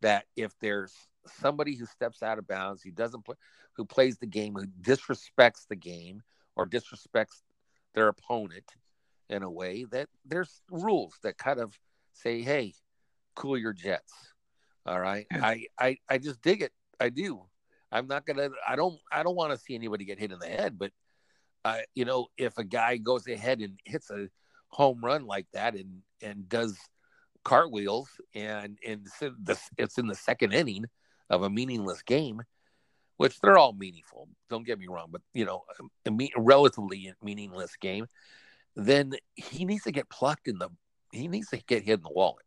that 0.00 0.24
if 0.36 0.52
there's 0.60 0.92
somebody 1.26 1.74
who 1.74 1.86
steps 1.86 2.22
out 2.22 2.38
of 2.38 2.46
bounds 2.46 2.82
who 2.82 2.90
doesn't 2.90 3.24
play 3.24 3.36
who 3.76 3.84
plays 3.84 4.18
the 4.18 4.26
game 4.26 4.54
who 4.54 4.66
disrespects 4.82 5.66
the 5.68 5.76
game 5.76 6.22
or 6.56 6.66
disrespects 6.66 7.42
their 7.94 8.08
opponent 8.08 8.72
in 9.30 9.42
a 9.42 9.50
way 9.50 9.84
that 9.90 10.08
there's 10.24 10.60
rules 10.70 11.14
that 11.22 11.38
kind 11.38 11.58
of 11.58 11.78
say 12.12 12.42
hey 12.42 12.74
cool 13.34 13.58
your 13.58 13.72
jets. 13.72 14.12
All 14.86 15.00
right? 15.00 15.26
I, 15.32 15.66
I 15.78 15.96
i 16.08 16.18
just 16.18 16.42
dig 16.42 16.62
it. 16.62 16.72
I 17.00 17.08
do 17.08 17.42
i'm 17.94 18.06
not 18.06 18.26
gonna 18.26 18.50
i 18.68 18.76
don't 18.76 18.98
i 19.10 19.22
don't 19.22 19.36
want 19.36 19.52
to 19.52 19.58
see 19.58 19.74
anybody 19.74 20.04
get 20.04 20.18
hit 20.18 20.32
in 20.32 20.38
the 20.38 20.46
head 20.46 20.78
but 20.78 20.90
uh, 21.64 21.78
you 21.94 22.04
know 22.04 22.26
if 22.36 22.58
a 22.58 22.64
guy 22.64 22.98
goes 22.98 23.26
ahead 23.26 23.60
and 23.60 23.78
hits 23.86 24.10
a 24.10 24.28
home 24.68 25.00
run 25.02 25.26
like 25.26 25.46
that 25.54 25.74
and 25.74 26.02
and 26.20 26.46
does 26.48 26.76
cartwheels 27.42 28.08
and 28.34 28.78
and 28.86 29.06
it's 29.78 29.98
in 29.98 30.06
the, 30.06 30.14
second 30.14 30.52
inning 30.52 30.84
of 31.30 31.42
a 31.42 31.48
meaningless 31.48 32.02
game 32.02 32.42
which 33.16 33.40
they're 33.40 33.56
all 33.56 33.72
meaningful 33.72 34.28
don't 34.50 34.66
get 34.66 34.78
me 34.78 34.86
wrong 34.88 35.08
but 35.10 35.22
you 35.32 35.46
know 35.46 35.62
a 36.04 36.10
me- 36.10 36.32
relatively 36.36 37.14
meaningless 37.22 37.76
game 37.76 38.06
then 38.76 39.12
he 39.34 39.64
needs 39.64 39.84
to 39.84 39.92
get 39.92 40.08
plucked 40.10 40.48
in 40.48 40.58
the 40.58 40.68
he 41.14 41.28
needs 41.28 41.48
to 41.50 41.58
get 41.58 41.84
hit 41.84 41.94
in 41.94 42.02
the 42.02 42.10
wallet. 42.10 42.44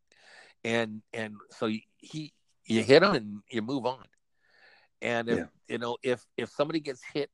And 0.64 1.02
and 1.14 1.36
so 1.52 1.68
he 1.98 2.34
you 2.66 2.84
hit 2.84 3.04
him 3.04 3.14
and 3.14 3.40
you 3.50 3.62
move 3.62 3.86
on 3.86 4.04
and 5.02 5.30
if 5.30 5.38
Yeah. 5.38 5.46
you 5.68 5.78
know 5.78 5.98
if 6.04 6.26
if 6.38 6.50
somebody 6.50 6.80
gets 6.80 7.02
hit 7.04 7.30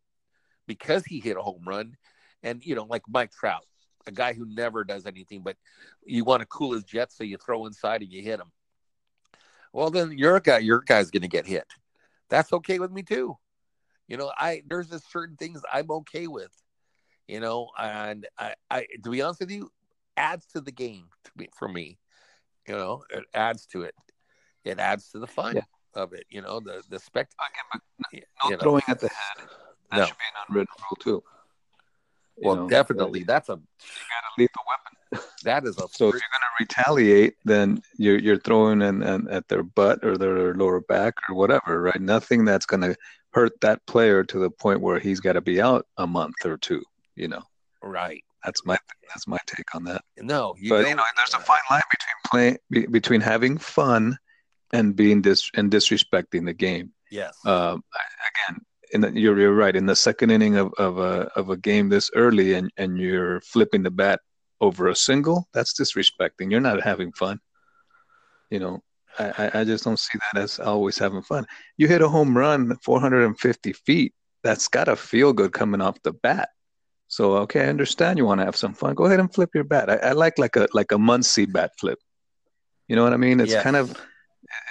because 0.68 1.05
he 1.05 1.20
hit 1.20 1.38
a 1.38 1.41
home 1.41 1.64
run 1.66 1.97
and 2.41 2.66
you 2.66 2.76
know 2.76 2.84
like 2.84 3.03
mike 3.07 3.32
trout 3.32 3.66
a 4.07 4.11
guy 4.11 4.34
who 4.34 4.45
never 4.45 4.84
does 4.84 5.05
anything 5.05 5.41
but 5.41 5.55
you 6.05 6.26
want 6.26 6.41
to 6.41 6.45
cool 6.45 6.74
his 6.74 6.84
jets 6.84 7.18
so 7.18 7.24
you 7.24 7.38
throw 7.38 7.66
inside 7.66 8.01
and 8.01 8.11
you 8.11 8.22
hit 8.22 8.39
him. 8.39 8.51
Well 9.72 9.89
then 9.89 10.11
your 10.18 10.39
guy 10.39 10.59
your 10.59 10.82
guy's 10.82 11.09
going 11.09 11.22
to 11.22 11.28
get 11.28 11.45
hit. 11.47 11.66
That's 12.30 12.51
okay 12.53 12.80
with 12.80 12.91
me 12.91 13.03
too. 13.03 13.38
You 14.07 14.18
know 14.18 14.32
i 14.38 14.61
there's 14.68 14.89
just 14.89 15.11
certain 15.11 15.38
things 15.38 15.61
i'm 15.72 15.89
okay 15.89 16.28
with 16.28 16.51
you 17.28 17.39
know 17.39 17.70
and 17.80 18.28
i 18.38 18.53
i 18.70 18.86
to 19.03 19.09
be 19.09 19.22
honest 19.22 19.39
with 19.39 19.51
you 19.51 19.72
adds 20.18 20.45
to 20.47 20.61
the 20.61 20.72
game 20.72 21.07
to 21.24 21.32
me, 21.38 21.47
for 21.55 21.68
me. 21.68 21.97
You 22.68 22.76
know 22.76 23.03
it 23.09 23.24
adds 23.34 23.66
to 23.68 23.84
it. 23.84 23.95
It 24.66 24.80
adds 24.80 25.09
to 25.11 25.20
the 25.20 25.28
fun. 25.28 25.55
Yeah. 25.55 25.61
Of 25.95 26.13
it 26.13 26.25
you 26.29 26.41
know 26.41 26.59
the 26.59 26.83
the 26.89 26.99
spect 26.99 27.33
No 27.39 28.19
you 28.49 28.51
know. 28.51 28.57
throwing 28.57 28.83
at 28.87 28.99
the 28.99 29.07
head. 29.09 29.47
That 29.91 29.97
No. 29.99 30.05
should 30.05 30.17
be 30.17 30.23
an 30.33 30.45
unwritten 30.49 30.75
rule 30.89 30.97
too. 30.99 31.23
You 32.37 32.47
well 32.47 32.55
know, 32.55 32.69
definitely 32.69 33.23
that's 33.23 33.49
a 33.49 33.53
You 33.53 33.57
got 33.59 34.23
a 34.25 34.41
lethal 34.41 34.63
weapon. 34.67 35.27
that 35.43 35.65
is 35.65 35.77
a 35.77 35.87
So 35.91 36.07
if 36.07 36.13
you're 36.13 36.21
gonna 36.31 36.53
retaliate, 36.59 37.35
then 37.45 37.81
you're 37.97 38.17
you're 38.17 38.39
throwing 38.39 38.81
in, 38.81 39.03
in 39.03 39.27
at 39.29 39.47
their 39.47 39.63
butt 39.63 40.03
or 40.03 40.17
their 40.17 40.53
lower 40.55 40.81
back 40.81 41.13
or 41.29 41.35
whatever, 41.35 41.81
right? 41.81 42.01
Nothing 42.01 42.43
that's 42.45 42.65
gonna 42.65 42.95
hurt 43.31 43.59
that 43.61 43.85
player 43.85 44.23
to 44.23 44.39
the 44.39 44.49
point 44.49 44.81
where 44.81 44.99
he's 44.99 45.19
got 45.19 45.33
to 45.33 45.41
be 45.41 45.61
out 45.61 45.85
a 45.97 46.07
month 46.07 46.35
or 46.45 46.57
two. 46.57 46.83
You 47.15 47.27
know, 47.27 47.43
right 47.81 48.23
that's 48.43 48.65
my 48.65 48.77
that's 49.09 49.27
my 49.27 49.37
take 49.47 49.73
on 49.75 49.83
that. 49.85 50.03
no 50.17 50.55
you 50.59 50.69
but 50.69 50.87
you 50.87 50.95
know, 50.95 51.03
there's 51.15 51.33
a 51.33 51.39
fine 51.39 51.59
line 51.69 51.81
between 51.91 52.15
playing 52.25 52.57
be, 52.69 52.85
between 52.87 53.21
having 53.21 53.57
fun 53.57 54.17
and 54.74 54.95
being 54.95 55.21
dis 55.21 55.49
and 55.55 55.71
disrespecting 55.71 56.43
the 56.45 56.53
game. 56.67 56.91
yes 57.11 57.34
Um, 57.45 57.84
again, 58.32 58.55
in 58.93 59.01
the, 59.01 59.09
you're 59.21 59.39
you're 59.39 59.55
right. 59.63 59.76
In 59.76 59.86
the 59.86 59.95
second 59.95 60.30
inning 60.32 60.55
of, 60.57 60.74
of 60.78 60.97
a 60.97 61.13
of 61.39 61.49
a 61.49 61.57
game 61.57 61.88
this 61.89 62.09
early, 62.15 62.53
and 62.57 62.69
and 62.82 62.97
you're 62.99 63.39
flipping 63.41 63.84
the 63.84 63.91
bat 63.91 64.19
over 64.59 64.88
a 64.89 64.95
single, 64.95 65.47
that's 65.53 65.74
disrespecting. 65.80 66.51
You're 66.51 66.67
not 66.69 66.82
having 66.84 67.11
fun. 67.13 67.39
You 68.49 68.59
know, 68.59 68.84
I, 69.19 69.26
I- 69.43 69.51
I 69.59 69.63
just 69.63 69.84
don't 69.84 69.99
see 69.99 70.17
that 70.21 70.41
as 70.41 70.59
always 70.59 70.97
having 70.97 71.21
fun. 71.24 71.45
You 71.78 71.88
hit 71.88 72.01
a 72.01 72.09
home 72.09 72.38
run 72.38 72.76
450 72.84 73.74
feet. 73.74 74.13
That's 74.43 74.67
got 74.67 74.86
to 74.86 74.95
feel 74.95 75.34
good 75.34 75.53
coming 75.53 75.82
off 75.82 76.01
the 76.03 76.13
bat. 76.13 76.49
So 77.07 77.38
okay, 77.45 77.61
I 77.65 77.67
understand 77.69 78.17
you 78.17 78.26
want 78.26 78.41
to 78.41 78.45
have 78.45 78.55
some 78.55 78.74
fun. 78.74 78.95
Go 78.95 79.05
ahead 79.05 79.19
and 79.19 79.34
flip 79.34 79.49
your 79.53 79.63
bat. 79.65 79.89
I, 79.89 79.97
I 80.09 80.11
like 80.13 80.38
like 80.39 80.55
a 80.55 80.67
like 80.74 80.91
a 80.91 80.97
Muncy 80.97 81.45
bat 81.51 81.71
flip. 81.80 81.99
You 82.88 82.95
know 82.95 83.03
what 83.03 83.13
I 83.13 83.17
mean? 83.17 83.39
It's 83.39 83.53
kind 83.63 83.76
of 83.76 83.95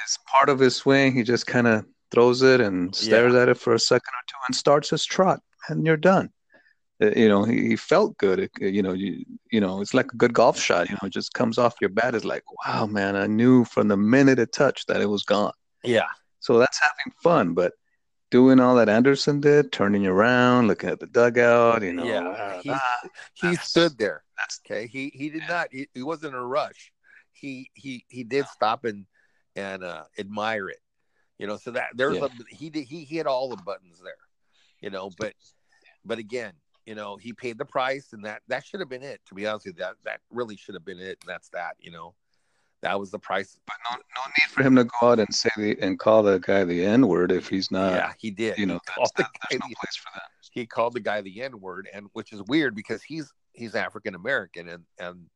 it's 0.04 0.18
part 0.30 0.48
of 0.48 0.58
his 0.58 0.76
swing. 0.76 1.12
He 1.12 1.22
just 1.22 1.46
kind 1.46 1.66
of 1.66 1.84
throws 2.10 2.42
it 2.42 2.60
and 2.60 2.94
stares 2.94 3.34
at 3.34 3.48
it 3.48 3.58
for 3.58 3.74
a 3.74 3.78
second 3.78 4.12
or 4.14 4.24
two 4.28 4.36
and 4.48 4.54
starts 4.56 4.90
his 4.90 5.04
trot, 5.04 5.40
and 5.68 5.86
you're 5.86 5.96
done. 5.96 6.30
Uh, 7.02 7.10
You 7.16 7.28
know, 7.28 7.44
he, 7.44 7.68
he 7.68 7.76
felt 7.76 8.16
good. 8.18 8.38
It- 8.40 8.50
you 8.60 8.82
know, 8.82 8.92
you 8.92 9.24
you 9.50 9.60
know, 9.60 9.80
it's 9.80 9.94
like 9.94 10.12
a 10.12 10.16
good 10.16 10.32
golf 10.32 10.58
shot. 10.58 10.88
You 10.88 10.96
know, 11.00 11.06
it 11.06 11.12
just 11.12 11.32
comes 11.34 11.58
off 11.58 11.80
your 11.80 11.90
bat. 11.90 12.14
It's 12.14 12.24
like, 12.24 12.44
wow, 12.66 12.86
man, 12.86 13.16
I 13.16 13.26
knew 13.26 13.64
from 13.64 13.88
the 13.88 13.96
minute 13.96 14.38
it 14.38 14.52
touched 14.52 14.88
that 14.88 15.00
it 15.00 15.08
was 15.08 15.24
gone. 15.24 15.52
yeah 15.84 16.08
So 16.40 16.58
that's 16.58 16.78
having 16.80 17.12
fun, 17.22 17.54
but 17.54 17.72
doing 18.30 18.60
all 18.60 18.76
that 18.76 18.88
Anderson 18.88 19.40
did, 19.40 19.72
turning 19.72 20.06
around, 20.06 20.68
looking 20.68 20.90
at 20.90 21.00
the 21.00 21.06
dugout, 21.06 21.82
you 21.82 21.92
know, 21.92 22.04
Yeah, 22.04 22.24
ah, 22.26 22.60
he- 22.62 22.70
ah, 22.70 23.00
he 23.34 23.54
stood 23.56 23.98
there 23.98 24.22
okay 24.58 24.86
he 24.86 25.10
he 25.14 25.30
did 25.30 25.42
Yeah. 25.42 25.54
not 25.54 25.66
he, 25.70 25.88
he 25.94 26.02
wasn't 26.02 26.34
in 26.34 26.40
a 26.40 26.46
rush 26.46 26.92
he 27.32 27.70
he 27.74 28.04
he 28.08 28.22
did 28.24 28.44
stop 28.48 28.84
and 28.84 29.06
and 29.56 29.84
uh 29.84 30.04
admire 30.18 30.68
it 30.68 30.80
you 31.38 31.46
know 31.46 31.56
so 31.56 31.70
that 31.70 31.90
there's 31.94 32.16
Yeah. 32.18 32.26
a 32.26 32.54
he 32.54 32.70
did 32.70 32.84
he 32.84 33.04
hit 33.04 33.26
all 33.26 33.48
the 33.48 33.56
buttons 33.62 34.00
there 34.02 34.14
you 34.80 34.90
know 34.90 35.10
but 35.18 35.34
but 36.04 36.18
again 36.18 36.52
you 36.84 36.96
know, 36.96 37.16
he 37.16 37.32
paid 37.32 37.58
the 37.58 37.64
price, 37.64 38.12
and 38.12 38.24
that 38.24 38.42
that 38.48 38.64
should 38.66 38.80
have 38.80 38.88
been 38.88 39.04
it. 39.04 39.20
To 39.26 39.34
be 39.34 39.46
honest 39.46 39.66
with 39.66 39.76
you, 39.76 39.84
that 39.84 39.94
that 40.04 40.20
really 40.30 40.56
should 40.56 40.74
have 40.74 40.84
been 40.84 40.98
it, 40.98 41.18
and 41.22 41.28
that's 41.28 41.48
that. 41.50 41.76
You 41.78 41.92
know, 41.92 42.14
that 42.80 42.98
was 42.98 43.12
the 43.12 43.20
price. 43.20 43.56
But 43.66 43.76
no, 43.88 43.96
no 43.96 44.22
need 44.26 44.50
for 44.50 44.62
him 44.64 44.74
to 44.74 44.84
go 44.84 45.10
out 45.10 45.20
and 45.20 45.32
say 45.32 45.48
the 45.56 45.78
and 45.80 45.96
call 45.96 46.24
the 46.24 46.40
guy 46.40 46.64
the 46.64 46.84
N 46.84 47.06
word 47.06 47.30
if 47.30 47.48
he's 47.48 47.70
not. 47.70 47.92
yeah, 47.92 48.12
he 48.18 48.32
did. 48.32 48.58
You 48.58 48.66
know, 48.66 48.80
He 48.84 48.92
called 48.94 49.10
that's, 49.10 49.12
the 49.12 49.22
that, 49.22 49.32
guy 49.32 49.46
there's 49.50 49.60
no 49.60 49.66
place 49.80 49.96
for 49.96 50.10
that. 50.14 50.22
he 50.50 50.66
called 50.66 50.94
the 50.94 51.00
guy 51.00 51.20
the 51.20 51.40
N 51.42 51.60
word, 51.60 51.88
and 51.94 52.08
which 52.14 52.32
is 52.32 52.42
weird 52.48 52.74
because 52.74 53.00
he's 53.00 53.32
he's 53.52 53.76
African 53.76 54.16
American, 54.16 54.68
and 54.68 54.84
and 54.98 55.26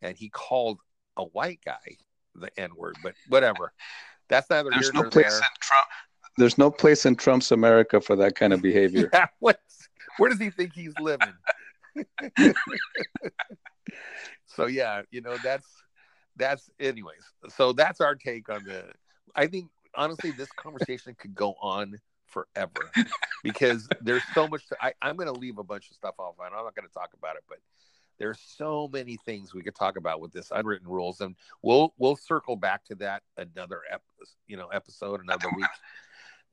and 0.00 0.16
he 0.16 0.28
called 0.28 0.78
a 1.16 1.24
white 1.24 1.58
guy 1.64 1.96
the 2.34 2.50
N 2.58 2.70
word, 2.76 2.96
but 3.02 3.14
whatever. 3.28 3.72
That's 4.28 4.48
neither 4.50 4.70
There's 4.70 4.86
here 4.86 4.94
no 4.94 5.02
nor 5.02 5.10
place 5.10 5.30
there. 5.30 5.38
in 5.38 5.44
Trump. 5.60 5.86
There's 6.36 6.58
no 6.58 6.70
place 6.70 7.06
in 7.06 7.14
Trump's 7.16 7.52
America 7.52 8.00
for 8.00 8.16
that 8.16 8.34
kind 8.34 8.52
of 8.52 8.62
behavior. 8.62 9.10
Yeah, 9.14 9.26
what's, 9.38 9.88
where 10.18 10.30
does 10.30 10.40
he 10.40 10.50
think 10.50 10.72
he's 10.72 10.94
living? 10.98 11.34
so 14.46 14.66
yeah, 14.66 15.02
you 15.10 15.20
know 15.20 15.36
that's 15.42 15.66
that's 16.36 16.70
anyways. 16.80 17.22
So 17.48 17.72
that's 17.72 18.00
our 18.00 18.14
take 18.14 18.48
on 18.48 18.64
the. 18.64 18.84
I 19.36 19.46
think 19.46 19.70
honestly, 19.94 20.32
this 20.32 20.50
conversation 20.52 21.14
could 21.18 21.34
go 21.34 21.54
on 21.60 21.98
forever 22.26 22.90
because 23.42 23.88
there's 24.00 24.22
so 24.34 24.48
much. 24.48 24.66
To, 24.68 24.76
I, 24.80 24.92
I'm 25.02 25.16
going 25.16 25.32
to 25.32 25.38
leave 25.38 25.58
a 25.58 25.64
bunch 25.64 25.90
of 25.90 25.96
stuff 25.96 26.14
off, 26.18 26.34
and 26.38 26.54
I'm 26.54 26.64
not 26.64 26.74
going 26.74 26.88
to 26.88 26.94
talk 26.94 27.10
about 27.16 27.36
it, 27.36 27.44
but 27.48 27.58
there's 28.18 28.40
so 28.40 28.88
many 28.92 29.16
things 29.24 29.54
we 29.54 29.62
could 29.62 29.74
talk 29.74 29.96
about 29.96 30.20
with 30.20 30.32
this 30.32 30.50
unwritten 30.50 30.88
rules, 30.88 31.20
and 31.20 31.36
we'll 31.62 31.94
we'll 31.98 32.16
circle 32.16 32.56
back 32.56 32.84
to 32.86 32.94
that 32.96 33.22
another 33.36 33.80
ep, 33.90 34.02
you 34.46 34.56
know 34.56 34.68
episode 34.68 35.20
another 35.20 35.48
week 35.56 35.66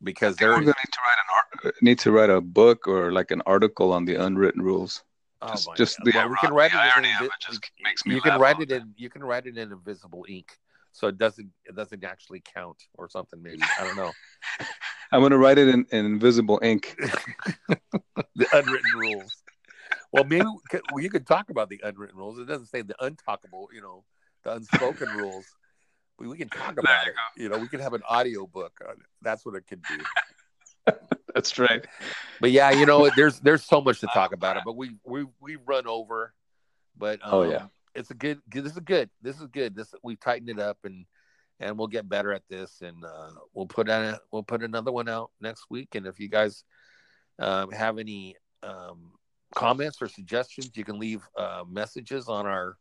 because 0.04 0.36
We're 0.40 0.50
going 0.50 0.62
to 0.62 0.68
need 0.68 0.74
to 0.74 1.00
write 1.06 1.18
an 1.18 1.66
art, 1.66 1.76
need 1.82 2.00
to 2.00 2.12
write 2.12 2.30
a 2.30 2.42
book 2.42 2.88
or 2.88 3.12
like 3.12 3.32
an 3.32 3.42
article 3.46 3.94
on 3.94 4.06
the 4.06 4.16
unwritten 4.16 4.62
rules. 4.62 5.04
Oh 5.42 5.50
Just- 5.50 5.70
just 5.76 5.98
the 6.04 6.12
well, 6.14 6.30
we 6.30 6.36
can 6.36 6.54
write 6.54 6.72
it 6.72 6.78
irony 6.78 7.10
of 7.20 7.26
it 7.26 7.32
just 7.40 7.60
makes 7.84 8.06
me 8.06 8.16
you 8.16 8.22
can 8.22 8.40
write 8.40 8.60
it 8.60 8.72
in 8.72 8.94
you 8.96 9.10
can 9.10 9.24
write 9.24 9.48
it 9.48 9.58
in 9.58 9.72
invisible 9.72 10.24
ink 10.30 10.58
so 10.92 11.08
it 11.08 11.18
doesn't 11.18 11.50
it 11.66 11.76
doesn't 11.76 12.04
actually 12.04 12.42
count 12.54 12.78
or 12.96 13.10
something 13.10 13.42
maybe. 13.42 13.62
I 13.80 13.86
don't 13.86 13.96
know. 13.96 14.12
I'm 15.12 15.20
going 15.20 15.32
to 15.32 15.38
write 15.38 15.58
it 15.58 15.68
in, 15.68 15.86
in 15.92 16.06
invisible 16.06 16.60
ink. 16.64 16.96
the 18.36 18.48
unwritten 18.54 18.92
rules 18.96 19.41
well 20.12 20.24
maybe 20.24 20.46
we 20.46 20.60
could, 20.70 20.82
well, 20.92 21.04
you 21.04 21.10
could 21.10 21.26
talk 21.28 21.50
about 21.50 21.70
the 21.70 21.80
unwritten 21.84 22.18
rules. 22.18 22.38
It 22.40 22.46
doesn't 22.46 22.68
say 22.68 22.82
the 22.82 22.96
untalkable 23.02 23.68
you 23.74 23.82
know 23.82 24.04
the 24.44 24.54
unspoken 24.54 25.10
rules. 25.18 25.46
We, 26.20 26.28
we 26.28 26.38
can 26.38 26.50
talk 26.50 26.78
about 26.78 27.06
you 27.06 27.12
it. 27.12 27.42
you 27.44 27.50
know 27.50 27.58
we 27.58 27.68
can 27.68 27.80
have 27.80 27.94
an 27.94 28.02
audio 28.08 28.46
book 28.48 28.74
on 28.88 28.94
it. 28.94 29.06
that's 29.22 29.46
what 29.46 29.56
it 29.56 29.66
could 29.68 29.82
be. 29.84 30.04
That's 31.34 31.58
right. 31.58 31.86
but 32.42 32.52
yeah 32.52 32.72
you 32.72 32.86
know 32.86 33.10
there's 33.16 33.40
there's 33.40 33.64
so 33.64 33.80
much 33.80 34.02
to 34.02 34.08
talk 34.14 34.34
about 34.34 34.58
it 34.58 34.64
but 34.66 34.76
we 34.76 34.92
we 35.06 35.26
we 35.40 35.56
run 35.66 35.88
over. 35.88 36.34
But 36.98 37.20
um, 37.24 37.34
Oh, 37.34 37.44
yeah. 37.50 37.68
it's 37.96 38.12
a 38.12 38.14
good 38.14 38.42
this 38.52 38.74
is 38.74 38.80
good. 38.80 39.10
This 39.22 39.40
is 39.40 39.48
good. 39.48 39.76
This 39.76 39.94
we 40.04 40.16
tightened 40.18 40.50
it 40.50 40.60
up 40.60 40.78
and 40.84 41.06
and 41.62 41.78
we'll 41.78 41.88
get 41.88 42.10
better 42.10 42.34
at 42.34 42.42
this 42.50 42.82
and 42.82 43.06
uh, 43.06 43.30
we'll 43.54 43.68
put 43.68 43.90
on 43.90 44.18
we'll 44.32 44.44
put 44.44 44.62
another 44.64 44.92
one 44.92 45.08
out 45.08 45.32
next 45.40 45.66
week. 45.70 45.96
And 45.96 46.06
if 46.06 46.20
you 46.20 46.28
guys 46.28 46.64
um, 47.40 47.72
have 47.72 47.98
any 47.98 48.36
um, 48.62 49.14
comments 49.56 50.02
or 50.02 50.08
suggestions 50.08 50.72
you 50.76 50.84
can 50.84 51.00
leave 51.00 51.22
uh, 51.38 51.64
messages 51.70 52.28
on 52.28 52.46
our 52.46 52.78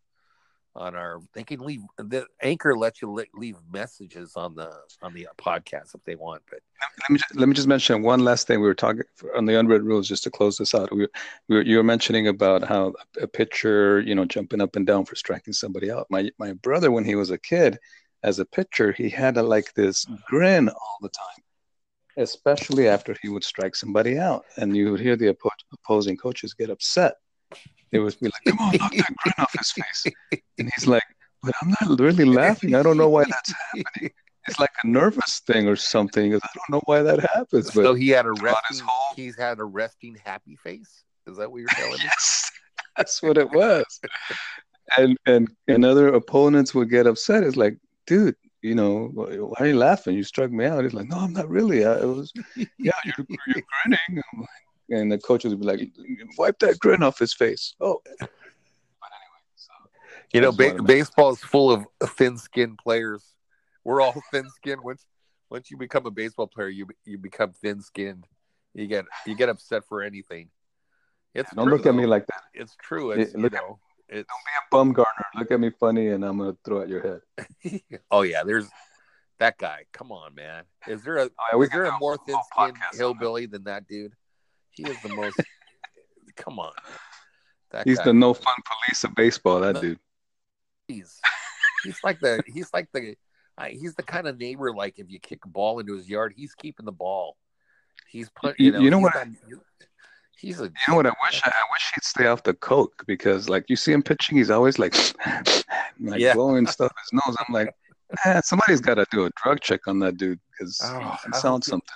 on 0.77 0.95
our 0.95 1.21
they 1.35 1.43
can 1.43 1.59
leave 1.59 1.81
the 1.99 2.25
anchor 2.43 2.77
lets 2.77 3.03
you 3.03 3.25
leave 3.35 3.57
messages 3.73 4.35
on 4.37 4.55
the 4.55 4.71
on 5.03 5.12
the 5.12 5.27
podcast 5.37 5.95
if 5.95 6.05
they 6.05 6.14
want 6.14 6.41
but 6.49 6.61
Let 7.01 7.11
me 7.11 7.18
just, 7.18 7.37
let 7.37 7.49
me 7.49 7.55
just 7.55 7.68
mention 7.68 8.03
one 8.03 8.21
last 8.21 8.47
thing. 8.47 8.61
We 8.61 8.66
were 8.66 8.75
talking 8.75 9.03
on 9.37 9.47
the 9.47 9.59
unwritten 9.59 9.87
rules 9.87 10.07
just 10.07 10.23
to 10.25 10.31
close 10.31 10.59
this 10.59 10.75
out. 10.75 10.93
We, 10.93 11.09
we 11.49 11.57
were, 11.57 11.62
you 11.62 11.77
were 11.79 11.83
mentioning 11.83 12.29
about 12.29 12.62
how 12.62 12.95
a 13.21 13.27
pitcher, 13.27 14.01
you 14.01 14.14
know, 14.14 14.25
jumping 14.25 14.61
up 14.61 14.77
and 14.77 14.87
down 14.87 15.05
for 15.07 15.16
striking 15.16 15.53
somebody 15.53 15.91
out. 15.91 16.07
My 16.09 16.31
my 16.39 16.53
brother, 16.53 16.91
when 16.91 17.05
he 17.05 17.16
was 17.16 17.31
a 17.31 17.39
kid, 17.39 17.79
as 18.23 18.39
a 18.39 18.45
pitcher, 18.45 18.93
he 18.93 19.09
had 19.09 19.37
a, 19.37 19.43
like 19.43 19.73
this 19.75 20.07
grin 20.27 20.68
all 20.68 20.99
the 21.01 21.09
time, 21.09 21.45
especially 22.21 22.89
after 22.89 23.16
he 23.23 23.29
would 23.29 23.45
strike 23.45 23.75
somebody 23.75 24.18
out, 24.18 24.45
and 24.57 24.77
you 24.77 24.91
would 24.93 25.01
hear 25.01 25.16
the 25.16 25.37
opposing 25.73 26.16
coaches 26.16 26.55
get 26.55 26.71
upset. 26.71 27.14
They 27.91 27.99
would 27.99 28.16
be 28.21 28.27
like, 28.27 28.45
"Come 28.47 28.59
on, 28.59 28.77
knock 28.79 28.93
that 28.95 29.16
grin 29.16 29.35
off 29.39 29.53
his 29.59 29.73
face," 29.73 30.05
and 30.59 30.71
he's 30.75 30.87
like, 30.87 31.03
"But 31.43 31.55
I'm 31.61 31.75
not 31.81 31.99
really 31.99 32.25
laughing. 32.25 32.75
I 32.75 32.83
don't 32.83 32.97
know 32.97 33.09
why 33.09 33.25
that's 33.25 33.53
happening." 33.53 34.12
It's 34.49 34.59
like 34.59 34.71
a 34.83 34.87
nervous 34.87 35.41
thing 35.41 35.68
or 35.68 35.77
something. 35.77 36.35
I 36.35 36.39
don't 36.39 36.71
know 36.71 36.83
why 36.87 37.03
that 37.03 37.21
happens, 37.21 37.66
but 37.75 37.85
so 37.85 37.95
he 37.95 38.09
had 38.09 38.27
a 38.27 38.33
resting 38.33 38.79
whole- 38.85 39.14
he's 39.16 39.37
had 39.37 39.59
a 39.59 39.64
resting 39.64 40.16
happy 40.25 40.57
face 40.57 41.05
is 41.27 41.37
that 41.37 41.51
what 41.51 41.59
you're 41.59 41.68
telling 41.68 41.93
me 41.93 42.05
yes, 42.05 42.51
that's 42.97 43.23
what 43.23 43.37
it 43.37 43.51
was. 43.51 43.85
And 44.97 45.16
and 45.27 45.49
and 45.68 45.85
other 45.85 46.09
opponents 46.09 46.75
would 46.75 46.91
get 46.91 47.07
upset. 47.07 47.45
It's 47.45 47.57
like, 47.57 47.77
dude, 48.07 48.35
you 48.63 48.75
know, 48.75 49.07
why 49.15 49.57
are 49.61 49.67
you 49.67 49.77
laughing? 49.77 50.15
You 50.17 50.23
struck 50.25 50.51
me 50.51 50.65
out. 50.67 50.85
He's 50.85 50.93
like, 50.95 51.09
no, 51.09 51.17
I'm 51.19 51.33
not 51.33 51.49
really. 51.49 51.85
I, 51.85 52.01
it 52.01 52.05
was, 52.05 52.33
yeah, 52.57 52.93
you're, 53.05 53.27
you're 53.47 53.63
grinning. 53.87 54.23
I'm 54.35 54.41
like- 54.41 54.49
And 54.91 55.11
the 55.13 55.19
coaches 55.19 55.51
would 55.55 55.61
be 55.61 55.67
like, 55.67 55.89
wipe 56.39 56.59
that 56.61 56.79
grin 56.79 57.03
off 57.03 57.19
his 57.19 57.33
face. 57.33 57.75
Oh, 57.81 58.01
but 58.05 58.19
anyway, 58.21 59.43
so 59.57 59.73
You 60.33 60.41
know, 60.43 60.51
That's 60.51 60.73
what 60.73 60.75
I 60.75 60.77
ba- 60.79 60.83
baseball 60.83 61.31
is 61.33 61.41
full 61.41 61.71
of 61.71 61.87
thin-skinned 62.03 62.79
players. 62.79 63.25
We're 63.85 64.01
all 64.01 64.15
thin-skinned. 64.33 64.83
Once 64.83 65.07
once 65.49 65.71
you 65.71 65.77
become 65.77 66.07
a 66.07 66.11
baseball 66.11 66.47
player, 66.47 66.69
you 66.69 66.87
you 67.05 67.19
become 67.19 67.53
thin-skinned. 67.53 68.27
You 68.75 68.87
get 68.87 69.05
you 69.27 69.35
get 69.35 69.49
upset 69.49 69.85
for 69.89 70.03
anything. 70.03 70.51
It's 71.35 71.51
don't 71.55 71.67
true, 71.67 71.77
look 71.77 71.87
at 71.87 71.95
me 71.95 72.07
like 72.07 72.27
that. 72.27 72.43
it's 72.55 72.77
true. 72.83 73.13
It's 73.13 73.33
Yeah, 73.33 73.37
you 73.39 73.43
look 73.45 73.55
at- 73.55 73.63
know 73.63 73.79
it's 74.11 74.29
Don't 74.29 74.45
be 74.45 74.53
a 74.59 74.65
bum 74.71 74.93
garner. 74.93 75.27
Look 75.37 75.51
at 75.51 75.61
me 75.61 75.71
funny, 75.71 76.09
and 76.09 76.25
I'm 76.25 76.39
gonna 76.39 76.57
throw 76.65 76.83
at 76.83 76.89
your 76.89 77.01
head. 77.65 77.81
oh 78.11 78.23
yeah. 78.23 78.43
There's 78.45 78.69
that 79.39 79.57
guy. 79.59 79.85
Come 79.93 80.13
on, 80.13 80.35
man. 80.35 80.65
Is 80.87 81.03
there 81.03 81.17
a 81.19 81.25
Oh, 81.25 81.59
yeah, 81.59 81.63
is 81.65 81.71
there 81.71 81.85
a 81.85 81.99
more 81.99 82.19
thin-skinned 82.27 82.77
hillbilly 82.93 83.47
than 83.47 83.65
that 83.65 83.87
dude? 83.87 84.13
He 84.73 84.83
is 84.85 85.01
the 85.03 85.09
most. 85.11 85.41
come 86.37 86.59
on. 86.59 86.73
That 87.71 87.87
He's 87.87 87.99
guy. 87.99 88.05
the 88.05 88.13
no 88.13 88.35
fun 88.35 88.55
police 88.67 89.05
of 89.05 89.15
baseball. 89.15 89.61
That 89.61 89.77
No. 89.77 89.81
dude. 89.81 89.99
he's 90.89 91.21
he's 91.85 91.99
like 92.05 92.19
the 92.21 92.43
he's 92.47 92.69
like 92.75 92.89
the 92.93 93.15
he's 93.69 93.95
the 93.95 94.03
kind 94.03 94.27
of 94.27 94.39
neighbor 94.39 94.73
like 94.75 94.99
if 94.99 95.11
you 95.11 95.19
kick 95.21 95.45
a 95.45 95.49
ball 95.49 95.79
into 95.79 95.95
his 95.97 96.09
yard, 96.09 96.35
he's 96.37 96.55
keeping 96.55 96.85
the 96.87 96.93
ball. 96.93 97.37
He's 98.09 98.29
put 98.31 98.59
You- 98.59 98.73
know, 98.73 98.81
you 98.81 98.91
know 98.91 98.99
what 98.99 99.15
not- 99.15 99.29
he's 100.41 100.61
a 100.61 100.64
You 100.64 100.70
know 100.88 100.97
what? 100.97 101.07
I 101.07 101.12
wish 101.26 101.43
I, 101.45 101.49
I 101.51 101.64
wish 101.72 101.93
he'd 101.95 102.05
stay 102.05 102.26
off 102.26 102.43
the 102.43 102.55
coke 102.55 103.05
because, 103.07 103.49
like, 103.49 103.64
you 103.68 103.76
see 103.76 103.93
him 103.93 104.03
pitching, 104.03 104.38
he's 104.38 104.51
always 104.51 104.78
like, 104.78 104.95
like 106.01 106.20
Yeah. 106.20 106.34
blowing 106.34 106.66
stuff 106.66 106.93
his 107.03 107.20
nose. 107.26 107.36
I'm 107.47 107.53
like, 107.55 107.74
man, 108.24 108.43
somebody's 108.43 108.80
got 108.80 108.95
to 108.95 109.07
do 109.11 109.26
a 109.26 109.30
drug 109.43 109.61
check 109.61 109.86
on 109.86 109.99
that 110.01 110.16
dude 110.16 110.41
because 110.51 110.80
Oh, 110.82 110.99
he 110.99 111.32
I 111.32 111.38
sounds 111.38 111.45
hope 111.45 111.64
he- 111.66 111.70
something. 111.70 111.88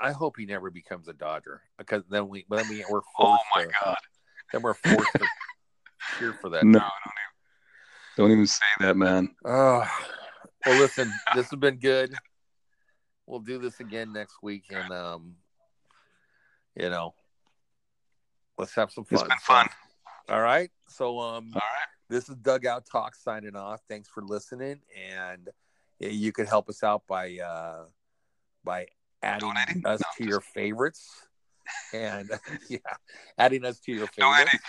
I 0.00 0.12
hope 0.12 0.36
he 0.36 0.44
never 0.44 0.70
becomes 0.70 1.08
a 1.08 1.14
Dodger 1.14 1.62
because 1.78 2.04
then 2.10 2.28
we 2.28 2.44
then 2.50 2.68
we 2.68 2.84
we're 2.90 3.00
forced 3.16 3.42
Oh 3.42 3.56
my 3.56 3.62
to, 3.64 3.70
god! 3.82 3.96
then 4.52 4.60
we're 4.62 4.74
forced 4.74 5.12
to 5.14 5.24
cheer 6.18 6.34
for 6.34 6.50
that. 6.50 6.64
No, 6.66 6.78
don't 6.80 6.82
even, 6.84 7.18
don't 8.16 8.30
even 8.32 8.46
say 8.46 8.66
that, 8.80 8.96
man. 8.98 9.34
Oh, 9.46 9.88
well, 10.66 10.76
listen, 10.76 11.10
this 11.34 11.48
has 11.50 11.58
been 11.58 11.76
good. 11.78 12.14
We'll 13.26 13.40
do 13.40 13.58
this 13.58 13.80
again 13.80 14.12
next 14.12 14.42
week, 14.42 14.64
and 14.70 14.92
um, 14.92 15.36
you 16.76 16.90
know, 16.90 17.14
let's 18.58 18.74
have 18.74 18.90
some 18.90 19.04
fun. 19.04 19.18
It's 19.20 19.28
been 19.28 19.38
fun. 19.38 19.68
All 20.28 20.40
right. 20.40 20.70
So, 20.88 21.18
um, 21.20 21.50
All 21.54 21.60
right. 21.60 21.88
this 22.08 22.28
is 22.28 22.36
Dugout 22.36 22.84
Talk 22.90 23.14
signing 23.14 23.56
off. 23.56 23.80
Thanks 23.88 24.08
for 24.08 24.22
listening, 24.22 24.80
and 25.10 25.48
you 26.00 26.32
can 26.32 26.46
help 26.46 26.68
us 26.68 26.82
out 26.82 27.02
by 27.06 27.38
uh, 27.38 27.84
by 28.64 28.86
adding 29.22 29.48
Donating? 29.48 29.86
us 29.86 30.00
No, 30.00 30.06
to 30.16 30.18
just- 30.24 30.28
your 30.30 30.40
favorites, 30.40 31.08
and 31.92 32.30
yeah, 32.68 32.78
adding 33.38 33.64
us 33.64 33.78
to 33.80 33.92
your 33.92 34.06
favorites. 34.08 34.18
Donating, 34.18 34.60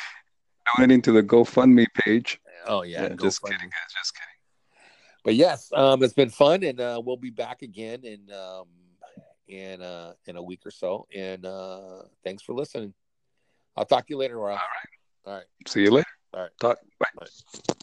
donating 0.78 1.02
to 1.04 1.12
the 1.12 1.24
GoFundMe 1.24 1.86
page. 2.06 2.40
Oh 2.66 2.84
yeah, 2.84 3.04
Yeah, 3.04 3.10
just 3.16 3.42
kidding, 3.42 3.58
guys. 3.60 3.94
Just 3.98 4.14
kidding. 4.16 4.82
but 5.24 5.36
yes, 5.36 5.72
um, 5.74 6.04
it's 6.04 6.14
been 6.14 6.30
fun, 6.30 6.64
and 6.64 6.80
uh, 6.80 7.02
we'll 7.04 7.18
be 7.18 7.30
back 7.32 7.62
again 7.64 8.04
in 8.04 8.32
um, 8.34 8.66
in 9.48 9.82
uh, 9.82 10.14
in 10.26 10.36
a 10.36 10.42
week 10.44 10.62
or 10.66 10.72
so. 10.72 11.08
And 11.16 11.46
uh, 11.46 12.04
thanks 12.24 12.44
for 12.44 12.54
listening. 12.54 12.94
I'll 13.80 13.86
talk 13.86 14.06
to 14.08 14.14
you 14.14 14.18
later, 14.18 14.38
Rob. 14.38 14.50
All 14.50 14.56
right. 14.58 15.26
All 15.26 15.34
right. 15.36 15.46
See 15.66 15.84
you 15.84 15.92
later. 15.92 16.06
All 16.34 16.42
right. 16.42 16.52
Talk. 16.60 16.80
Bye. 17.00 17.08
Bye. 17.18 17.74